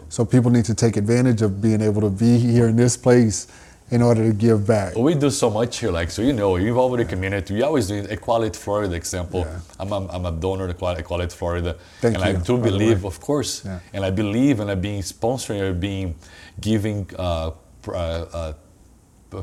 So 0.09 0.23
people 0.25 0.51
need 0.51 0.65
to 0.65 0.75
take 0.75 0.97
advantage 0.97 1.41
of 1.41 1.61
being 1.61 1.81
able 1.81 2.01
to 2.01 2.09
be 2.09 2.37
here 2.37 2.67
in 2.67 2.75
this 2.75 2.95
place 2.97 3.47
in 3.91 4.01
order 4.01 4.23
to 4.27 4.33
give 4.33 4.65
back. 4.65 4.95
We 4.95 5.13
do 5.15 5.29
so 5.29 5.49
much 5.49 5.77
here, 5.79 5.91
like 5.91 6.09
so 6.11 6.21
you 6.23 6.33
know, 6.33 6.55
you 6.57 6.67
involve 6.69 6.91
with 6.91 7.01
the 7.01 7.05
community. 7.15 7.53
We 7.53 7.61
always 7.63 7.87
do 7.87 7.95
Equality 8.09 8.57
Florida 8.57 8.95
example. 8.95 9.41
Yeah. 9.41 9.59
I'm, 9.79 9.91
a, 9.91 10.07
I'm 10.07 10.25
a 10.25 10.31
donor 10.31 10.65
to 10.71 10.97
Equality, 10.97 11.35
Florida, 11.35 11.75
Thank 12.01 12.15
and 12.15 12.23
you, 12.23 12.29
I 12.31 12.33
do 12.43 12.57
believe, 12.57 13.05
of 13.05 13.19
course, 13.19 13.63
Yeah. 13.63 13.79
and 13.93 14.03
I 14.03 14.09
believe 14.09 14.59
in 14.59 14.69
uh, 14.69 14.75
being 14.75 15.01
sponsoring 15.03 15.61
or 15.61 15.73
being 15.73 16.15
giving 16.59 17.09
uh, 17.17 17.51
uh, 17.87 17.91
uh, 17.91 18.53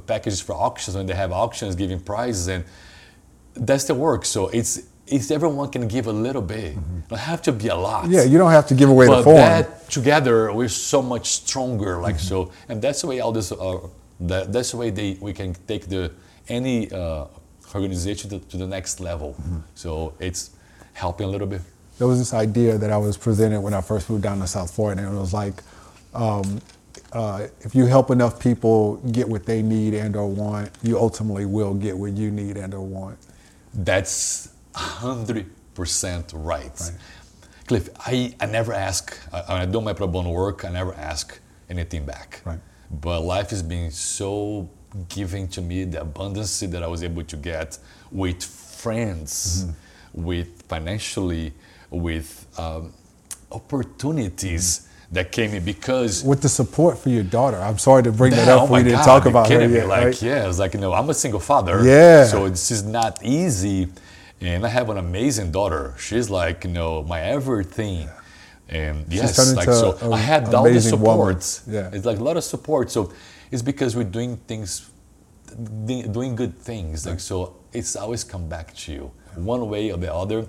packages 0.07 0.41
for 0.41 0.55
auctions 0.55 0.97
when 0.97 1.07
they 1.07 1.15
have 1.15 1.33
auctions, 1.33 1.75
giving 1.75 2.01
prizes, 2.01 2.49
and 2.49 2.65
that's 3.55 3.85
the 3.85 3.95
work. 3.95 4.25
So 4.25 4.49
it's 4.49 4.83
it's 5.07 5.31
everyone 5.31 5.71
can 5.71 5.89
give 5.89 6.07
a 6.07 6.13
little 6.13 6.43
bit. 6.43 6.77
Don't 7.09 7.19
have 7.19 7.43
to 7.43 7.53
be 7.53 7.69
a 7.69 7.75
lot. 7.75 8.05
Mm-hmm. 8.05 8.13
Yeah, 8.13 8.23
you 8.25 8.39
don't 8.39 8.53
have 8.53 8.67
to 8.69 8.75
give 8.75 8.89
away 8.89 9.07
but 9.07 9.19
the 9.19 9.25
form. 9.25 9.37
that 9.37 9.91
together 9.91 10.53
we're 10.53 10.69
so 10.69 11.03
much 11.03 11.27
stronger 11.27 12.01
like 12.01 12.19
so 12.19 12.51
and 12.69 12.81
that's 12.81 13.03
the 13.03 13.07
way 13.07 13.21
all 13.21 13.31
this 13.31 13.53
uh, 13.53 13.79
that, 14.21 14.51
that's 14.51 14.71
the 14.71 14.79
way 14.79 14.89
they 14.89 15.19
we 15.21 15.35
can 15.35 15.55
take 15.67 15.87
the 15.87 16.11
any 16.49 16.91
uh, 16.91 17.27
organization 17.75 18.31
to, 18.31 18.39
to 18.39 18.57
the 18.57 18.67
next 18.67 19.01
level 19.01 19.37
so 19.75 20.15
it's 20.19 20.53
helping 20.95 21.27
a 21.27 21.29
little 21.29 21.47
bit 21.47 21.61
there 22.03 22.09
was 22.09 22.19
this 22.19 22.35
idea 22.35 22.79
that 22.79 22.91
I 22.91 22.97
was 22.97 23.17
presented 23.17 23.61
when 23.61 23.75
I 23.75 23.81
first 23.81 24.11
moved 24.11 24.25
down 24.25 24.41
to 24.41 24.47
South 24.49 24.75
Florida, 24.75 25.07
and 25.07 25.17
it 25.17 25.21
was 25.21 25.33
like, 25.33 25.63
um, 26.15 26.61
uh, 27.13 27.47
if 27.61 27.75
you 27.75 27.87
help 27.87 28.11
enough 28.11 28.41
people 28.41 28.97
get 29.13 29.29
what 29.29 29.45
they 29.45 29.63
need 29.63 29.95
and 29.95 30.17
or 30.17 30.29
want, 30.29 30.71
you 30.83 30.99
ultimately 30.99 31.45
will 31.47 31.75
get 31.75 31.97
what 31.97 32.13
you 32.13 32.31
need 32.31 32.57
and 32.57 32.75
or 32.75 32.81
want. 32.87 33.19
that's 33.75 34.49
100% 34.75 36.33
right, 36.35 36.93
cliff 37.67 37.89
I, 38.01 38.35
I 38.41 38.47
never 38.47 38.73
ask 38.73 39.19
I, 39.33 39.63
i 39.63 39.67
do 39.67 39.81
my 39.81 39.93
pro 39.93 40.07
bono 40.07 40.31
work 40.31 40.65
i 40.65 40.71
never 40.71 40.95
ask 40.95 41.39
anything 41.71 42.05
back. 42.05 42.41
Right. 42.45 42.59
but 42.91 43.21
life 43.21 43.51
has 43.51 43.63
been 43.63 43.91
so 43.91 44.69
giving 45.09 45.49
to 45.49 45.61
me 45.63 45.85
the 45.85 46.01
abundance 46.01 46.61
that 46.61 46.83
i 46.83 46.87
was 46.87 47.03
able 47.03 47.25
to 47.25 47.37
get 47.37 47.79
with 48.11 48.43
friends 48.45 49.67
with 50.13 50.63
financially 50.63 51.53
with 51.91 52.47
um, 52.59 52.93
opportunities 53.51 54.89
that 55.13 55.31
came 55.31 55.53
in 55.55 55.65
because 55.65 56.25
With 56.25 56.41
the 56.43 56.49
support 56.49 56.99
for 56.99 57.11
your 57.11 57.23
daughter, 57.23 57.59
I'm 57.59 57.79
sorry 57.79 58.03
to 58.05 58.13
bring 58.13 58.33
that 58.33 58.47
Yeah, 58.47 58.57
up. 58.57 58.71
oh 58.71 58.73
we 58.73 58.83
didn't 58.83 58.99
God, 59.01 59.05
talk 59.05 59.27
about 59.27 59.49
her 59.51 59.67
yet. 59.69 59.87
Like, 59.87 60.05
right? 60.05 60.23
yeah, 60.23 60.49
it's 60.49 60.59
like 60.59 60.75
you 60.75 60.81
know, 60.81 60.93
I'm 60.95 61.09
a 61.11 61.15
single 61.15 61.41
father. 61.41 61.85
Yeah. 61.85 62.25
So 62.25 62.49
this 62.49 62.71
is 62.71 62.83
not 62.83 63.23
easy, 63.23 63.89
and 64.41 64.65
I 64.65 64.71
have 64.71 64.89
an 64.91 64.99
amazing 64.99 65.53
daughter. 65.53 65.95
She's 65.99 66.31
like 66.31 66.65
you 66.65 66.71
know 66.71 67.03
my 67.03 67.21
everything, 67.21 68.09
and 68.69 69.05
yes, 69.11 69.37
turned 69.37 69.57
like 69.57 69.69
so 69.69 69.99
a 70.03 70.11
I 70.13 70.19
had 70.19 70.55
all 70.55 70.65
the 70.65 70.71
amazing 70.71 70.99
woman. 71.01 71.41
support. 71.41 71.75
Yeah. 71.75 71.91
it's 71.97 72.07
like 72.07 72.19
a 72.19 72.25
lot 72.25 72.37
of 72.39 72.45
support. 72.45 72.91
So 72.91 73.13
it's 73.51 73.63
because 73.63 73.95
we're 73.95 74.05
doing 74.19 74.39
things, 74.49 74.91
doing 75.87 76.37
good 76.37 76.59
things. 76.59 77.07
Like 77.07 77.21
so, 77.21 77.57
it's 77.73 77.97
always 77.97 78.25
come 78.25 78.49
back 78.49 78.75
to 78.77 78.93
you 78.93 79.11
one 79.35 79.69
way 79.69 79.91
or 79.93 79.99
the 79.99 80.13
other. 80.13 80.47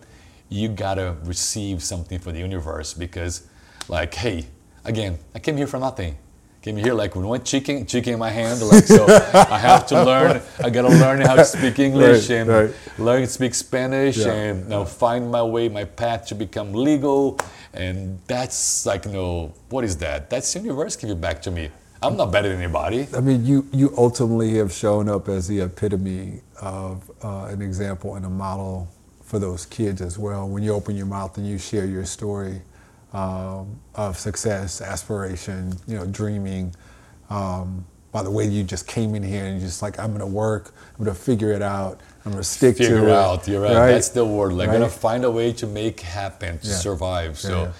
You 0.49 0.69
gotta 0.69 1.15
receive 1.23 1.83
something 1.83 2.19
for 2.19 2.31
the 2.31 2.39
universe 2.39 2.93
because, 2.93 3.47
like, 3.89 4.13
hey, 4.13 4.45
again, 4.85 5.17
I 5.35 5.39
came 5.39 5.57
here 5.57 5.67
for 5.67 5.79
nothing. 5.79 6.17
Came 6.61 6.77
here 6.77 6.93
like 6.93 7.13
with 7.13 7.25
one 7.25 7.43
chicken, 7.43 7.85
chicken 7.85 8.13
in 8.13 8.19
my 8.19 8.29
hand. 8.29 8.61
Like 8.61 8.85
so, 8.85 9.05
I 9.05 9.57
have 9.59 9.85
to 9.87 10.01
learn. 10.01 10.41
I 10.63 10.69
gotta 10.69 10.87
learn 10.87 11.19
how 11.19 11.35
to 11.35 11.43
speak 11.43 11.77
English 11.87 12.29
Right, 12.29 12.37
and 12.37 12.49
right. 12.49 12.71
learn 12.97 13.21
to 13.21 13.27
speak 13.27 13.53
Spanish 13.53 14.15
Yeah, 14.17 14.31
and 14.31 14.63
you 14.63 14.69
know, 14.69 14.85
find 14.85 15.29
my 15.29 15.43
way, 15.43 15.67
my 15.67 15.83
path 15.83 16.27
to 16.27 16.35
become 16.35 16.71
legal. 16.71 17.37
And 17.73 18.19
that's 18.27 18.85
like, 18.85 19.03
you 19.05 19.11
know, 19.11 19.53
what 19.69 19.83
is 19.83 19.97
that? 19.97 20.29
That's 20.29 20.53
the 20.53 20.59
universe 20.61 20.95
giving 20.95 21.19
back 21.19 21.41
to 21.41 21.51
me. 21.51 21.69
I'm 22.01 22.15
not 22.15 22.31
better 22.31 22.47
than 22.49 22.59
anybody. 22.61 23.07
I 23.13 23.19
mean, 23.19 23.45
you 23.45 23.67
you 23.73 23.93
ultimately 23.97 24.55
have 24.57 24.71
shown 24.71 25.09
up 25.09 25.27
as 25.27 25.49
the 25.49 25.61
epitome 25.61 26.41
of 26.61 27.11
uh, 27.21 27.45
an 27.45 27.61
example 27.61 28.15
and 28.15 28.25
a 28.25 28.29
model 28.29 28.87
for 29.21 29.37
those 29.37 29.65
kids 29.65 30.01
as 30.01 30.17
well. 30.17 30.47
When 30.47 30.63
you 30.63 30.73
open 30.73 30.95
your 30.95 31.07
mouth 31.07 31.37
and 31.37 31.45
you 31.45 31.57
share 31.57 31.85
your 31.85 32.05
story 32.05 32.61
um, 33.13 33.79
of 33.95 34.17
success, 34.17 34.81
aspiration, 34.81 35.73
you 35.87 35.95
know, 35.97 36.05
dreaming. 36.05 36.73
Um, 37.29 37.85
by 38.11 38.21
the 38.23 38.29
way, 38.31 38.45
you 38.45 38.63
just 38.63 38.87
came 38.87 39.15
in 39.15 39.23
here 39.23 39.45
and 39.45 39.59
you're 39.59 39.67
just 39.67 39.81
like, 39.81 39.97
I'm 39.99 40.11
gonna 40.11 40.27
work. 40.27 40.73
I'm 40.97 41.05
gonna 41.05 41.15
figure 41.15 41.51
it 41.51 41.61
out. 41.61 42.01
I'm 42.25 42.31
gonna 42.31 42.43
stick 42.43 42.77
to 42.77 42.83
it. 42.83 42.87
Figure 42.89 43.09
out, 43.09 43.47
you're 43.47 43.61
right. 43.61 43.73
That's 43.91 44.09
the 44.09 44.23
word. 44.25 44.53
Like, 44.53 44.67
Right? 44.69 44.73
gonna 44.75 44.89
find 44.89 45.23
a 45.25 45.31
way 45.31 45.51
to 45.53 45.67
make 45.67 45.99
happen, 46.01 46.59
to 46.59 46.67
Yeah. 46.67 46.75
survive. 46.75 47.39
So 47.39 47.63
Yeah. 47.63 47.71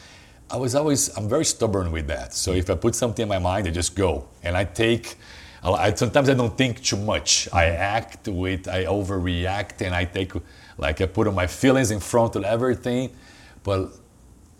I 0.49 0.57
was 0.57 0.75
always, 0.75 1.15
I'm 1.17 1.27
very 1.29 1.45
stubborn 1.45 1.91
with 1.91 2.07
that. 2.07 2.33
So 2.33 2.51
if 2.53 2.69
I 2.69 2.75
put 2.75 2.95
something 2.95 3.23
in 3.23 3.29
my 3.29 3.39
mind, 3.39 3.67
I 3.67 3.71
just 3.71 3.95
go. 3.95 4.25
And 4.43 4.55
I 4.57 4.65
take, 4.65 5.17
I, 5.63 5.69
I- 5.71 5.93
sometimes 5.93 6.29
I 6.29 6.33
don't 6.35 6.55
think 6.57 6.81
too 6.83 6.97
much. 6.97 7.47
I 7.53 7.65
act 7.65 8.27
with, 8.27 8.67
I 8.67 8.85
overreact 8.85 9.81
and 9.85 9.93
I 9.95 10.05
take, 10.05 10.33
like 10.77 10.99
I 11.01 11.05
put 11.05 11.31
my 11.33 11.47
feelings 11.47 11.91
in 11.91 11.99
front 11.99 12.35
of 12.35 12.43
everything. 12.43 13.11
But 13.63 13.93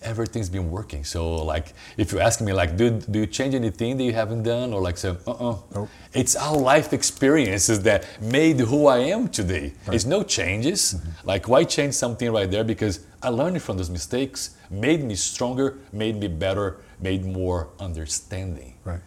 everything's 0.04 0.50
been 0.50 0.70
working. 0.70 1.04
So 1.04 1.44
like, 1.44 1.74
if 1.98 2.12
you 2.12 2.20
ask 2.20 2.42
me 2.42 2.54
like, 2.54 2.78
do, 2.78 2.92
do 2.92 3.20
you 3.20 3.26
change 3.26 3.56
anything 3.56 3.98
that 3.98 4.04
you 4.04 4.14
haven't 4.14 4.44
done? 4.44 4.74
Or 4.74 4.82
like, 4.82 4.98
say, 4.98 5.10
uh-uh. 5.26 5.58
Nope. 5.76 5.90
It's 6.14 6.36
our 6.36 6.56
life 6.56 6.94
experiences 6.94 7.82
that 7.84 8.06
made 8.22 8.60
who 8.60 8.88
I 8.88 9.00
am 9.00 9.28
today. 9.28 9.74
It's 9.88 10.06
no 10.06 10.24
changes. 10.24 11.02
Like, 11.24 11.48
why 11.48 11.64
change 11.64 11.94
something 11.94 12.32
right 12.32 12.50
there? 12.50 12.64
Because 12.64 13.06
I 13.22 13.30
learned 13.30 13.62
from 13.62 13.78
those 13.78 13.90
mistakes, 13.90 14.56
made 14.70 15.04
me 15.04 15.16
stronger, 15.16 15.80
made 15.92 16.18
me 16.18 16.28
better, 16.28 16.82
made 17.00 17.26
more 17.26 17.70
understanding. 17.80 18.76
Right. 18.84 19.00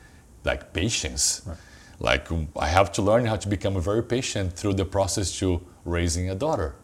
Like 0.45 0.73
patience. 0.73 1.49
Like, 1.99 2.31
um, 2.31 2.49
I 2.57 2.69
have 2.69 2.93
to 2.93 3.03
learn 3.03 3.25
how 3.25 3.37
to 3.37 3.49
become 3.49 3.81
very 3.81 4.03
patient 4.03 4.53
through 4.53 4.75
the 4.75 4.85
process 4.85 5.39
to 5.39 5.61
raising 5.85 6.31
a 6.31 6.35
daughter. 6.35 6.75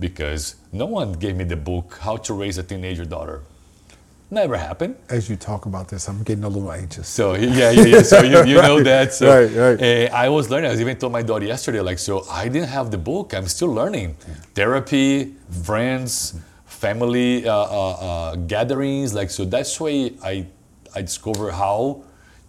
Because 0.00 0.56
no 0.72 0.86
one 0.86 1.12
gave 1.12 1.36
me 1.36 1.44
the 1.44 1.56
book, 1.56 1.98
How 2.00 2.16
to 2.18 2.34
Raise 2.34 2.58
a 2.58 2.62
Teenager 2.64 3.04
Daughter. 3.04 3.42
Never 4.32 4.56
happened. 4.56 4.96
As 5.08 5.28
you 5.28 5.36
talk 5.36 5.66
about 5.66 5.88
this, 5.88 6.08
I'm 6.08 6.22
getting 6.22 6.44
a 6.44 6.48
little 6.48 6.72
anxious. 6.72 7.08
So 7.08 7.34
yeah, 7.34 7.70
yeah, 7.70 7.84
yeah. 7.84 8.02
So 8.02 8.22
you, 8.22 8.44
you 8.46 8.62
know 8.68 8.82
that. 8.82 9.12
So 9.12 9.26
Right, 9.28 9.50
right. 9.52 9.82
eh, 9.82 10.08
I 10.12 10.28
was 10.28 10.50
learning. 10.50 10.68
I 10.70 10.72
was 10.72 10.80
even 10.80 10.96
told 10.96 11.12
my 11.12 11.22
daughter 11.22 11.46
yesterday, 11.46 11.80
like, 11.80 11.98
so 11.98 12.24
I 12.30 12.48
didn't 12.48 12.68
have 12.68 12.92
the 12.92 12.98
book. 12.98 13.34
I'm 13.34 13.48
still 13.48 13.72
learning. 13.72 14.14
Therapy, 14.54 15.34
friends, 15.64 16.38
family 16.64 17.46
uh, 17.48 17.52
uh, 17.54 17.90
uh, 17.90 18.36
gatherings. 18.36 19.14
Like, 19.14 19.30
so 19.30 19.44
that's 19.44 19.80
why 19.80 20.12
I 20.24 20.46
I 20.94 21.02
discovered 21.02 21.52
how 21.52 22.04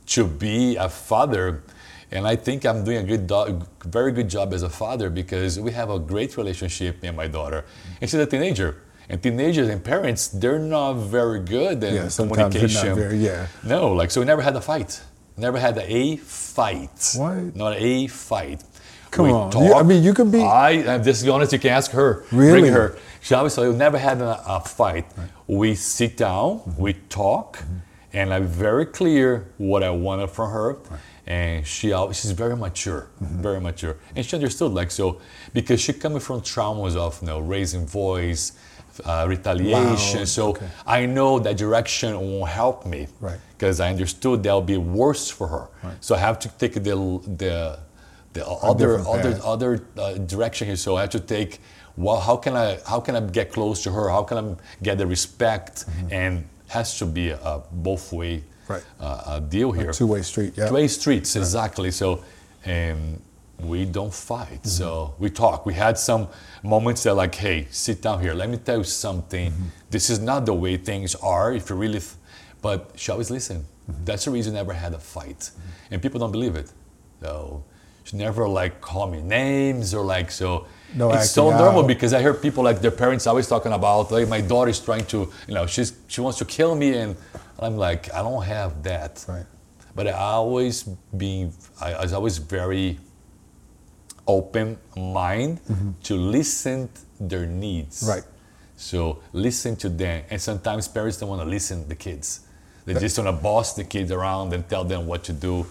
to 0.07 0.27
be 0.27 0.75
a 0.77 0.87
father. 0.89 1.63
And 2.11 2.27
I 2.27 2.35
think 2.35 2.65
I'm 2.65 2.83
doing 2.83 2.97
a 2.97 3.03
good, 3.03 3.25
do- 3.27 3.61
very 3.85 4.11
good 4.11 4.29
job 4.29 4.53
as 4.53 4.63
a 4.63 4.69
father 4.69 5.09
because 5.09 5.59
we 5.59 5.71
have 5.71 5.89
a 5.89 5.97
great 5.99 6.35
relationship, 6.37 7.01
me 7.01 7.07
and 7.07 7.17
my 7.17 7.27
daughter. 7.27 7.63
And 8.01 8.09
she's 8.09 8.19
a 8.19 8.25
teenager. 8.25 8.75
And 9.09 9.21
teenagers 9.21 9.69
and 9.69 9.83
parents, 9.83 10.27
they're 10.27 10.59
not 10.59 10.93
very 10.93 11.39
good 11.39 11.83
in 11.83 11.93
Yeah, 11.95 12.07
sometimes 12.09 12.53
they're 12.53 12.63
not 12.63 12.69
communication. 12.71 12.95
very- 12.95 13.17
yeah. 13.17 13.47
No, 13.63 13.93
like 13.93 14.11
so 14.11 14.19
we 14.21 14.25
never 14.25 14.41
had 14.41 14.55
a 14.55 14.61
fight. 14.61 15.01
Never 15.37 15.57
had 15.57 15.77
a 15.77 16.17
fight. 16.17 17.13
What? 17.15 17.55
Not 17.55 17.73
a 17.77 18.07
fight. 18.07 18.63
Come 19.09 19.25
We 19.25 19.31
on. 19.31 19.51
You- 19.65 19.73
I 19.73 19.83
mean, 19.83 20.03
you 20.03 20.13
can 20.13 20.31
be- 20.31 20.41
I, 20.43 20.69
I'm 20.93 21.03
just 21.03 21.25
honest. 21.27 21.51
You 21.53 21.59
can 21.59 21.71
ask 21.71 21.91
her. 21.91 22.23
Really? 22.31 22.61
Bring 22.61 22.73
her. 22.73 22.97
She 23.21 23.33
always 23.35 23.53
said 23.53 23.67
we 23.69 23.75
never 23.75 23.97
had 23.97 24.21
a, 24.21 24.41
a 24.47 24.59
fight. 24.61 25.05
We 25.47 25.75
sit 25.75 26.17
down, 26.17 26.59
Mm-hmm. 26.59 26.81
we 26.81 26.93
talk, 27.09 27.63
and 28.13 28.33
I'm 28.33 28.47
very 28.47 28.85
clear 28.85 29.45
what 29.57 29.83
I 29.83 29.89
wanted 29.91 30.29
from 30.29 30.51
her. 30.51 30.77
And 31.31 31.65
she 31.73 31.87
she's 32.17 32.31
very 32.43 32.57
mature, 32.65 33.01
Mm-hmm. 33.03 33.41
very 33.47 33.61
mature, 33.67 33.95
and 34.15 34.21
she 34.25 34.33
understood 34.39 34.71
like 34.79 34.91
so 34.99 35.05
because 35.57 35.79
she 35.85 35.91
coming 36.05 36.19
from 36.27 36.37
traumas 36.41 36.95
of 37.05 37.11
you 37.21 37.27
know 37.29 37.39
raising 37.55 37.85
voice, 38.01 38.43
uh, 39.05 39.25
retaliation. 39.33 40.25
So 40.37 40.43
okay. 40.49 40.67
I 40.99 40.99
know 41.15 41.31
that 41.45 41.55
direction 41.65 42.09
won't 42.29 42.51
help 42.61 42.77
me 42.93 43.01
Right. 43.27 43.39
because 43.53 43.75
I 43.85 43.87
understood 43.95 44.35
that'll 44.43 44.69
be 44.75 44.81
worse 45.03 45.25
for 45.37 45.47
her. 45.55 45.65
So 46.05 46.09
I 46.15 46.19
have 46.27 46.37
to 46.43 46.49
take 46.61 46.73
the 46.87 46.95
the 47.41 47.55
the 48.35 48.43
other 48.71 48.91
other 49.15 49.33
other 49.53 49.71
uh, 49.97 50.13
direction 50.35 50.63
here. 50.69 50.77
So 50.85 50.89
I 50.97 51.01
have 51.05 51.13
to 51.19 51.23
take. 51.35 51.51
Well, 51.97 52.19
how 52.27 52.35
can 52.43 52.53
I 52.65 52.67
how 52.91 52.99
can 53.05 53.13
I 53.15 53.21
get 53.39 53.47
close 53.57 53.77
to 53.85 53.89
her? 53.97 54.05
How 54.15 54.23
can 54.29 54.37
I 54.43 54.45
get 54.87 54.97
the 54.97 55.07
respect? 55.07 55.85
And 56.19 56.33
has 56.67 56.97
to 56.99 57.05
be 57.05 57.25
a 57.31 57.53
both 57.87 58.05
way 58.13 58.43
Right. 58.71 58.83
uh, 58.99 59.35
a 59.35 59.41
deal 59.41 59.71
here. 59.71 59.91
Two 59.91 60.07
way 60.07 60.21
street. 60.21 60.53
Yeah. 60.55 60.67
Two-way 60.67 60.87
streets, 60.87 61.35
exactly. 61.35 61.91
So, 61.91 62.23
um, 62.65 63.19
we 63.59 63.85
don't 63.85 64.13
fight. 64.13 64.63
Mm-hmm. 64.63 64.67
So 64.67 65.13
we 65.19 65.29
talk. 65.29 65.65
We 65.65 65.73
had 65.73 65.97
some 65.97 66.27
moments 66.63 67.03
that 67.03 67.15
like, 67.15 67.35
hey, 67.35 67.67
sit 67.69 68.01
down 68.01 68.21
here. 68.21 68.33
Let 68.33 68.49
me 68.49 68.57
tell 68.57 68.79
you 68.79 68.83
something. 68.83 69.51
Mm-hmm. 69.51 69.63
This 69.89 70.09
is 70.09 70.19
not 70.19 70.45
the 70.45 70.53
way 70.53 70.77
things 70.77 71.15
are. 71.15 71.53
If 71.53 71.69
you 71.69 71.75
really, 71.75 71.99
th- 71.99 72.13
but 72.61 72.91
she 72.95 73.11
always 73.11 73.29
listen. 73.29 73.57
Mm-hmm. 73.59 74.05
That's 74.05 74.25
the 74.25 74.31
reason 74.31 74.55
I 74.55 74.59
never 74.59 74.73
had 74.73 74.93
a 74.93 74.99
fight, 74.99 75.39
mm-hmm. 75.39 75.93
and 75.93 76.01
people 76.01 76.19
don't 76.19 76.31
believe 76.31 76.55
it. 76.55 76.71
So 77.21 77.63
she 78.03 78.17
never 78.17 78.47
like 78.47 78.81
call 78.81 79.07
me 79.07 79.21
names 79.21 79.93
or 79.93 80.03
like 80.03 80.31
so. 80.31 80.65
No 80.93 81.11
it's 81.13 81.31
so 81.31 81.51
normal 81.51 81.83
out. 81.83 81.87
because 81.87 82.13
I 82.13 82.19
hear 82.19 82.33
people 82.33 82.63
like 82.63 82.81
their 82.81 82.91
parents 82.91 83.25
always 83.25 83.47
talking 83.47 83.71
about 83.71 84.11
like 84.11 84.27
my 84.27 84.41
daughter 84.41 84.69
is 84.69 84.79
trying 84.79 85.05
to 85.05 85.31
you 85.47 85.53
know 85.53 85.65
she's 85.65 85.93
she 86.07 86.19
wants 86.19 86.37
to 86.39 86.45
kill 86.45 86.75
me 86.75 86.97
and 86.97 87.15
I'm 87.59 87.77
like 87.77 88.13
I 88.13 88.21
don't 88.21 88.43
have 88.43 88.83
that. 88.83 89.25
Right. 89.27 89.45
But 89.93 90.07
I 90.07 90.11
always 90.11 90.83
being 91.15 91.53
I, 91.79 91.93
I 91.93 92.01
was 92.01 92.13
always 92.13 92.37
very 92.37 92.99
open 94.27 94.77
mind 94.95 95.59
mm-hmm. 95.65 95.91
to 96.03 96.15
listen 96.15 96.89
their 97.19 97.45
needs. 97.45 98.03
Right. 98.07 98.23
So 98.75 99.21
listen 99.33 99.75
to 99.77 99.89
them. 99.89 100.23
And 100.29 100.41
sometimes 100.41 100.87
parents 100.87 101.17
don't 101.17 101.29
want 101.29 101.41
to 101.41 101.47
listen 101.47 101.83
to 101.83 101.89
the 101.89 101.95
kids. 101.95 102.41
They 102.85 102.95
just 102.95 103.17
want 103.17 103.27
to 103.27 103.43
boss 103.43 103.75
the 103.75 103.83
kids 103.83 104.11
around 104.11 104.53
and 104.53 104.67
tell 104.67 104.83
them 104.83 105.05
what 105.05 105.23
to 105.25 105.33
do. 105.33 105.67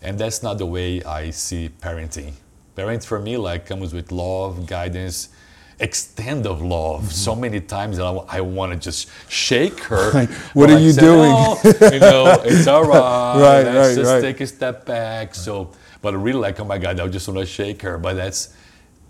And 0.00 0.18
that's 0.18 0.42
not 0.42 0.58
the 0.58 0.66
way 0.66 1.02
I 1.02 1.30
see 1.30 1.68
parenting. 1.68 2.32
Parenting 2.74 3.04
for 3.04 3.20
me 3.20 3.36
like 3.36 3.66
comes 3.66 3.92
with 3.92 4.10
love, 4.10 4.66
guidance, 4.66 5.28
extent 5.78 6.46
of 6.46 6.62
love. 6.62 7.02
Mm-hmm. 7.02 7.10
So 7.10 7.34
many 7.34 7.60
times 7.60 7.98
I, 7.98 8.10
I 8.10 8.40
want 8.40 8.72
to 8.72 8.78
just 8.78 9.08
shake 9.28 9.80
her. 9.84 10.10
Right. 10.14 10.30
What 10.54 10.70
are 10.70 10.78
you 10.78 10.92
doing? 10.92 11.32
Oh, 11.34 11.60
you 11.64 11.98
know, 11.98 12.42
it's 12.44 12.66
all 12.66 12.84
right. 12.84 13.40
right, 13.40 13.64
Let's 13.64 13.88
right, 13.88 13.94
just 13.96 14.12
right. 14.12 14.20
take 14.20 14.40
a 14.40 14.46
step 14.46 14.86
back. 14.86 15.34
So 15.34 15.70
but 16.04 16.14
really 16.18 16.38
like, 16.38 16.60
oh 16.60 16.64
my 16.64 16.76
God, 16.76 17.00
I 17.00 17.08
just 17.08 17.26
want 17.26 17.40
to 17.40 17.46
shake 17.46 17.80
her. 17.80 17.96
But 17.96 18.12
that's 18.12 18.54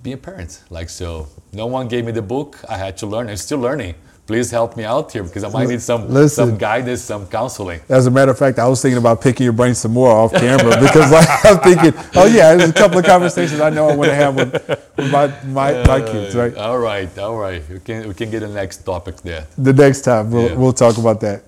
being 0.05 0.15
a 0.15 0.17
parent. 0.17 0.63
Like, 0.71 0.89
so 0.89 1.27
no 1.53 1.67
one 1.67 1.89
gave 1.89 2.05
me 2.05 2.13
the 2.13 2.23
book. 2.23 2.61
I 2.69 2.77
had 2.77 2.97
to 2.99 3.07
learn. 3.07 3.29
I'm 3.29 3.37
still 3.37 3.59
learning. 3.59 3.97
Please 4.27 4.51
help 4.51 4.75
me 4.75 4.85
out 4.85 5.13
here 5.13 5.23
because 5.23 5.45
I 5.45 5.51
might 5.51 5.69
need 5.69 5.83
some 5.83 6.09
Listen, 6.09 6.49
some 6.49 6.59
guidance, 6.59 7.03
some 7.03 7.27
counseling. 7.27 7.81
As 7.91 8.07
a 8.07 8.11
matter 8.11 8.31
of 8.31 8.39
fact, 8.39 8.59
I 8.59 8.67
was 8.67 8.81
thinking 8.81 8.97
about 8.97 9.21
picking 9.21 9.45
your 9.45 9.53
brain 9.53 9.75
some 9.75 9.93
more 9.93 10.11
off 10.11 10.33
camera 10.33 10.81
because 10.81 11.13
like, 11.13 11.29
I'm 11.45 11.59
thinking, 11.59 11.93
oh 12.15 12.25
yeah, 12.25 12.55
there's 12.55 12.71
a 12.71 12.73
couple 12.73 12.99
of 12.99 13.05
conversations 13.05 13.61
I 13.61 13.69
know 13.69 13.87
I 13.87 13.95
want 13.95 14.11
to 14.11 14.15
have 14.15 14.35
with, 14.35 14.53
with 14.97 15.13
my, 15.13 15.27
my, 15.45 15.75
uh, 15.75 15.87
my 15.87 16.01
kids, 16.01 16.35
right? 16.35 16.57
All 16.57 16.79
right, 16.79 17.19
all 17.19 17.37
right. 17.37 17.63
We 17.69 17.81
can 17.81 18.09
we 18.09 18.15
can 18.15 18.31
get 18.31 18.41
the 18.41 18.49
next 18.49 18.79
topic 18.79 19.17
there. 19.19 19.47
The 19.59 19.75
next 19.75 20.03
time 20.03 20.31
we'll 20.31 20.49
yeah. 20.49 20.57
we'll 20.57 20.73
talk 20.73 20.97
about 20.97 21.21
that. 21.21 21.43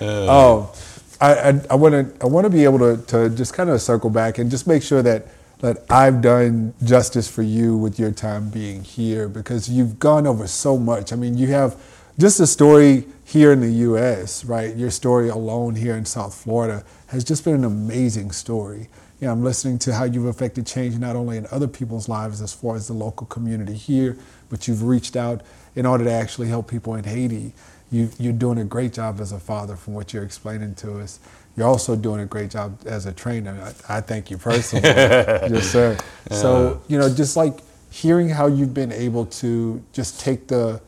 Uh, 0.00 0.04
oh. 0.04 0.74
I, 1.20 1.60
I 1.70 1.74
want 1.74 1.92
to 1.94 2.24
I 2.24 2.26
want 2.26 2.44
to 2.44 2.50
be 2.50 2.64
able 2.64 2.78
to, 2.78 3.02
to 3.06 3.30
just 3.30 3.54
kind 3.54 3.70
of 3.70 3.80
circle 3.80 4.10
back 4.10 4.38
and 4.38 4.50
just 4.50 4.66
make 4.66 4.82
sure 4.82 5.02
that 5.02 5.26
that 5.60 5.84
I've 5.88 6.20
done 6.20 6.74
justice 6.84 7.30
for 7.30 7.42
you 7.42 7.76
with 7.76 7.98
your 7.98 8.10
time 8.10 8.50
being 8.50 8.82
here 8.82 9.28
because 9.28 9.68
you've 9.68 9.98
gone 9.98 10.26
over 10.26 10.46
so 10.46 10.76
much. 10.76 11.12
I 11.12 11.16
mean, 11.16 11.38
you 11.38 11.48
have 11.48 11.76
just 12.18 12.40
a 12.40 12.46
story 12.46 13.06
here 13.24 13.52
in 13.52 13.60
the 13.60 13.70
U.S., 13.70 14.44
right? 14.44 14.74
Your 14.76 14.90
story 14.90 15.28
alone 15.28 15.74
here 15.74 15.96
in 15.96 16.04
South 16.04 16.34
Florida 16.34 16.84
has 17.08 17.24
just 17.24 17.44
been 17.44 17.54
an 17.54 17.64
amazing 17.64 18.30
story. 18.30 18.88
You 19.20 19.28
know, 19.28 19.32
I'm 19.32 19.42
listening 19.42 19.78
to 19.80 19.94
how 19.94 20.04
you've 20.04 20.26
affected 20.26 20.66
change 20.66 20.98
not 20.98 21.16
only 21.16 21.36
in 21.36 21.46
other 21.50 21.68
people's 21.68 22.08
lives 22.08 22.42
as 22.42 22.52
far 22.52 22.76
as 22.76 22.88
the 22.88 22.94
local 22.94 23.26
community 23.26 23.74
here, 23.74 24.16
but 24.50 24.68
you've 24.68 24.82
reached 24.82 25.16
out 25.16 25.42
in 25.74 25.86
order 25.86 26.04
to 26.04 26.12
actually 26.12 26.48
help 26.48 26.68
people 26.68 26.94
in 26.94 27.04
Haiti 27.04 27.52
you, 27.94 28.10
you're 28.18 28.32
doing 28.32 28.58
a 28.58 28.64
great 28.64 28.92
job 28.92 29.20
as 29.20 29.32
a 29.32 29.38
father 29.38 29.76
from 29.76 29.94
what 29.94 30.12
you're 30.12 30.24
explaining 30.24 30.74
to 30.76 30.98
us. 31.00 31.20
You're 31.56 31.68
also 31.68 31.94
doing 31.94 32.20
a 32.20 32.26
great 32.26 32.50
job 32.50 32.78
as 32.86 33.06
a 33.06 33.12
trainer. 33.12 33.72
I, 33.88 33.98
I 33.98 34.00
thank 34.00 34.30
you 34.30 34.36
personally. 34.36 34.88
yes, 34.88 35.70
sir. 35.70 35.96
So, 36.30 36.82
you 36.88 36.98
know, 36.98 37.08
just 37.08 37.36
like 37.36 37.60
hearing 37.90 38.28
how 38.28 38.46
you've 38.46 38.74
been 38.74 38.90
able 38.90 39.26
to 39.26 39.82
just 39.92 40.20
take 40.20 40.48
the 40.48 40.80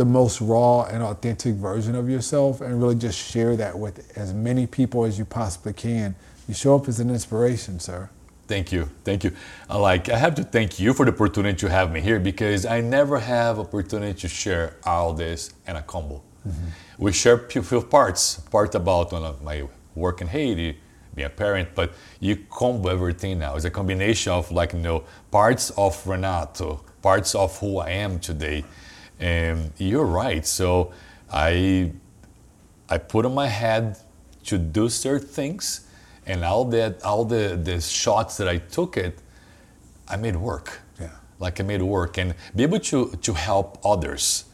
the 0.00 0.04
most 0.06 0.40
raw 0.40 0.84
and 0.84 1.02
authentic 1.02 1.56
version 1.56 1.94
of 1.94 2.08
yourself 2.08 2.62
and 2.62 2.80
really 2.80 2.94
just 2.94 3.18
share 3.18 3.54
that 3.54 3.78
with 3.78 4.16
as 4.16 4.32
many 4.32 4.66
people 4.66 5.04
as 5.04 5.18
you 5.18 5.26
possibly 5.26 5.74
can. 5.74 6.14
You 6.48 6.54
show 6.54 6.74
up 6.74 6.88
as 6.88 7.00
an 7.00 7.10
inspiration, 7.10 7.78
sir. 7.78 8.08
Thank 8.48 8.72
you, 8.72 8.88
thank 9.04 9.24
you. 9.24 9.32
I 9.68 9.76
like 9.76 10.08
I 10.08 10.16
have 10.16 10.34
to 10.36 10.42
thank 10.42 10.80
you 10.80 10.94
for 10.94 11.04
the 11.04 11.12
opportunity 11.12 11.58
to 11.58 11.68
have 11.68 11.92
me 11.92 12.00
here 12.00 12.18
because 12.18 12.64
I 12.64 12.80
never 12.80 13.18
have 13.18 13.58
opportunity 13.58 14.18
to 14.22 14.28
share 14.28 14.76
all 14.86 15.12
this 15.12 15.52
in 15.68 15.76
a 15.76 15.82
combo. 15.82 16.22
Mm-hmm. 16.48 17.04
We 17.04 17.12
share 17.12 17.36
few 17.36 17.82
parts, 17.82 18.40
part 18.50 18.74
about 18.74 19.12
one 19.12 19.24
of 19.24 19.42
my 19.42 19.68
work 19.94 20.22
in 20.22 20.28
Haiti, 20.28 20.78
being 21.14 21.26
a 21.26 21.30
parent, 21.30 21.68
but 21.74 21.92
you 22.20 22.36
combo 22.48 22.88
everything 22.88 23.38
now. 23.38 23.54
It's 23.56 23.66
a 23.66 23.70
combination 23.70 24.32
of 24.32 24.50
like, 24.50 24.72
you 24.72 24.78
know, 24.78 25.04
parts 25.30 25.68
of 25.76 25.92
Renato, 26.06 26.80
parts 27.02 27.34
of 27.34 27.58
who 27.58 27.78
I 27.78 27.90
am 27.90 28.18
today. 28.18 28.64
And 29.20 29.70
you're 29.78 30.04
right. 30.04 30.44
So 30.46 30.92
I, 31.30 31.92
I 32.88 32.98
put 32.98 33.24
on 33.24 33.34
my 33.34 33.46
head 33.46 33.98
to 34.44 34.58
do 34.58 34.88
certain 34.88 35.28
things 35.28 35.86
and 36.26 36.44
all 36.44 36.64
that, 36.66 37.02
all 37.04 37.24
the, 37.24 37.60
the 37.62 37.80
shots 37.80 38.36
that 38.38 38.48
I 38.48 38.58
took 38.58 38.96
it, 38.96 39.18
I 40.08 40.16
made 40.16 40.36
work. 40.36 40.80
Yeah. 40.98 41.10
Like 41.38 41.60
I 41.60 41.62
made 41.62 41.82
work 41.82 42.18
and 42.18 42.34
be 42.56 42.64
able 42.64 42.80
to, 42.80 43.10
to 43.10 43.32
help 43.34 43.78
others 43.84 44.44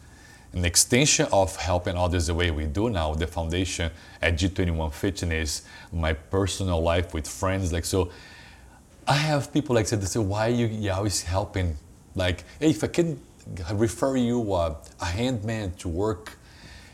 an 0.56 0.64
extension 0.64 1.26
of 1.32 1.54
helping 1.56 1.96
others 1.96 2.28
the 2.28 2.34
way 2.34 2.50
we 2.50 2.64
do 2.64 2.88
now, 2.88 3.12
the 3.14 3.26
foundation 3.26 3.90
at 4.22 4.36
G21 4.36 4.90
Fitness, 4.92 5.62
my 5.92 6.14
personal 6.14 6.80
life 6.80 7.12
with 7.12 7.28
friends. 7.28 7.74
Like, 7.74 7.84
so 7.84 8.10
I 9.06 9.14
have 9.14 9.52
people 9.52 9.74
like 9.74 9.86
said, 9.86 10.00
they 10.00 10.06
say, 10.06 10.18
why 10.18 10.46
are 10.46 10.54
you, 10.54 10.66
you 10.66 10.90
always 10.90 11.22
helping? 11.22 11.76
Like, 12.14 12.44
hey, 12.58 12.70
if 12.70 12.82
I 12.82 12.86
can 12.86 13.20
refer 13.72 14.16
you 14.16 14.52
uh, 14.52 14.76
a 15.00 15.04
handman 15.04 15.76
to 15.78 15.88
work, 15.88 16.38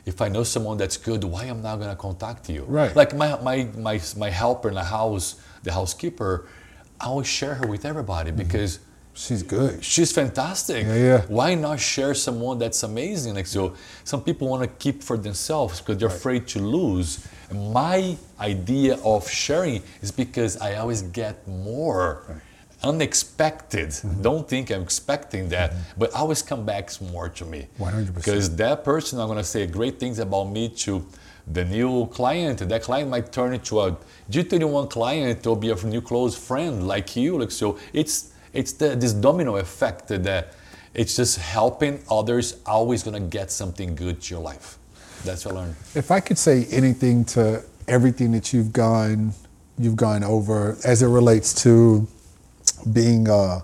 if 0.05 0.21
I 0.21 0.29
know 0.29 0.43
someone 0.43 0.77
that's 0.79 0.97
good, 0.97 1.23
why 1.25 1.45
I'm 1.45 1.59
I 1.61 1.63
not 1.63 1.77
gonna 1.81 1.97
contact 1.97 2.49
you? 2.49 2.65
Right. 2.65 2.95
Like 2.95 3.15
my, 3.15 3.41
my, 3.41 3.69
my, 3.77 4.01
my 4.17 4.31
helper 4.31 4.69
in 4.69 4.75
the 4.75 4.85
house, 4.85 5.41
the 5.63 5.73
housekeeper, 5.73 6.49
I 7.01 7.07
always 7.07 7.27
share 7.27 7.55
her 7.55 7.67
with 7.67 7.85
everybody 7.85 8.31
mm-hmm. 8.31 8.39
because 8.39 8.81
She's 9.15 9.43
good. 9.43 9.85
She's 9.85 10.11
fantastic. 10.11 10.87
Yeah, 10.87 10.95
yeah. 10.95 11.21
Why 11.29 11.55
not 11.55 11.79
share 11.81 12.15
someone 12.15 12.59
that's 12.59 12.83
amazing? 12.83 13.35
Like 13.35 13.47
so, 13.47 13.75
some 14.05 14.23
people 14.23 14.49
want 14.49 14.63
to 14.63 14.69
keep 14.69 15.03
for 15.03 15.19
themselves 15.19 15.81
because 15.81 15.99
they're 15.99 16.09
right. 16.09 16.17
afraid 16.17 16.49
to 16.49 16.61
lose. 16.61 17.27
And 17.51 17.73
my 17.75 18.17
idea 18.41 18.99
of 19.05 19.29
sharing 19.29 19.83
is 20.01 20.11
because 20.11 20.57
I 20.57 20.77
always 20.77 21.03
get 21.03 21.47
more. 21.47 22.25
Right. 22.27 22.41
Unexpected. 22.85 23.89
Mm-hmm. 23.91 24.23
Don't 24.23 24.49
think 24.49 24.71
I'm 24.71 24.83
expecting 24.83 25.49
that, 25.51 25.71
mm-hmm. 25.71 26.01
but 26.01 26.13
always 26.13 26.43
come 26.43 26.65
back 26.65 26.91
more 27.01 27.29
to 27.29 27.45
me. 27.45 27.67
100%. 27.79 28.15
Because 28.15 28.55
that 28.57 28.85
person, 28.85 29.21
I'm 29.21 29.29
gonna 29.29 29.45
say 29.45 29.67
great 29.67 29.99
things 29.99 30.19
about 30.19 30.45
me 30.45 30.69
to 30.69 31.07
the 31.47 31.65
new 31.65 32.07
client. 32.07 32.59
That 32.59 32.83
client 32.83 33.11
might 33.11 33.33
turn 33.33 33.55
into 33.55 33.81
a 33.81 33.97
G21 34.31 34.91
client 34.91 35.47
or 35.47 35.57
be 35.57 35.71
a 35.71 35.77
new 35.85 36.01
close 36.01 36.37
friend 36.37 36.87
like 36.87 37.17
you. 37.17 37.39
Like 37.39 37.51
so, 37.51 37.79
it's 37.93 38.33
it's 38.53 38.73
the, 38.73 38.97
this 38.97 39.13
domino 39.13 39.57
effect 39.57 40.09
that 40.09 40.55
it's 40.95 41.17
just 41.17 41.39
helping 41.39 42.03
others 42.11 42.61
always 42.67 43.03
gonna 43.03 43.21
get 43.21 43.51
something 43.51 43.95
good 43.95 44.21
to 44.23 44.35
your 44.35 44.43
life. 44.43 44.79
That's 45.25 45.45
what 45.45 45.55
I 45.55 45.59
learned. 45.59 45.77
If 45.95 46.11
I 46.11 46.21
could 46.21 46.39
say 46.39 46.67
anything 46.71 47.25
to 47.27 47.63
everything 47.89 48.33
that 48.33 48.53
you've 48.53 48.73
gone 48.73 49.33
you've 49.79 49.97
gone 49.97 50.23
over 50.23 50.77
as 50.85 51.03
it 51.03 51.09
relates 51.09 51.55
to 51.63 52.07
being 52.91 53.29
uh, 53.29 53.61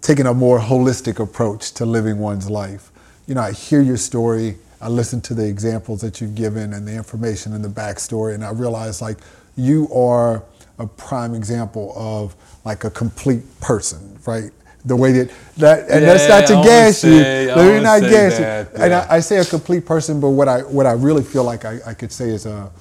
taking 0.00 0.26
a 0.26 0.34
more 0.34 0.58
holistic 0.58 1.20
approach 1.20 1.72
to 1.72 1.84
living 1.84 2.18
one's 2.18 2.50
life. 2.50 2.90
You 3.26 3.34
know, 3.34 3.42
I 3.42 3.52
hear 3.52 3.80
your 3.80 3.96
story, 3.96 4.56
I 4.80 4.88
listen 4.88 5.20
to 5.22 5.34
the 5.34 5.46
examples 5.46 6.00
that 6.00 6.20
you've 6.20 6.34
given 6.34 6.72
and 6.72 6.86
the 6.86 6.94
information 6.94 7.52
and 7.52 7.64
the 7.64 7.68
backstory, 7.68 8.34
and 8.34 8.44
I 8.44 8.50
realize 8.50 9.02
like 9.02 9.18
you 9.56 9.92
are 9.92 10.42
a 10.78 10.86
prime 10.86 11.34
example 11.34 11.92
of 11.94 12.34
like 12.64 12.84
a 12.84 12.90
complete 12.90 13.42
person, 13.60 14.18
right? 14.26 14.50
The 14.86 14.96
way 14.96 15.12
that 15.12 15.30
that 15.58 15.90
and 15.90 16.00
yeah, 16.00 16.14
that's 16.14 16.28
not 16.28 16.46
to 16.46 16.66
gas 16.66 16.98
say, 16.98 17.42
you. 17.42 17.48
Let 17.54 17.74
me 17.76 17.82
not 17.82 18.00
gas 18.00 18.38
you. 18.38 18.44
Yeah. 18.44 18.84
And 18.84 18.94
I, 18.94 19.16
I, 19.16 19.20
say 19.20 19.36
a 19.36 19.44
complete 19.44 19.84
person, 19.84 20.20
but 20.20 20.30
what 20.30 20.48
I 20.48 20.60
what 20.60 20.86
I 20.86 20.92
really 20.92 21.22
feel 21.22 21.44
like 21.44 21.66
I, 21.66 21.80
I 21.86 21.92
could 21.92 22.10
say 22.10 22.30
is 22.30 22.46
a 22.46 22.72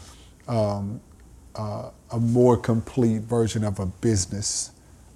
um, 0.47 1.01
uh, 1.55 1.89
a 2.11 2.19
more 2.19 2.55
complete 2.55 3.23
version 3.23 3.65
of 3.65 3.79
a 3.79 3.85
business 3.85 4.71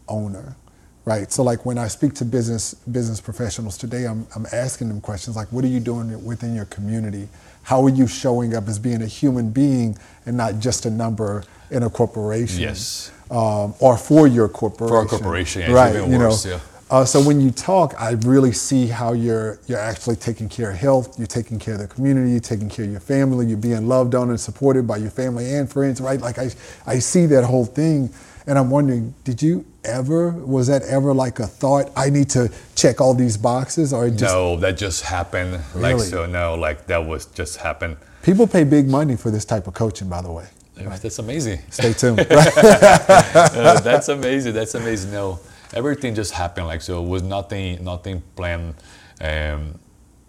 owner, 0.09 0.57
right? 1.05 1.31
So 1.31 1.43
like 1.43 1.65
when 1.65 1.77
I 1.77 1.87
speak 1.87 2.13
to 2.15 2.25
business 2.25 2.73
business 2.73 3.21
professionals 3.21 3.77
today, 3.77 4.05
I'm 4.05 4.27
I'm 4.35 4.45
asking 4.51 4.89
them 4.89 5.01
questions 5.01 5.35
like, 5.35 5.51
what 5.51 5.63
are 5.63 5.69
you 5.69 5.79
doing 5.79 6.23
within 6.23 6.55
your 6.55 6.65
community? 6.65 7.27
How 7.63 7.83
are 7.83 7.89
you 7.89 8.07
showing 8.07 8.55
up 8.55 8.67
as 8.67 8.77
being 8.77 9.01
a 9.01 9.07
human 9.07 9.49
being 9.51 9.97
and 10.25 10.35
not 10.35 10.59
just 10.59 10.85
a 10.85 10.89
number 10.89 11.43
in 11.71 11.83
a 11.83 11.89
corporation? 11.89 12.61
Yes 12.61 13.11
um, 13.33 13.73
or 13.79 13.97
for 13.97 14.27
your 14.27 14.47
corporation. 14.47 15.07
For 15.07 15.15
a 15.15 15.19
corporation, 15.19 15.71
right? 15.73 15.95
you 15.95 16.17
worse, 16.17 16.45
know, 16.45 16.51
yeah. 16.51 16.59
Uh, 16.91 17.03
so 17.03 17.19
when 17.19 17.41
you 17.41 17.49
talk, 17.49 17.95
I 17.99 18.11
really 18.11 18.51
see 18.51 18.85
how 18.85 19.13
you're 19.13 19.59
you're 19.65 19.79
actually 19.79 20.15
taking 20.15 20.47
care 20.47 20.69
of 20.69 20.77
health, 20.77 21.17
you're 21.17 21.25
taking 21.25 21.57
care 21.57 21.73
of 21.73 21.79
the 21.79 21.87
community, 21.87 22.31
you're 22.31 22.39
taking 22.39 22.69
care 22.69 22.85
of 22.85 22.91
your 22.91 22.99
family, 22.99 23.47
you're 23.47 23.57
being 23.57 23.87
loved 23.87 24.13
on 24.13 24.29
and 24.29 24.39
supported 24.39 24.85
by 24.85 24.97
your 24.97 25.09
family 25.09 25.51
and 25.55 25.71
friends, 25.71 25.99
right? 25.99 26.21
Like 26.21 26.37
I 26.37 26.51
I 26.85 26.99
see 26.99 27.25
that 27.27 27.43
whole 27.43 27.65
thing, 27.65 28.11
and 28.45 28.59
I'm 28.59 28.69
wondering, 28.69 29.15
did 29.23 29.41
you 29.41 29.65
ever? 29.85 30.31
Was 30.31 30.67
that 30.67 30.83
ever 30.83 31.13
like 31.13 31.39
a 31.39 31.47
thought? 31.47 31.91
I 31.95 32.09
need 32.09 32.29
to 32.31 32.51
check 32.75 33.01
all 33.01 33.13
these 33.13 33.37
boxes, 33.37 33.93
or 33.93 34.07
it 34.07 34.11
just 34.11 34.33
no, 34.33 34.55
that 34.57 34.77
just 34.77 35.03
happened. 35.03 35.59
Like 35.75 35.99
so, 35.99 36.25
no, 36.25 36.55
like 36.55 36.87
that 36.87 37.05
was 37.05 37.25
just 37.27 37.57
happened. 37.57 37.97
people 38.21 38.47
pay 38.47 38.63
big 38.63 38.87
money 38.87 39.15
for 39.15 39.31
this 39.31 39.45
type 39.45 39.67
of 39.67 39.73
coaching, 39.73 40.09
by 40.09 40.21
the 40.21 40.31
way. 40.31 40.47
That's 40.75 41.19
amazing. 41.19 41.59
Stay 41.69 41.93
tuned. 42.01 42.19
Uh, 42.19 43.79
that's 43.81 44.09
amazing. 44.09 44.53
That's 44.53 44.75
amazing. 44.75 45.11
No, 45.11 45.39
everything 45.73 46.15
just 46.15 46.33
happened. 46.33 46.67
Like 46.67 46.81
so, 46.81 47.03
it 47.03 47.07
was 47.07 47.23
nothing, 47.23 47.83
nothing 47.83 48.23
planned. 48.35 48.75
Um, 49.21 49.79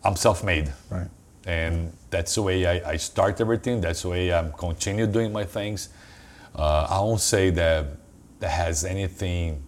I'm 0.05 0.17
self-made, 0.17 0.71
right. 0.91 1.09
and 1.47 1.93
that's 2.11 2.35
the 2.35 2.43
way 2.43 2.67
I, 2.67 2.93
I 2.93 2.97
start 2.97 3.41
everything. 3.41 3.81
That's 3.81 4.03
the 4.03 4.11
way 4.11 4.33
I'm 4.33 4.53
continue 4.53 5.07
doing 5.07 5.33
my 5.33 5.45
things. 5.45 5.89
Uh, 6.55 6.87
I 6.91 7.01
won't 7.01 7.21
say 7.21 7.51
that 7.51 7.87
that 8.41 8.51
has 8.51 8.85
anything. 8.85 9.62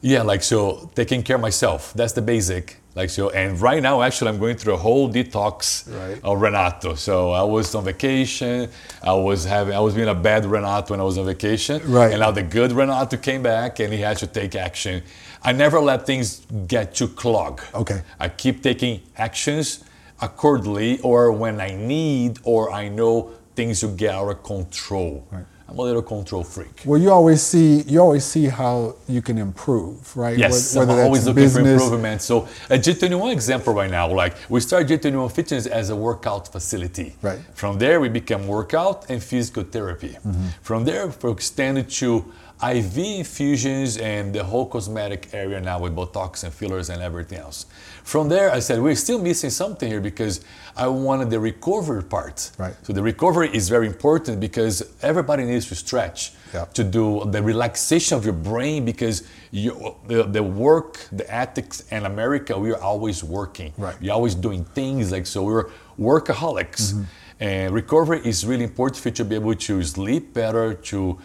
Yeah, 0.00 0.22
like 0.22 0.44
so, 0.44 0.90
taking 0.94 1.22
care 1.24 1.36
of 1.36 1.42
myself. 1.42 1.92
That's 1.94 2.12
the 2.12 2.22
basic. 2.22 2.76
Like 2.94 3.10
so, 3.10 3.30
and 3.30 3.60
right 3.60 3.82
now, 3.82 4.02
actually, 4.02 4.28
I'm 4.30 4.38
going 4.38 4.56
through 4.56 4.74
a 4.74 4.78
whole 4.78 5.08
detox 5.12 5.86
Right. 5.88 6.20
of 6.22 6.40
Renato. 6.40 6.94
So 6.94 7.30
I 7.32 7.42
was 7.42 7.74
on 7.74 7.84
vacation. 7.84 8.68
I 9.02 9.12
was 9.12 9.44
having, 9.44 9.74
I 9.74 9.80
was 9.80 9.94
being 9.94 10.08
a 10.08 10.14
bad 10.14 10.44
Renato 10.46 10.92
when 10.92 11.00
I 11.00 11.04
was 11.04 11.18
on 11.18 11.26
vacation. 11.26 11.80
Right. 11.90 12.10
And 12.12 12.20
now 12.20 12.30
the 12.30 12.42
good 12.42 12.72
Renato 12.72 13.16
came 13.16 13.42
back, 13.42 13.78
and 13.80 13.92
he 13.92 14.00
had 14.00 14.16
to 14.18 14.26
take 14.26 14.54
action. 14.56 15.02
I 15.42 15.52
never 15.52 15.78
let 15.80 16.06
things 16.06 16.44
get 16.66 16.94
too 16.94 17.08
clogged. 17.08 17.62
Okay. 17.74 18.02
I 18.18 18.28
keep 18.28 18.62
taking 18.62 19.02
actions 19.16 19.84
accordingly, 20.20 20.98
or 21.00 21.30
when 21.32 21.60
I 21.60 21.74
need, 21.74 22.38
or 22.42 22.72
I 22.72 22.88
know 22.88 23.30
things 23.54 23.82
will 23.84 23.94
get 23.94 24.14
out 24.14 24.28
of 24.28 24.42
control. 24.42 25.26
Right. 25.30 25.44
I'm 25.68 25.78
a 25.78 25.82
little 25.82 26.02
control 26.02 26.44
freak. 26.44 26.82
Well, 26.86 26.98
you 26.98 27.10
always 27.12 27.42
see 27.42 27.82
you 27.82 28.00
always 28.00 28.24
see 28.24 28.46
how 28.46 28.96
you 29.06 29.20
can 29.20 29.36
improve, 29.36 30.16
right? 30.16 30.36
Yes, 30.38 30.74
Wh- 30.74 30.78
I'm 30.78 30.90
always 30.90 31.26
in 31.26 31.34
looking 31.34 31.50
for 31.50 31.60
improvement. 31.60 32.22
So 32.22 32.42
uh, 32.70 32.76
a 32.76 32.78
G21 32.78 33.32
example 33.32 33.74
right 33.74 33.90
now, 33.90 34.10
like 34.10 34.34
we 34.48 34.60
started 34.60 34.88
G21 34.88 35.30
Fitness 35.30 35.66
as 35.66 35.90
a 35.90 35.96
workout 35.96 36.50
facility. 36.50 37.16
Right. 37.20 37.38
From 37.54 37.78
there, 37.78 38.00
we 38.00 38.08
became 38.08 38.46
workout 38.46 39.10
and 39.10 39.22
physical 39.22 39.62
therapy. 39.62 40.16
Mm-hmm. 40.26 40.46
From 40.62 40.84
there, 40.84 41.06
we 41.06 41.30
extended 41.30 41.90
to 41.90 42.24
IV 42.62 42.98
infusions 42.98 43.96
and 43.98 44.34
the 44.34 44.42
whole 44.42 44.66
cosmetic 44.66 45.28
area 45.32 45.60
now 45.60 45.78
with 45.78 45.94
Botox 45.94 46.42
and 46.42 46.52
fillers 46.52 46.90
and 46.90 47.00
everything 47.02 47.38
else. 47.38 47.66
From 48.02 48.28
there, 48.28 48.50
I 48.50 48.58
said, 48.58 48.80
we're 48.80 48.96
still 48.96 49.20
missing 49.20 49.50
something 49.50 49.88
here 49.88 50.00
because 50.00 50.40
I 50.76 50.88
wanted 50.88 51.30
the 51.30 51.38
recovery 51.38 52.02
part. 52.02 52.50
Right. 52.58 52.74
So 52.82 52.92
the 52.92 53.02
recovery 53.02 53.50
is 53.54 53.68
very 53.68 53.86
important 53.86 54.40
because 54.40 54.82
everybody 55.02 55.44
needs 55.44 55.66
to 55.68 55.74
stretch 55.74 56.32
Yeah. 56.54 56.64
to 56.72 56.82
do 56.82 57.24
the 57.26 57.42
relaxation 57.42 58.16
of 58.16 58.24
your 58.24 58.34
brain 58.34 58.84
because 58.84 59.22
you, 59.50 59.94
the, 60.06 60.22
the 60.24 60.42
work, 60.42 61.06
the 61.12 61.26
ethics 61.32 61.84
in 61.90 62.06
America, 62.06 62.58
we 62.58 62.72
are 62.72 62.80
always 62.80 63.22
working. 63.22 63.72
Right. 63.76 63.94
We're 64.00 64.14
always 64.14 64.34
doing 64.34 64.64
things 64.64 65.12
like 65.12 65.26
so. 65.26 65.42
We're 65.42 65.68
workaholics. 65.98 66.92
Mm-hmm. 66.92 67.02
And 67.40 67.72
recovery 67.72 68.20
is 68.24 68.44
really 68.44 68.64
important 68.64 68.96
for 69.00 69.10
you 69.10 69.14
to 69.14 69.24
be 69.24 69.34
able 69.36 69.54
to 69.54 69.82
sleep 69.84 70.34
better, 70.34 70.74
to 70.74 71.18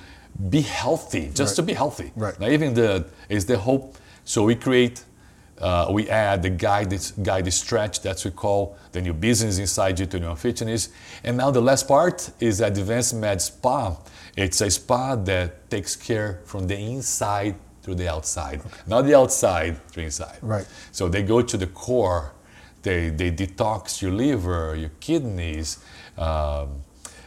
be 0.49 0.61
healthy, 0.61 1.29
just 1.33 1.51
Right. 1.51 1.55
to 1.55 1.61
be 1.63 1.73
healthy. 1.73 2.11
Right. 2.15 2.39
Now, 2.39 2.47
even 2.47 2.73
the 2.73 3.05
is 3.29 3.45
the 3.45 3.57
hope. 3.57 3.97
So 4.25 4.43
we 4.43 4.55
create, 4.55 5.03
uh, 5.59 5.87
we 5.91 6.09
add 6.09 6.41
the 6.43 6.49
guided 6.49 7.01
guided 7.21 7.53
stretch. 7.53 8.01
That's 8.01 8.25
we 8.25 8.31
call 8.31 8.75
the 8.91 9.01
new 9.01 9.13
business 9.13 9.57
inside 9.59 9.97
G21 9.97 10.37
Fitness. 10.37 10.89
And 11.23 11.37
now 11.37 11.51
the 11.51 11.61
last 11.61 11.87
part 11.87 12.31
is 12.39 12.61
Advanced 12.61 13.13
Med 13.15 13.41
Spa. 13.41 13.97
It's 14.35 14.61
a 14.61 14.69
spa 14.69 15.15
that 15.15 15.69
takes 15.69 15.95
care 15.95 16.39
from 16.45 16.67
the 16.67 16.75
inside 16.77 17.55
to 17.83 17.93
the 17.93 18.07
outside, 18.09 18.61
not 18.87 19.01
the 19.05 19.13
outside 19.15 19.75
to 19.91 20.01
inside. 20.01 20.37
Right. 20.41 20.65
So 20.91 21.07
they 21.09 21.21
go 21.21 21.41
to 21.41 21.57
the 21.57 21.67
core. 21.67 22.31
They, 22.81 23.09
they 23.09 23.31
detox 23.31 24.01
your 24.01 24.11
liver, 24.11 24.75
your 24.75 24.91
kidneys. 24.99 25.77
Um, 26.17 26.82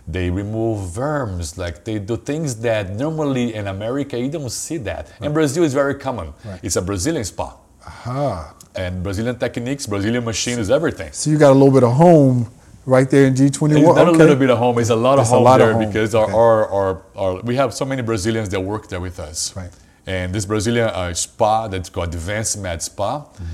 they 0.08 0.30
remove 0.30 0.96
worms. 0.96 1.58
Like 1.58 1.84
they 1.84 1.98
do 1.98 2.16
things 2.16 2.56
that 2.56 2.94
normally 2.94 3.54
in 3.54 3.66
America 3.66 4.18
you 4.18 4.28
don't 4.30 4.50
see 4.50 4.76
that. 4.78 5.10
In 5.20 5.32
Brazil, 5.32 5.64
it's 5.64 5.74
very 5.74 5.94
common. 5.96 6.32
Right. 6.44 6.60
It's 6.62 6.76
a 6.76 6.82
Brazilian 6.82 7.24
spa, 7.24 7.56
Aha. 7.86 8.54
and 8.74 9.02
Brazilian 9.02 9.38
techniques, 9.38 9.86
Brazilian 9.86 10.24
machines, 10.24 10.70
everything. 10.70 11.12
So 11.12 11.30
you 11.30 11.38
got 11.38 11.50
a 11.50 11.58
little 11.60 11.72
bit 11.72 11.84
of 11.84 11.92
home 11.94 12.48
right 12.84 13.08
there 13.10 13.26
in 13.26 13.34
G21. 13.34 13.76
It's 13.78 13.86
not 13.86 13.98
okay. 13.98 14.08
a 14.08 14.12
little 14.12 14.36
bit 14.36 14.50
of 14.50 14.58
home. 14.58 14.78
It's 14.78 14.90
a 14.90 14.96
lot 14.96 15.18
of 15.18 15.22
It's 15.24 15.30
a 15.30 15.34
home 15.34 15.44
lot 15.44 15.60
of 15.60 15.72
home. 15.72 15.86
because 15.86 16.14
our, 16.14 16.24
Okay. 16.24 16.32
our, 16.34 16.68
our, 16.68 17.02
our, 17.16 17.40
we 17.42 17.56
have 17.56 17.74
so 17.74 17.84
many 17.84 18.02
Brazilians 18.02 18.48
that 18.50 18.60
work 18.60 18.88
there 18.88 19.00
with 19.00 19.18
us. 19.18 19.56
Right. 19.56 19.70
And 20.06 20.32
this 20.32 20.46
Brazilian 20.46 20.88
uh, 20.88 21.12
spa 21.14 21.66
that's 21.66 21.88
called 21.90 22.14
Advanced 22.14 22.58
Med 22.58 22.80
Spa, 22.82 23.24
Mm-hmm. 23.24 23.44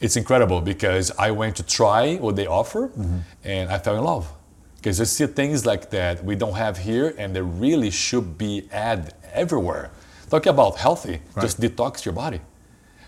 it's 0.00 0.16
incredible 0.16 0.60
because 0.60 1.12
I 1.18 1.30
went 1.30 1.54
to 1.56 1.62
try 1.62 2.16
what 2.16 2.34
they 2.34 2.46
offer 2.48 2.88
Mm-hmm. 2.88 3.18
and 3.44 3.70
I 3.70 3.78
fell 3.78 3.96
in 3.96 4.02
love. 4.02 4.26
Because 4.80 4.98
you 4.98 5.04
see 5.04 5.26
things 5.26 5.66
like 5.66 5.90
that 5.90 6.24
we 6.24 6.34
don't 6.34 6.54
have 6.54 6.78
here 6.78 7.14
and 7.18 7.36
they 7.36 7.42
really 7.42 7.90
should 7.90 8.38
be 8.38 8.66
added 8.72 9.12
everywhere. 9.32 9.90
Talking 10.30 10.50
about 10.50 10.78
healthy, 10.78 11.20
just 11.40 11.60
detox 11.60 12.04
your 12.04 12.14
body. 12.14 12.40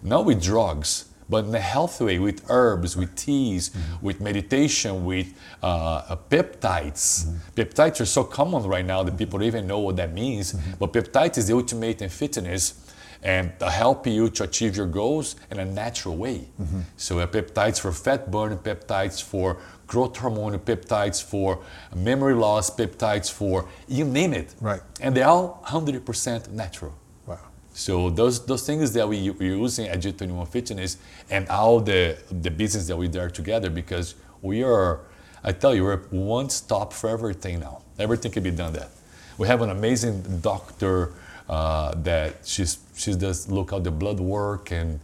Not 0.03 0.27
with 0.27 0.43
drugs, 0.43 1.07
but 1.31 1.47
in 1.47 1.55
a 1.55 1.61
healthy 1.61 2.05
way, 2.05 2.19
with 2.19 2.45
herbs, 2.51 2.95
with 2.95 3.15
teas, 3.17 3.71
with 4.03 4.21
meditation, 4.21 5.07
with 5.07 5.33
uh, 5.63 6.17
peptides. 6.29 7.33
Peptides 7.55 8.01
are 8.01 8.07
so 8.07 8.25
common 8.25 8.65
right 8.65 8.85
now 8.85 9.03
that 9.03 9.17
people 9.17 9.39
don't 9.39 9.47
even 9.47 9.67
know 9.67 9.79
what 9.79 9.97
that 9.97 10.13
means. 10.13 10.53
But 10.79 10.93
peptides 10.93 11.39
is 11.39 11.47
the 11.47 11.55
ultimate 11.55 12.03
in 12.03 12.11
fitness 12.11 12.75
and 13.23 13.57
to 13.61 13.71
help 13.71 14.05
you 14.07 14.29
to 14.31 14.43
achieve 14.43 14.77
your 14.77 14.87
goals 14.87 15.37
in 15.51 15.61
a 15.61 15.65
natural 15.65 16.17
way. 16.17 16.49
So 16.97 17.21
uh, 17.21 17.27
peptides 17.29 17.81
for 17.81 17.93
fat 17.93 18.31
burning, 18.31 18.59
peptides 18.59 19.23
for 19.23 19.59
growth 19.93 20.17
hormone, 20.17 20.59
peptides 20.59 21.23
for 21.23 21.59
memory 21.95 22.35
loss, 22.35 22.71
peptides 22.71 23.31
for 23.31 23.69
you 23.87 24.05
name 24.05 24.33
it. 24.33 24.55
Right. 24.59 24.81
And 25.03 25.15
they're 25.15 25.29
all 25.29 25.63
100% 25.67 26.51
natural. 26.51 26.95
Wow. 27.27 27.39
So 27.75 28.09
those 28.09 28.47
those 28.47 28.65
things 28.69 28.93
that 28.95 29.07
we 29.07 29.19
we 29.31 29.47
using 29.49 29.87
at 29.93 29.99
G21 30.01 30.49
Fitness 30.49 30.97
and 31.35 31.47
all 31.49 31.79
the 31.91 32.17
the 32.45 32.51
business 32.51 32.87
that 32.89 32.97
we 33.03 33.07
do 33.09 33.29
together 33.29 33.69
because 33.71 34.15
we 34.41 34.57
are, 34.63 35.01
I 35.45 35.53
tell 35.53 35.75
you, 35.77 35.85
we're 35.85 36.03
one 36.39 36.49
stop 36.49 36.89
for 36.99 37.09
everything 37.17 37.61
now. 37.61 37.83
Everything 37.99 38.33
can 38.33 38.43
be 38.43 38.55
done 38.63 38.73
there. 38.73 38.91
We 39.37 39.47
have 39.53 39.61
an 39.67 39.71
amazing 39.79 40.17
doctor 40.41 41.13
uh, 41.49 41.95
that 42.09 42.31
she's 42.53 42.79
she 43.03 43.15
does 43.15 43.39
look 43.57 43.69
at 43.75 43.85
the 43.85 43.91
blood 44.03 44.21
work 44.21 44.73
and 44.73 45.01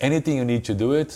anything 0.00 0.36
you 0.36 0.44
need 0.44 0.64
to 0.70 0.74
do 0.74 0.92
it, 0.92 1.10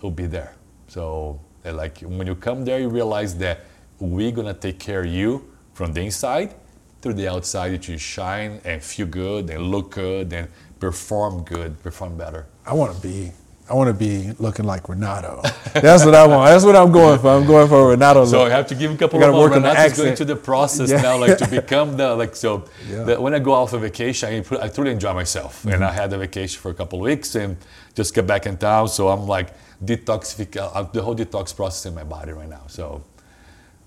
will 0.00 0.16
be 0.24 0.26
there. 0.26 0.52
So 0.88 1.38
like 1.64 2.00
when 2.00 2.26
you 2.26 2.34
come 2.34 2.64
there, 2.64 2.80
you 2.80 2.88
realize 2.88 3.36
that 3.38 3.60
we're 4.00 4.32
gonna 4.32 4.54
take 4.54 4.78
care 4.78 5.00
of 5.00 5.06
you 5.06 5.48
from 5.74 5.92
the 5.92 6.00
inside 6.02 6.54
to 7.02 7.12
the 7.12 7.28
outside 7.28 7.86
you 7.86 7.98
shine 7.98 8.60
and 8.64 8.82
feel 8.82 9.06
good 9.06 9.50
and 9.50 9.62
look 9.70 9.90
good 9.92 10.32
and 10.32 10.48
perform 10.80 11.42
good, 11.44 11.80
perform 11.82 12.16
better. 12.16 12.46
I 12.66 12.74
want 12.74 12.94
to 12.96 13.00
be. 13.00 13.32
I 13.70 13.74
want 13.74 13.88
to 13.88 13.94
be 13.94 14.32
looking 14.40 14.66
like 14.66 14.88
Renato. 14.88 15.40
That's 15.72 16.04
what 16.04 16.16
I 16.16 16.26
want. 16.26 16.50
That's 16.50 16.64
what 16.64 16.74
I'm 16.74 16.90
going 16.92 17.18
for. 17.20 17.28
I'm 17.28 17.46
going 17.46 17.68
for 17.68 17.88
Renato 17.90 18.24
So 18.26 18.44
I 18.44 18.50
have 18.50 18.66
to 18.66 18.74
give 18.74 18.90
him 18.90 18.96
a 18.96 18.98
couple 18.98 19.22
of 19.22 19.34
work 19.34 19.52
Renato's 19.54 19.96
going 19.96 20.16
through 20.16 20.26
the 20.26 20.36
process 20.36 20.90
Yeah. 20.90 21.00
now, 21.00 21.16
like 21.16 21.38
to 21.38 21.46
become 21.60 21.96
the 21.96 22.14
like. 22.16 22.34
So 22.36 22.64
Yeah. 22.90 23.04
that 23.04 23.22
when 23.22 23.32
I 23.34 23.38
go 23.38 23.52
off 23.52 23.72
a 23.72 23.78
vacation, 23.78 24.28
I, 24.28 24.64
I 24.64 24.68
truly 24.68 24.90
enjoy 24.90 25.14
myself, 25.14 25.60
Mm-hmm. 25.60 25.68
and 25.74 25.84
I 25.84 25.92
had 25.92 26.12
a 26.12 26.18
vacation 26.18 26.60
for 26.60 26.70
a 26.72 26.74
couple 26.74 26.98
of 26.98 27.04
weeks 27.04 27.36
and 27.36 27.56
just 27.94 28.14
get 28.14 28.26
back 28.26 28.46
in 28.46 28.56
town. 28.56 28.88
So 28.88 29.08
I'm 29.08 29.26
like 29.28 29.54
detoxific, 29.84 30.56
uh, 30.56 30.82
the 30.92 31.02
whole 31.02 31.14
detox 31.16 31.54
process 31.54 31.86
in 31.86 31.94
my 31.94 32.04
body 32.04 32.32
right 32.32 32.48
now. 32.48 32.62
So. 32.68 33.02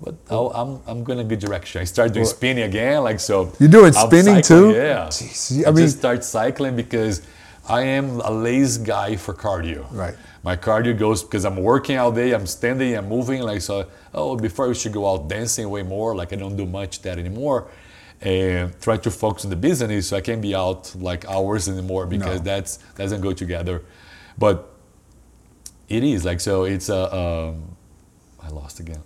But 0.01 0.15
I'll, 0.29 0.51
I'm 0.53 0.81
I'm 0.87 1.03
going 1.05 1.19
in 1.19 1.25
a 1.25 1.29
good 1.29 1.39
direction. 1.39 1.79
I 1.81 1.85
started 1.85 2.13
doing 2.13 2.25
spinning 2.25 2.65
again, 2.65 3.01
like 3.01 3.17
so. 3.21 3.53
You're 3.59 3.69
doing 3.69 3.95
I'm 3.95 4.07
spinning 4.07 4.43
cycling, 4.43 4.73
too? 4.73 4.75
Yeah. 4.75 5.07
Jeez, 5.07 5.65
I 5.65 5.69
I, 5.69 5.71
mean- 5.71 5.85
just 5.85 5.99
start 5.99 6.21
cycling 6.25 6.75
because 6.75 7.25
I 7.67 7.81
am 7.83 8.19
a 8.19 8.29
lazy 8.29 8.83
guy 8.83 9.15
for 9.15 9.33
cardio. 9.33 9.87
Right. 9.91 10.13
My 10.43 10.57
cardio 10.57 10.99
goes 10.99 11.23
because 11.23 11.45
I'm 11.45 11.55
working 11.55 11.97
all 11.97 12.11
day, 12.11 12.33
I'm 12.33 12.45
standing, 12.45 12.93
I'm 12.97 13.07
moving. 13.07 13.41
Like 13.41 13.61
so, 13.61 13.87
oh, 14.13 14.35
before 14.35 14.67
we 14.67 14.75
should 14.75 14.91
go 14.91 15.09
out 15.09 15.29
dancing 15.29 15.69
way 15.69 15.81
more. 15.81 16.13
Like 16.13 16.33
I 16.33 16.35
don't 16.35 16.57
do 16.57 16.65
much 16.65 17.01
that 17.03 17.17
anymore, 17.17 17.69
and 18.19 18.77
try 18.81 18.97
to 18.97 19.09
focus 19.09 19.45
on 19.45 19.49
the 19.49 19.55
business 19.55 20.09
so 20.09 20.17
I 20.17 20.21
can't 20.21 20.41
be 20.41 20.53
out 20.53 20.93
like 20.99 21.23
hours 21.25 21.69
anymore 21.69 22.05
because 22.05 22.39
No. 22.39 22.43
that's 22.51 22.79
doesn't 22.97 23.21
go 23.21 23.31
together. 23.31 23.81
But 24.37 24.74
it 25.89 26.03
is 26.03 26.25
like 26.25 26.39
so. 26.39 26.63
It's 26.63 26.89
a. 26.89 27.15
Um, 27.15 27.75
I 28.41 28.49
lost 28.49 28.79
again. 28.79 29.01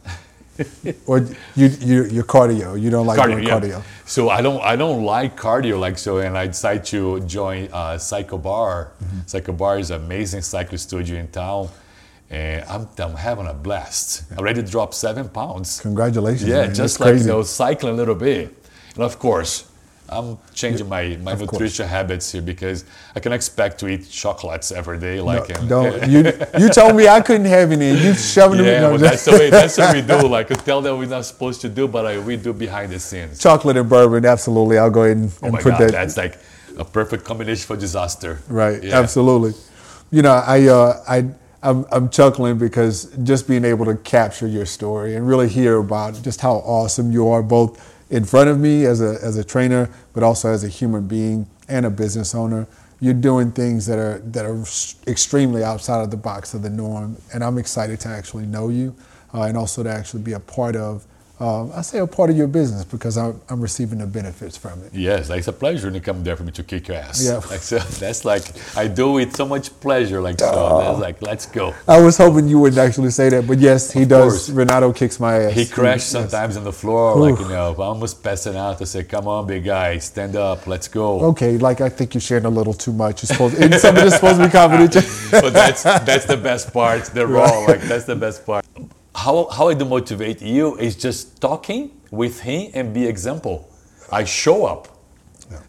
Or 1.06 1.20
you, 1.56 1.68
you, 1.80 2.04
your 2.06 2.24
cardio. 2.24 2.80
You 2.80 2.90
don't 2.90 3.08
like 3.08 3.24
doing 3.24 3.44
yeah. 3.44 3.60
cardio. 3.60 3.84
So 4.06 4.30
I 4.30 4.42
don't 4.42 4.62
I 4.62 4.76
don't 4.76 5.04
like 5.06 5.38
cardio 5.38 5.80
like 5.80 5.98
so, 5.98 6.18
and 6.18 6.38
I 6.38 6.48
decided 6.48 6.84
to 6.86 7.22
join 7.22 7.70
uh, 7.72 7.96
CycleBar. 7.96 8.42
Mm-hmm. 8.44 9.20
CycleBar 9.22 9.80
is 9.80 9.92
an 9.92 10.04
amazing 10.04 10.42
cycle 10.42 10.78
studio 10.78 11.18
in 11.18 11.30
town, 11.30 11.70
and 12.30 12.66
I'm, 12.66 12.90
I'm 12.98 13.16
having 13.16 13.48
a 13.48 13.54
blast. 13.54 14.30
I 14.34 14.36
already 14.36 14.62
dropped 14.62 14.96
seven 14.96 15.30
pounds. 15.30 15.80
Congratulations. 15.80 16.50
Yeah, 16.50 16.66
man. 16.66 16.76
just 16.76 17.00
That's 17.00 17.00
like 17.00 17.20
you 17.22 17.28
know, 17.28 17.44
cycling 17.44 17.94
a 17.94 17.98
little 17.98 18.16
bit, 18.16 18.54
and 18.96 19.04
of 19.04 19.18
course, 19.18 19.69
I'm 20.12 20.38
changing 20.54 20.90
my, 20.90 21.18
my 21.22 21.36
nutrition 21.36 21.88
habits 21.88 22.32
here 22.32 22.42
because 22.42 22.86
I 23.16 23.20
can 23.20 23.32
expect 23.32 23.80
to 23.82 23.88
eat 23.88 24.10
chocolates 24.10 24.72
every 24.72 24.98
day. 25.00 25.22
Like 25.22 25.50
No, 25.64 25.90
don't 25.92 26.10
you? 26.10 26.20
You 26.60 26.70
told 26.70 26.96
me 26.96 27.08
I 27.08 27.22
couldn't 27.22 27.46
have 27.46 27.72
any. 27.72 27.92
You 27.92 28.14
shoving 28.16 28.60
yeah, 28.66 28.66
me. 28.66 28.80
No, 28.82 28.92
but 28.92 29.02
that's 29.02 29.26
the 29.26 29.32
way. 29.32 29.50
That's 29.50 29.78
what 29.78 29.96
we 29.96 30.02
do. 30.02 30.28
Like, 30.30 30.52
I 30.52 30.56
tell 30.56 30.82
them 30.82 30.98
we're 31.00 31.08
not 31.08 31.26
supposed 31.26 31.62
to 31.62 31.70
do, 31.70 31.88
but 31.88 32.04
like, 32.06 32.26
we 32.26 32.38
do 32.38 32.54
behind 32.54 32.92
the 32.92 33.00
scenes. 33.00 33.40
chocolate 33.40 33.78
and 33.78 33.90
bourbon. 33.90 34.26
Absolutely, 34.26 34.78
I'll 34.78 34.90
go 34.92 35.04
ahead 35.04 35.18
and, 35.18 35.32
Oh 35.42 35.48
and 35.48 35.56
put 35.58 35.72
God, 35.72 35.80
that. 35.82 35.92
that's 35.92 36.18
like 36.18 36.38
a 36.78 36.86
perfect 36.86 37.24
combination 37.26 37.66
for 37.66 37.76
disaster. 37.76 38.40
Right, 38.48 38.84
Yeah. 38.84 39.00
absolutely. 39.00 39.54
You 40.12 40.22
know, 40.24 40.32
I, 40.34 40.68
uh, 40.68 41.04
I, 41.08 41.26
I'm, 41.62 41.86
I'm 41.92 42.10
chuckling 42.10 42.58
because 42.58 43.06
just 43.24 43.48
being 43.48 43.66
able 43.66 43.86
to 43.86 43.96
capture 43.96 44.48
your 44.48 44.66
story 44.66 45.16
and 45.16 45.28
really 45.28 45.48
hear 45.50 45.78
about 45.78 46.22
just 46.24 46.42
how 46.42 46.54
awesome 46.58 47.12
you 47.12 47.28
are, 47.28 47.44
both 47.44 47.80
in 48.10 48.26
front 48.26 48.50
of 48.50 48.60
me 48.60 48.86
as 48.86 49.02
a, 49.02 49.18
as 49.22 49.38
a 49.38 49.44
trainer, 49.44 49.90
but 50.14 50.24
also 50.24 50.50
as 50.50 50.64
a 50.64 50.68
human 50.68 51.08
being 51.08 51.48
and 51.68 51.86
a 51.86 51.90
business 51.90 52.34
owner. 52.34 52.68
You're 53.00 53.14
doing 53.14 53.52
things 53.52 53.86
that 53.86 53.98
are 53.98 54.20
that 54.20 54.46
are 54.46 54.60
extremely 55.08 55.64
outside 55.64 56.02
of 56.02 56.12
the 56.12 56.18
box 56.18 56.54
of 56.54 56.64
the 56.64 56.70
norm, 56.70 57.16
and 57.34 57.44
I'm 57.44 57.58
excited 57.58 58.00
to 58.02 58.10
actually 58.10 58.46
know 58.46 58.68
you, 58.68 58.94
uh, 59.34 59.44
and 59.44 59.56
also 59.56 59.84
to 59.84 59.90
actually 59.90 60.24
be 60.24 60.34
a 60.34 60.40
part 60.40 60.76
of. 60.76 61.06
Um, 61.40 61.72
I 61.74 61.82
say 61.84 62.00
a 62.00 62.06
part 62.08 62.30
of 62.30 62.36
your 62.36 62.48
business 62.48 62.84
because 62.84 63.18
I'm, 63.18 63.40
I'm 63.50 63.62
receiving 63.62 64.00
the 64.00 64.06
benefits 64.08 64.58
from 64.58 64.84
it. 64.84 64.94
Yes, 64.94 65.30
it's 65.30 65.48
a 65.48 65.54
pleasure 65.54 65.88
when 65.88 65.96
you 65.96 66.02
come 66.02 66.22
there 66.22 66.36
for 66.36 66.44
me 66.44 66.52
to 66.52 66.64
kick 66.64 66.90
your 66.90 66.98
ass. 66.98 67.24
Yeah. 67.26 67.40
Like 67.50 67.62
so, 67.62 67.80
that's 67.80 68.26
like 68.26 68.44
I 68.76 68.88
do 68.88 69.14
with 69.14 69.36
so 69.36 69.46
much 69.48 69.72
pleasure. 69.80 70.20
Like 70.22 70.38
so, 70.40 70.80
that's 70.80 71.00
like 71.00 71.22
let's 71.22 71.46
go. 71.46 71.74
I 71.88 72.02
was 72.02 72.18
hoping 72.18 72.50
you 72.50 72.60
wouldn't 72.60 72.78
actually 72.80 73.12
say 73.12 73.30
that, 73.30 73.48
but 73.48 73.58
yes, 73.60 73.92
he 73.92 74.04
Of 74.04 74.10
does. 74.10 74.32
course. 74.34 74.50
Renato 74.50 74.92
kicks 74.92 75.18
my 75.20 75.36
ass. 75.44 75.54
He 75.54 75.66
crashed 75.66 76.12
Yes. 76.14 76.18
sometimes 76.32 76.58
on 76.58 76.66
the 76.66 76.74
floor, 76.74 77.16
like 77.16 77.40
you 77.40 77.48
know, 77.48 77.74
almost 77.78 78.22
passing 78.22 78.58
out. 78.58 78.78
To 78.80 78.86
say, 78.86 79.04
"Come 79.06 79.28
on, 79.28 79.48
big 79.48 79.64
guy, 79.64 79.98
stand 80.00 80.36
up, 80.36 80.68
let's 80.68 80.88
go." 80.90 81.22
Okay, 81.32 81.58
like 81.58 81.80
I 81.80 81.90
think 81.90 82.14
you're 82.14 82.22
sharing 82.22 82.46
a 82.46 82.50
little 82.50 82.74
too 82.74 82.92
much. 82.94 83.24
You're 83.24 83.28
supposed, 83.28 83.56
and 83.58 83.74
some 83.76 83.96
of 83.96 84.04
this 84.04 84.16
supposed 84.16 84.40
to 84.40 84.46
be 84.48 84.52
confidential. 84.52 85.02
but 85.32 85.54
that's 85.54 85.84
that's 85.84 86.26
the 86.26 86.38
best 86.38 86.74
part. 86.74 87.06
The 87.06 87.26
raw, 87.26 87.60
like 87.60 87.82
that's 87.82 88.06
the 88.06 88.16
best 88.18 88.46
part. 88.46 88.66
How 89.24 89.50
how 89.50 89.68
I 89.68 89.74
do 89.74 89.84
motivate 89.84 90.42
you 90.42 90.78
is 90.78 90.96
just 90.96 91.42
talking 91.42 91.92
with 92.10 92.40
him 92.40 92.72
and 92.74 92.94
be 92.94 93.06
example. 93.06 93.70
I 94.12 94.24
show 94.24 94.66
up. 94.66 94.88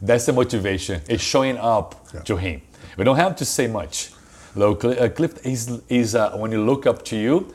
That's 0.00 0.26
the 0.26 0.32
motivation. 0.32 1.02
It's 1.08 1.22
showing 1.22 1.56
up 1.58 1.88
to 2.26 2.36
him. 2.36 2.62
We 2.96 3.02
don't 3.04 3.16
have 3.16 3.34
to 3.36 3.44
say 3.44 3.66
much. 3.66 4.12
Look, 4.54 4.84
uh, 4.84 5.08
Cliff 5.08 5.44
is 5.44 5.82
is 5.88 6.14
uh, 6.14 6.36
when 6.36 6.52
you 6.52 6.64
look 6.64 6.86
up 6.86 7.04
to 7.06 7.16
you, 7.16 7.52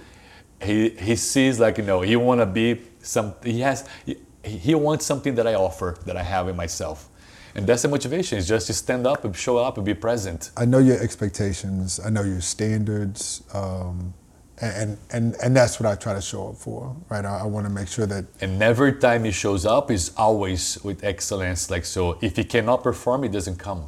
he 0.62 0.90
he 0.90 1.16
sees 1.16 1.60
like 1.62 1.78
you 1.78 1.86
know 1.86 2.02
he 2.02 2.18
want 2.18 2.42
to 2.42 2.46
be 2.46 2.82
some. 3.00 3.34
He 3.42 3.62
has 3.62 3.88
he, 4.06 4.18
he 4.44 4.76
wants 4.76 5.06
something 5.06 5.36
that 5.36 5.48
I 5.48 5.56
offer 5.56 5.98
that 6.06 6.18
I 6.18 6.24
have 6.24 6.50
in 6.50 6.58
myself. 6.58 7.08
And 7.56 7.66
that's 7.66 7.84
the 7.84 7.88
motivation. 7.88 8.38
Is 8.38 8.50
just 8.50 8.68
to 8.68 8.74
stand 8.74 9.08
up 9.08 9.24
and 9.24 9.34
show 9.34 9.58
up 9.58 9.78
and 9.78 9.86
be 9.86 9.94
present. 9.94 10.52
I 10.58 10.66
know 10.66 10.80
your 10.80 11.00
expectations. 11.02 12.02
I 12.06 12.10
know 12.10 12.24
your 12.24 12.42
standards, 12.42 13.44
um, 13.54 14.14
and 14.62 14.98
and 15.12 15.36
and 15.44 15.56
that's 15.56 15.80
what 15.80 15.88
I 15.92 15.96
try 15.96 16.14
to 16.14 16.22
show 16.22 16.50
up 16.50 16.56
for. 16.56 16.96
Right. 17.10 17.26
I, 17.26 17.40
I 17.40 17.44
want 17.44 17.66
to 17.66 17.70
make 17.70 17.88
sure 17.88 18.06
that 18.06 18.26
And 18.42 18.62
every 18.64 18.94
time 18.94 19.26
he 19.26 19.32
shows 19.32 19.66
up 19.66 19.92
is 19.92 20.12
always 20.18 20.82
with 20.84 21.04
excellence. 21.04 21.70
Like 21.70 21.86
so, 21.86 22.18
if 22.22 22.38
he 22.38 22.44
cannot 22.44 22.84
perform, 22.84 23.24
he 23.24 23.30
doesn't 23.30 23.58
come. 23.58 23.88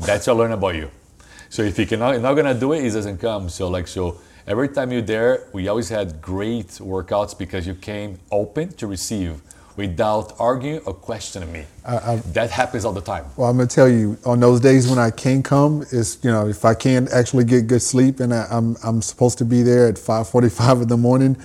That's 0.00 0.26
what 0.26 0.34
I 0.34 0.36
learned 0.38 0.54
about 0.54 0.74
you. 0.74 0.90
So 1.50 1.62
if 1.62 1.76
he 1.76 1.84
cannot, 1.86 2.20
not 2.20 2.34
gonna 2.34 2.58
do 2.58 2.72
it, 2.72 2.82
he 2.82 2.90
doesn't 2.90 3.18
come. 3.18 3.48
So 3.50 3.68
like 3.68 3.86
so, 3.86 4.18
every 4.46 4.68
time 4.70 4.90
you're 4.90 5.02
there, 5.02 5.48
we 5.52 5.68
always 5.68 5.90
had 5.90 6.22
great 6.22 6.68
workouts 6.80 7.38
because 7.38 7.66
you 7.66 7.74
came 7.74 8.18
open 8.30 8.72
to 8.74 8.86
receive, 8.86 9.42
without 9.76 10.34
arguing 10.38 10.80
or 10.86 10.94
questioning 10.94 11.52
me. 11.52 11.64
that 11.84 12.50
happens 12.50 12.84
all 12.84 12.92
the 12.92 13.00
time. 13.00 13.24
Well, 13.36 13.48
I'm 13.50 13.56
gonna 13.56 13.68
tell 13.68 13.88
you, 13.88 14.18
on 14.24 14.40
those 14.40 14.60
days 14.60 14.88
when 14.88 14.98
I 14.98 15.10
can't 15.10 15.44
come, 15.44 15.82
is 15.90 16.18
you 16.22 16.30
know 16.30 16.48
if 16.48 16.64
I 16.64 16.74
can't 16.74 17.10
actually 17.10 17.44
get 17.44 17.66
good 17.66 17.82
sleep 17.82 18.20
and 18.20 18.34
I, 18.34 18.46
I'm 18.50 18.76
I'm 18.84 19.02
supposed 19.02 19.38
to 19.38 19.44
be 19.44 19.62
there 19.62 19.88
at 19.88 19.96
5:45 19.96 20.82
in 20.82 20.88
the 20.88 20.96
morning, 20.96 21.36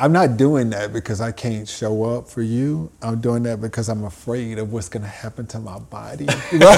I'm 0.00 0.12
not 0.12 0.36
doing 0.36 0.70
that 0.70 0.92
because 0.92 1.20
I 1.20 1.32
can't 1.32 1.68
show 1.68 2.04
up 2.04 2.28
for 2.28 2.40
you. 2.40 2.92
I'm 3.02 3.20
doing 3.20 3.42
that 3.42 3.60
because 3.60 3.88
I'm 3.88 4.04
afraid 4.04 4.58
of 4.58 4.72
what's 4.72 4.88
gonna 4.88 5.08
happen 5.08 5.44
to 5.48 5.58
my 5.58 5.80
body. 5.80 6.28
You 6.52 6.58
know? 6.60 6.68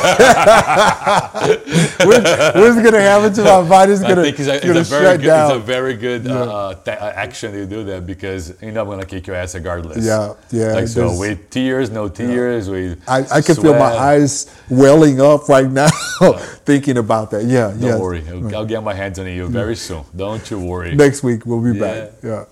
what's, 2.00 2.30
what's 2.56 2.82
gonna 2.82 3.00
happen 3.00 3.34
to 3.34 3.44
my 3.44 3.68
body 3.68 3.92
is 3.92 4.00
gonna, 4.00 4.22
think 4.22 4.40
it's 4.40 4.48
a, 4.48 4.54
it's 4.54 4.64
gonna 4.64 4.80
a 4.80 4.84
very 4.84 5.04
shut 5.04 5.20
good, 5.20 5.26
down. 5.26 5.50
it's 5.50 5.62
a 5.62 5.66
very 5.66 5.94
good 5.96 6.26
uh, 6.26 6.74
ta- 6.76 6.92
uh, 6.92 7.12
action 7.14 7.52
to 7.52 7.66
do 7.66 7.84
that 7.84 8.06
because 8.06 8.54
you 8.62 8.72
know 8.72 8.80
I'm 8.82 8.88
gonna 8.88 9.04
kick 9.04 9.26
your 9.26 9.36
ass 9.36 9.54
regardless. 9.54 10.02
Yeah, 10.02 10.32
yeah, 10.50 10.72
Like 10.72 10.88
so, 10.88 11.18
with 11.18 11.50
tears, 11.50 11.90
no 11.90 12.08
tears, 12.08 12.70
with 12.70 13.02
I, 13.06 13.26
I 13.30 13.42
can 13.42 13.54
feel 13.54 13.74
my 13.74 13.94
eyes 13.98 14.50
welling 14.70 15.20
up 15.20 15.46
right 15.46 15.70
now 15.70 15.90
thinking 16.64 16.96
about 16.96 17.30
that. 17.32 17.44
Yeah, 17.44 17.68
Don't 17.68 17.82
yeah. 17.82 17.98
worry, 17.98 18.24
I'll, 18.30 18.56
I'll 18.56 18.66
get 18.66 18.82
my 18.82 18.94
hands 18.94 19.18
on 19.18 19.26
you 19.26 19.46
very 19.46 19.76
soon. 19.76 20.04
Don't 20.16 20.50
you 20.50 20.58
worry. 20.58 20.94
Next 20.94 21.22
week 21.22 21.44
we'll 21.44 21.60
be 21.60 21.78
back. 21.78 22.12
Yeah. 22.22 22.46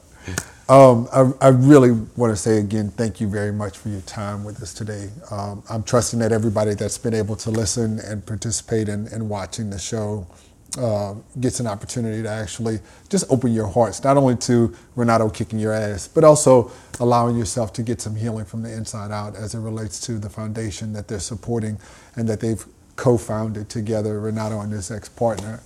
Um, 0.69 1.09
I, 1.15 1.33
I 1.41 1.49
really 1.49 1.93
want 2.17 2.31
to 2.31 2.37
say 2.37 2.59
again, 2.59 2.91
thank 2.91 3.23
you 3.23 3.29
very 3.29 3.53
much 3.53 3.79
for 3.79 3.89
your 3.89 4.03
time 4.03 4.45
with 4.45 4.63
us 4.63 4.75
today. 4.75 5.09
Um, 5.31 5.63
I'm 5.71 5.83
trusting 5.83 6.19
that 6.19 6.31
everybody 6.31 6.75
that's 6.75 6.99
been 6.99 7.15
able 7.15 7.37
to 7.37 7.51
listen 7.51 8.01
and 8.01 8.25
participate 8.27 8.91
in, 8.91 9.09
in 9.09 9.31
watching 9.31 9.71
the 9.71 9.79
show 9.79 10.27
uh, 10.79 11.15
gets 11.41 11.61
an 11.61 11.67
opportunity 11.67 12.23
to 12.23 12.29
actually 12.29 12.81
just 13.09 13.25
open 13.31 13.53
your 13.55 13.67
hearts, 13.67 14.05
not 14.05 14.19
only 14.19 14.37
to 14.37 14.75
Renato 14.95 15.31
kicking 15.31 15.59
your 15.59 15.73
ass, 15.73 16.07
but 16.07 16.23
also 16.23 16.71
allowing 17.01 17.39
yourself 17.39 17.73
to 17.73 17.83
get 17.83 18.03
some 18.03 18.15
healing 18.15 18.45
from 18.45 18.63
the 18.63 18.71
inside 18.71 19.11
out 19.11 19.37
as 19.37 19.55
it 19.55 19.61
relates 19.61 19.99
to 20.01 20.19
the 20.19 20.29
foundation 20.29 20.93
that 20.93 21.09
they're 21.09 21.19
supporting 21.19 21.79
and 22.17 22.29
that 22.29 22.41
they've 22.41 22.67
co-founded 22.97 23.71
together, 23.71 24.21
Renato 24.21 24.61
and 24.61 24.73
his 24.73 24.91
ex-partner. 24.91 25.61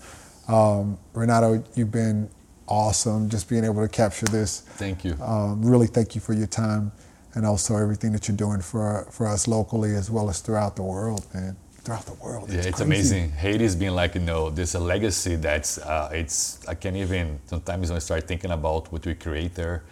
Um, 0.46 0.98
Renato, 1.12 1.64
you've 1.74 1.90
been 1.90 2.30
awesome 2.68 3.28
just 3.28 3.48
being 3.48 3.64
able 3.64 3.82
to 3.82 3.88
capture 3.88 4.26
this. 4.26 4.60
Thank 4.60 5.04
you. 5.04 5.16
Um, 5.20 5.64
really 5.64 5.86
thank 5.86 6.14
you 6.14 6.20
for 6.20 6.32
your 6.32 6.46
time 6.46 6.92
and 7.34 7.46
also 7.46 7.76
everything 7.76 8.12
that 8.12 8.28
you're 8.28 8.36
doing 8.36 8.60
for 8.60 9.06
for 9.10 9.26
us 9.26 9.48
locally 9.48 9.94
as 9.94 10.10
well 10.10 10.28
as 10.28 10.40
throughout 10.40 10.76
the 10.76 10.82
world, 10.82 11.26
man. 11.34 11.56
Throughout 11.84 12.06
the 12.06 12.14
world. 12.14 12.48
Yeah, 12.48 12.58
it's 12.58 12.76
crazy. 12.76 12.84
amazing. 12.84 13.30
Haiti's 13.32 13.74
been 13.74 13.94
like 13.94 14.14
you 14.14 14.20
know, 14.20 14.50
there's 14.50 14.74
a 14.74 14.80
legacy 14.80 15.36
that's 15.36 15.78
uh, 15.78 16.10
it's 16.12 16.66
I 16.68 16.74
can't 16.74 16.96
even 16.96 17.40
sometimes 17.46 17.88
when 17.90 17.96
I 17.96 18.00
start 18.00 18.28
thinking 18.28 18.52
about 18.52 18.92
what 18.92 19.04
we 19.04 19.14
create 19.14 19.54
there, 19.54 19.82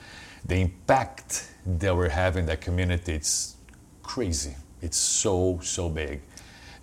the 0.44 0.56
impact 0.60 1.48
that 1.66 1.94
we're 1.96 2.08
having 2.08 2.46
that 2.46 2.60
community, 2.60 3.14
it's 3.14 3.56
crazy. 4.02 4.54
It's 4.80 4.96
so 4.96 5.58
so 5.62 5.88
big, 5.88 6.20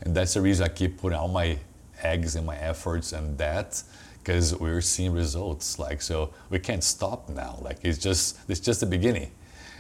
and 0.02 0.14
that's 0.14 0.34
the 0.34 0.42
reason 0.42 0.66
I 0.66 0.70
keep 0.70 1.00
putting 1.00 1.18
all 1.18 1.30
my 1.30 1.58
eggs 2.04 2.36
and 2.36 2.46
my 2.46 2.58
efforts 2.58 3.14
and 3.14 3.38
that 3.38 3.82
because 4.28 4.53
we're 4.59 4.82
seeing 4.82 5.13
results. 5.13 5.80
Like 5.80 6.01
so, 6.01 6.34
we 6.49 6.59
can't 6.59 6.84
stop 6.84 7.30
now. 7.30 7.59
Like 7.61 7.78
it's 7.84 7.97
just 7.97 8.38
it's 8.49 8.59
just 8.59 8.82
the 8.82 8.86
beginning 8.86 9.32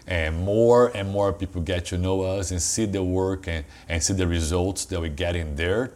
and 0.07 0.37
more 0.37 0.95
and 0.95 1.09
more 1.09 1.33
people 1.33 1.61
get 1.61 1.85
to 1.87 1.97
know 1.97 2.21
us 2.21 2.51
and 2.51 2.61
see 2.61 2.85
the 2.85 3.03
work 3.03 3.49
and, 3.49 3.65
and 3.89 4.01
see 4.01 4.13
the 4.13 4.25
results 4.25 4.85
that 4.85 5.01
we 5.01 5.09
get 5.09 5.35
in 5.35 5.53
there 5.57 5.91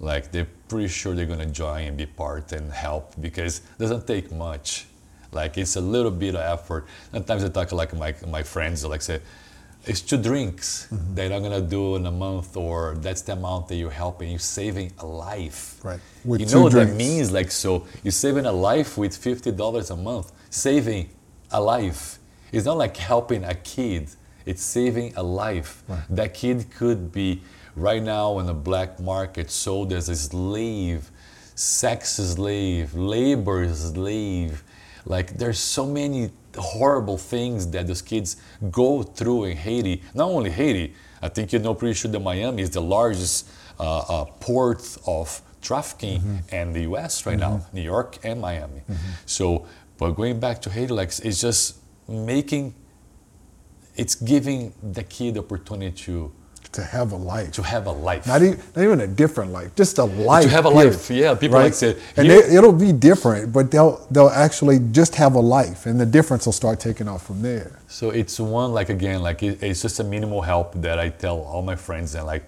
like 0.00 0.30
they're 0.30 0.46
pretty 0.68 0.86
sure 0.86 1.14
they're 1.14 1.24
to 1.24 1.46
join 1.46 1.86
and 1.86 1.96
be 1.96 2.04
part 2.04 2.52
and 2.52 2.70
help 2.70 3.14
because 3.22 3.60
it 3.60 3.78
doesn't 3.78 4.06
take 4.06 4.30
much 4.30 4.84
like 5.32 5.56
it's 5.56 5.76
a 5.76 5.80
little 5.80 6.10
bit 6.10 6.34
of 6.34 6.42
effort 6.42 6.86
sometimes 7.10 7.42
i 7.42 7.48
talk 7.48 7.72
like 7.72 7.94
my, 7.94 8.14
my 8.28 8.42
friends 8.42 8.84
like 8.84 9.00
say 9.00 9.18
it's 9.86 10.00
two 10.00 10.18
drinks 10.18 10.86
Mm-hmm. 10.90 11.14
that 11.14 11.32
i'm 11.32 11.42
going 11.42 11.52
to 11.62 11.66
do 11.78 11.96
in 11.96 12.04
a 12.06 12.10
month 12.10 12.56
or 12.56 12.94
that's 13.00 13.22
the 13.22 13.32
amount 13.32 13.68
that 13.68 13.76
you're 13.76 13.90
helping. 14.04 14.30
You're 14.30 14.38
saving 14.60 14.92
a 14.98 15.06
life. 15.06 15.82
Right. 15.84 16.00
With 16.24 16.40
you 16.40 16.46
know 16.46 16.62
what 16.62 16.72
drinks. 16.72 16.90
that 16.92 16.96
means 16.96 17.30
like 17.32 17.50
so 17.50 17.86
you're 18.02 18.12
saving 18.26 18.46
a 18.46 18.52
life 18.52 18.98
with 18.98 19.12
$50 19.12 19.90
a 19.90 19.96
month. 19.96 20.32
Saving 20.50 21.08
a 21.50 21.60
life. 21.60 22.18
It's 22.52 22.66
not 22.66 22.76
like 22.78 22.96
helping 22.96 23.44
a 23.44 23.54
kid. 23.54 24.08
It's 24.46 24.62
saving 24.62 25.12
a 25.16 25.22
life. 25.22 25.82
That 26.10 26.32
kid 26.34 26.70
could 26.70 27.12
be 27.12 27.42
right 27.76 28.02
now 28.02 28.38
in 28.40 28.46
the 28.46 28.54
black 28.54 28.98
market 28.98 29.50
sold 29.50 29.92
as 29.92 30.08
a 30.08 30.16
slave 30.16 31.10
sex 31.54 32.14
slave 32.14 32.94
labor 32.94 33.72
slave. 33.74 34.62
Like 35.04 35.36
there's 35.38 35.58
so 35.58 35.84
many 35.86 36.30
horrible 36.58 37.18
things 37.18 37.66
that 37.68 37.86
those 37.86 38.02
kids 38.02 38.36
go 38.70 39.02
through 39.02 39.44
in 39.44 39.56
haiti. 39.56 40.02
Not 40.14 40.28
only 40.28 40.50
haiti 40.50 40.94
i 41.22 41.28
think 41.28 41.52
you 41.52 41.58
know 41.58 41.74
pretty 41.74 41.94
sure 41.94 42.10
that 42.10 42.20
miami 42.20 42.62
is 42.62 42.70
the 42.70 42.80
largest 42.80 43.48
uh, 43.80 43.98
uh, 43.98 44.24
port 44.40 44.82
of 45.06 45.42
trafficking 45.60 46.42
in 46.52 46.72
the 46.72 46.82
us 46.82 47.26
right 47.26 47.38
now 47.38 47.60
new 47.72 47.82
york 47.82 48.18
and 48.24 48.40
miami. 48.40 48.82
So 49.26 49.66
but 49.98 50.12
going 50.12 50.38
back 50.38 50.62
to 50.62 50.70
haiti 50.70 50.92
like 50.92 51.08
it's 51.24 51.40
just 51.40 51.76
making 52.08 52.74
it's 53.96 54.14
giving 54.14 54.72
the 54.92 55.02
kid 55.02 55.34
the 55.34 55.40
opportunity 55.40 55.90
to 56.04 56.32
to 56.72 56.82
have 56.82 57.12
a 57.12 57.16
life. 57.16 57.52
to 57.52 57.62
have 57.62 57.86
a 57.86 57.90
life. 57.90 58.26
Not 58.26 58.42
even, 58.42 58.58
not 58.74 58.84
even 58.84 59.00
a 59.00 59.06
different 59.06 59.52
life, 59.52 59.74
just 59.74 59.98
a 59.98 60.04
life. 60.04 60.44
To 60.44 60.50
have 60.50 60.66
a 60.66 60.70
period, 60.70 60.92
life, 60.92 61.10
yeah, 61.10 61.34
people 61.34 61.58
like 61.58 61.74
say, 61.74 61.96
and 62.16 62.28
they, 62.28 62.38
it'll 62.56 62.72
be 62.72 62.92
different, 62.92 63.52
but 63.52 63.70
they'll 63.70 64.06
they'll 64.10 64.28
actually 64.28 64.78
just 64.92 65.14
have 65.16 65.34
a 65.34 65.40
life, 65.40 65.86
and 65.86 66.00
the 66.00 66.06
difference 66.06 66.46
will 66.46 66.52
start 66.52 66.80
taking 66.80 67.08
off 67.08 67.26
from 67.26 67.42
there. 67.42 67.78
So 67.88 68.10
it's 68.10 68.38
one 68.38 68.72
like 68.72 68.90
again 68.90 69.22
like 69.22 69.42
it, 69.42 69.62
it's 69.62 69.82
just 69.82 70.00
a 70.00 70.04
minimal 70.04 70.42
help 70.42 70.74
that 70.74 70.98
I 70.98 71.08
tell 71.08 71.40
all 71.40 71.62
my 71.62 71.76
friends 71.76 72.14
and 72.14 72.26
like 72.26 72.44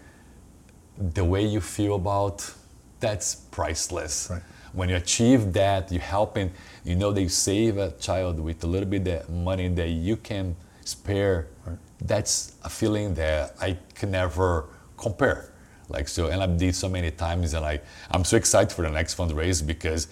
the 0.99 1.25
way 1.25 1.45
you 1.45 1.61
feel 1.61 1.95
about 1.95 2.53
that's 3.01 3.35
priceless. 3.35 4.29
Right. 4.31 4.43
When 4.73 4.89
you 4.89 4.97
achieve 4.97 5.53
that, 5.55 5.91
you're 5.91 6.03
helping 6.03 6.53
you 6.85 6.95
know 6.95 7.13
they 7.13 7.29
save 7.29 7.79
a 7.79 7.93
child 7.93 8.39
with 8.39 8.63
a 8.65 8.67
little 8.67 8.89
bit 8.89 9.07
of 9.09 9.31
money 9.31 9.69
that 9.69 9.89
you 9.89 10.17
can 10.17 10.57
spare. 10.85 11.47
That's 12.03 12.55
a 12.65 12.69
feeling 12.71 13.15
that 13.15 13.55
I 13.61 13.77
can 13.95 14.11
never 14.11 14.67
compare. 14.97 15.53
Like 15.89 16.09
so, 16.09 16.29
and 16.29 16.43
I've 16.43 16.57
did 16.57 16.75
so 16.77 16.89
many 16.89 17.11
times, 17.11 17.53
and 17.53 17.63
like 17.63 17.85
I'm 18.11 18.25
so 18.25 18.37
excited 18.37 18.73
for 18.73 18.83
the 18.83 18.91
next 18.91 19.17
fundraiser 19.17 19.67
because 19.67 20.07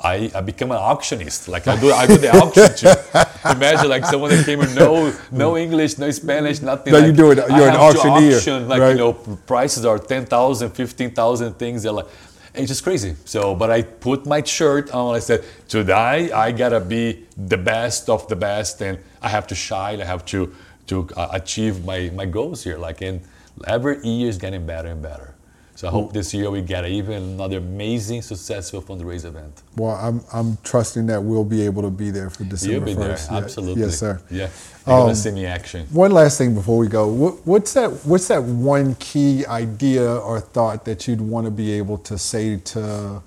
I, 0.00 0.30
I 0.34 0.40
become 0.42 0.70
an 0.70 0.76
auctionist. 0.76 1.48
Like 1.48 1.66
I 1.66 1.80
do, 1.80 1.90
I 1.92 2.06
do 2.06 2.18
the 2.18 2.30
auction 2.36 2.68
too. 2.76 3.50
Imagine 3.50 3.88
like 3.88 4.04
someone 4.04 4.30
that 4.30 4.44
came 4.44 4.58
with 4.58 4.76
no 4.76 5.12
no 5.32 5.56
English, 5.56 5.98
no 5.98 6.10
Spanish, 6.10 6.60
nothing. 6.60 6.92
No, 6.92 6.98
like, 6.98 7.06
you 7.06 7.12
do 7.12 7.30
it- 7.32 7.38
you're 7.38 7.68
an 7.68 7.76
auctioneer, 7.76 8.36
auction, 8.36 8.68
like 8.68 8.80
right. 8.80 8.90
you 8.90 8.96
know, 8.96 9.12
prices 9.12 9.84
are 9.84 9.98
10,000, 9.98 10.70
15,000 10.70 11.54
things. 11.54 11.82
They're 11.82 11.92
like, 11.92 12.06
it's 12.54 12.68
just 12.68 12.84
crazy. 12.84 13.16
So, 13.24 13.54
but 13.54 13.70
I 13.70 13.82
put 13.82 14.26
my 14.26 14.42
shirt 14.42 14.90
on. 14.92 15.14
I 15.14 15.18
said, 15.18 15.44
today 15.68 16.30
I 16.30 16.52
gotta 16.52 16.80
be 16.80 17.24
the 17.36 17.56
best 17.56 18.08
of 18.08 18.28
the 18.28 18.36
best, 18.36 18.82
and 18.82 18.98
I 19.22 19.28
have 19.28 19.46
to 19.48 19.54
shine. 19.54 20.00
I 20.00 20.04
have 20.04 20.24
to 20.26 20.54
to 20.86 21.08
uh, 21.16 21.28
achieve 21.32 21.84
my 21.84 22.10
my 22.14 22.26
goals 22.26 22.64
here. 22.64 22.78
Like, 22.78 23.00
and 23.02 23.20
every 23.66 24.04
year 24.06 24.28
is 24.28 24.38
getting 24.38 24.66
better 24.66 24.88
and 24.88 25.02
better. 25.02 25.34
So 25.76 25.88
I 25.88 25.90
hope 25.90 26.12
this 26.12 26.32
year 26.32 26.48
we 26.52 26.62
get 26.62 26.86
even 26.86 27.20
another 27.34 27.58
amazing, 27.58 28.22
successful 28.22 28.80
fundraiser 28.80 29.24
event. 29.24 29.62
Well, 29.76 29.96
I'm 29.96 30.20
I'm 30.32 30.56
trusting 30.62 31.06
that 31.06 31.20
we'll 31.20 31.44
be 31.44 31.62
able 31.62 31.82
to 31.82 31.90
be 31.90 32.10
there 32.12 32.30
for 32.30 32.44
December 32.44 32.74
You'll 32.74 32.84
be 32.84 32.94
there, 32.94 33.18
Yeah. 33.18 33.36
absolutely. 33.38 33.82
Yes, 33.82 33.98
sir. 33.98 34.20
Yeah, 34.30 34.50
you're 34.86 34.96
Um, 34.96 35.02
gonna 35.02 35.16
see 35.16 35.32
me 35.32 35.46
action. 35.46 35.88
One 35.90 36.12
last 36.12 36.38
thing 36.38 36.54
before 36.54 36.78
we 36.78 36.86
go. 36.86 37.08
What, 37.08 37.44
what's 37.44 37.72
that? 37.72 37.90
What's 38.06 38.28
that 38.28 38.44
one 38.44 38.94
key 39.00 39.44
idea 39.46 40.14
or 40.14 40.38
thought 40.38 40.84
that 40.84 41.08
you'd 41.08 41.20
want 41.20 41.46
to 41.46 41.50
be 41.50 41.72
able 41.72 41.98
to 41.98 42.18
say 42.18 42.56
to 42.56 43.20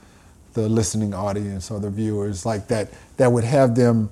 the 0.53 0.69
listening 0.69 1.13
audience 1.13 1.69
or 1.69 1.79
the 1.81 1.89
viewers, 1.89 2.45
like 2.45 2.67
that, 2.69 2.87
that 3.17 3.29
would 3.31 3.43
have 3.43 3.75
them 3.75 4.09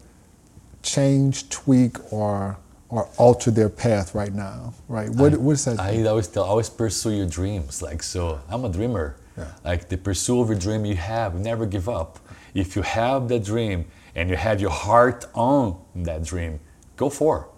change, 0.83 1.49
tweak, 1.49 1.97
or 2.13 2.57
or 2.89 3.09
alter 3.17 3.51
their 3.51 3.69
path 3.69 4.13
right 4.15 4.33
now? 4.33 4.73
Right? 4.87 5.09
What, 5.09 5.37
what's 5.37 5.65
that? 5.65 5.79
I 5.79 6.05
always 6.05 6.27
tell, 6.27 6.43
always 6.43 6.69
pursue 6.69 7.11
your 7.11 7.27
dreams. 7.27 7.81
Like 7.81 8.03
so, 8.03 8.39
I'm 8.49 8.63
a 8.65 8.69
dreamer. 8.69 9.17
Yeah. 9.37 9.51
Like 9.63 9.89
the 9.89 9.97
pursuit 9.97 10.41
of 10.41 10.49
a 10.51 10.55
dream 10.55 10.85
you 10.85 10.95
have, 10.95 11.35
never 11.39 11.65
give 11.65 11.89
up. 11.89 12.19
If 12.53 12.75
you 12.75 12.83
have 12.83 13.27
that 13.29 13.43
dream 13.43 13.85
and 14.15 14.29
you 14.29 14.37
have 14.37 14.61
your 14.61 14.69
heart 14.69 15.25
on 15.33 15.77
that 15.95 16.23
dream, 16.23 16.59
go 16.95 17.09
for. 17.09 17.49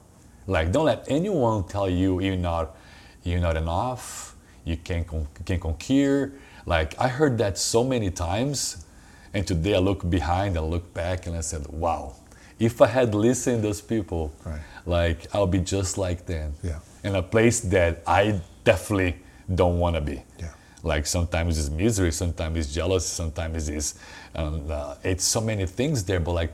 it. 0.48 0.52
Like 0.52 0.72
don't 0.72 0.86
let 0.86 1.06
anyone 1.10 1.68
tell 1.68 1.90
you 1.90 2.20
you're 2.20 2.36
not, 2.36 2.76
you're 3.24 3.40
not 3.42 3.58
enough. 3.58 4.36
You 4.64 4.78
can't 4.78 5.06
con- 5.08 5.28
can 5.46 5.60
conquer. 5.60 6.34
Like 6.66 7.00
I 7.00 7.10
heard 7.10 7.38
that 7.38 7.58
so 7.58 7.84
many 7.84 8.10
times, 8.12 8.86
and 9.34 9.46
today 9.46 9.76
I 9.76 9.80
look 9.80 10.10
behind 10.10 10.58
and 10.58 10.70
look 10.70 10.94
back 10.94 11.28
and 11.28 11.36
I 11.36 11.42
said, 11.42 11.68
wow. 11.68 12.16
If 12.60 12.82
I 12.82 12.88
had 12.88 13.14
listened 13.14 13.62
to 13.62 13.68
those 13.68 13.82
people, 13.82 14.32
Right. 14.46 14.60
like 14.86 15.28
I'll 15.34 15.48
be 15.48 15.60
just 15.60 15.98
like 15.98 16.26
them 16.26 16.54
Yeah. 16.64 16.80
in 17.04 17.16
a 17.16 17.22
place 17.22 17.60
that 17.62 18.02
I 18.08 18.42
definitely 18.64 19.18
don't 19.54 19.80
want 19.80 19.96
to 19.96 20.02
be. 20.02 20.24
Yeah. 20.40 20.50
Like 20.84 21.06
sometimes 21.06 21.58
it's 21.60 21.70
misery, 21.70 22.12
sometimes 22.12 22.58
it's 22.58 22.74
jealousy, 22.74 23.08
sometimes 23.08 23.70
it's 23.70 23.96
um, 24.36 24.70
uh, 24.70 24.96
it's 25.04 25.24
so 25.24 25.42
many 25.42 25.66
things 25.66 26.04
there. 26.04 26.20
But 26.20 26.34
like, 26.34 26.52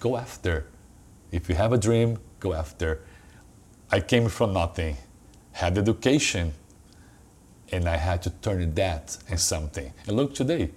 go 0.00 0.16
after. 0.16 0.66
If 1.32 1.48
you 1.48 1.54
have 1.56 1.72
a 1.72 1.78
dream, 1.78 2.18
go 2.40 2.52
after. 2.54 3.00
I 3.90 4.00
came 4.00 4.28
from 4.28 4.52
nothing, 4.52 4.96
had 5.52 5.78
education, 5.78 6.52
and 7.72 7.88
I 7.88 7.96
had 7.96 8.22
to 8.22 8.30
turn 8.30 8.74
that 8.74 9.16
in 9.28 9.38
something. 9.38 9.92
And 10.06 10.16
look 10.16 10.34
today, 10.34 10.70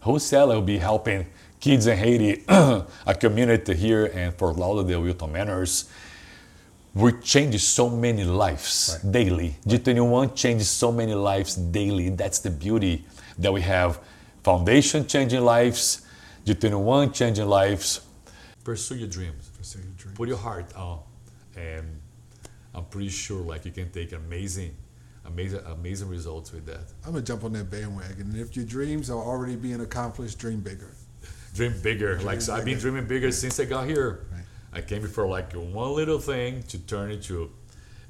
wholesale 0.00 0.48
will 0.48 0.62
be 0.62 0.78
helping 0.78 1.26
kids 1.62 1.86
in 1.86 1.96
Haiti, 1.96 2.44
a 2.48 3.14
community 3.18 3.72
here, 3.74 4.10
and 4.12 4.34
Fort 4.34 4.56
Lauderdale, 4.56 5.00
Wilton 5.00 5.32
Manors 5.32 5.88
we 6.94 7.12
change 7.22 7.58
so 7.62 7.88
many 7.88 8.24
lives 8.24 8.98
Right. 9.02 9.12
daily. 9.12 9.56
G21 9.66 10.34
changes 10.34 10.68
so 10.68 10.92
many 10.92 11.14
lives 11.14 11.54
daily. 11.54 12.10
That's 12.10 12.38
the 12.40 12.50
beauty 12.50 13.06
that 13.38 13.52
we 13.52 13.62
have. 13.62 13.98
Foundation 14.44 15.06
changing 15.06 15.42
lives, 15.42 16.02
G21 16.44 17.14
changing 17.14 17.46
lives. 17.46 18.00
Pursue 18.64 18.96
your 18.96 19.08
dreams. 19.08 19.50
Pursue 19.56 19.78
your 19.78 19.92
dreams. 19.96 20.16
Put 20.16 20.28
your 20.28 20.36
heart 20.36 20.74
on, 20.76 21.00
and 21.56 21.86
I'm 22.74 22.84
pretty 22.84 23.08
sure 23.08 23.42
like 23.42 23.64
you 23.64 23.72
can 23.72 23.90
take 23.90 24.12
amazing, 24.12 24.74
amazing, 25.24 25.60
amazing 25.66 26.08
results 26.08 26.52
with 26.52 26.66
that. 26.66 26.92
I'm 27.06 27.12
gonna 27.12 27.24
jump 27.24 27.44
on 27.44 27.52
that 27.54 27.70
bandwagon. 27.70 28.32
And 28.32 28.36
if 28.36 28.54
your 28.54 28.66
dreams 28.66 29.08
are 29.08 29.18
already 29.18 29.56
being 29.56 29.80
accomplished, 29.80 30.38
dream 30.38 30.60
bigger. 30.60 30.90
Dream 31.54 31.74
bigger. 31.82 32.18
like 32.20 32.40
so 32.40 32.54
I've 32.54 32.64
been 32.64 32.78
dreaming 32.78 33.06
bigger 33.06 33.30
since 33.30 33.60
I 33.60 33.64
got 33.64 33.86
here. 33.86 34.26
Right. 34.32 34.44
I 34.72 34.80
came 34.80 35.00
here 35.00 35.08
for 35.08 35.26
like 35.26 35.52
one 35.52 35.94
little 35.94 36.18
thing 36.18 36.62
to 36.64 36.78
turn 36.78 37.10
it 37.10 37.22
to, 37.24 37.50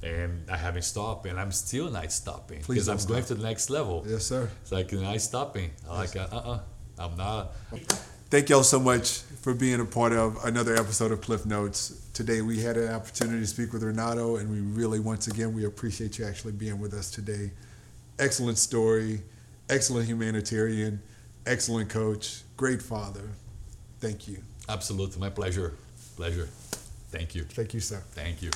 and 0.03 0.49
I 0.49 0.57
haven't 0.57 0.83
stopped, 0.83 1.27
and 1.27 1.41
I'm 1.41 1.51
still 1.51 1.91
not 1.91 2.13
stopping 2.13 2.63
because 2.67 2.89
I'm 2.89 2.99
don't 2.99 3.09
going 3.09 3.25
to 3.25 3.35
the 3.35 3.43
next 3.43 3.69
level. 3.71 4.05
Yes, 4.07 4.25
sir. 4.27 4.49
It's 4.63 4.71
like 4.71 4.93
not 4.93 5.21
stopping. 5.21 5.71
i'm 5.89 5.97
like 5.97 6.15
uh 6.17 6.29
uh 6.33 6.61
I'm 6.99 7.17
not. 7.17 7.53
Thank 8.31 8.49
y'all 8.49 8.63
so 8.63 8.79
much 8.79 9.21
for 9.43 9.55
being 9.55 9.81
a 9.81 9.85
part 9.85 10.13
of 10.13 10.43
another 10.45 10.75
episode 10.77 11.11
of 11.11 11.21
Klif 11.21 11.45
Notes. 11.45 12.01
Today 12.15 12.43
we 12.43 12.61
had 12.61 12.77
an 12.77 12.95
opportunity 12.95 13.41
to 13.41 13.47
speak 13.47 13.73
with 13.73 13.83
Renato, 13.83 14.37
and 14.37 14.51
we 14.51 14.61
really, 14.61 15.01
once 15.01 15.27
again, 15.27 15.53
we 15.53 15.65
appreciate 15.65 16.19
you 16.19 16.27
actually 16.27 16.53
being 16.53 16.79
with 16.79 16.95
us 16.95 17.11
today. 17.11 17.51
Excellent 18.19 18.59
story, 18.59 19.23
excellent 19.69 20.07
humanitarian, 20.07 21.03
excellent 21.47 21.91
coach, 21.91 22.43
great 22.57 22.83
father. 22.83 23.31
Thank 24.01 24.29
you. 24.29 24.39
Absolutely, 24.69 25.21
my 25.21 25.31
pleasure. 25.31 25.75
Pleasure. 26.17 26.49
Thank 27.11 27.35
you. 27.35 27.45
Thank 27.45 27.75
you, 27.75 27.81
sir. 27.81 28.03
Thank 28.13 28.43
you. 28.43 28.51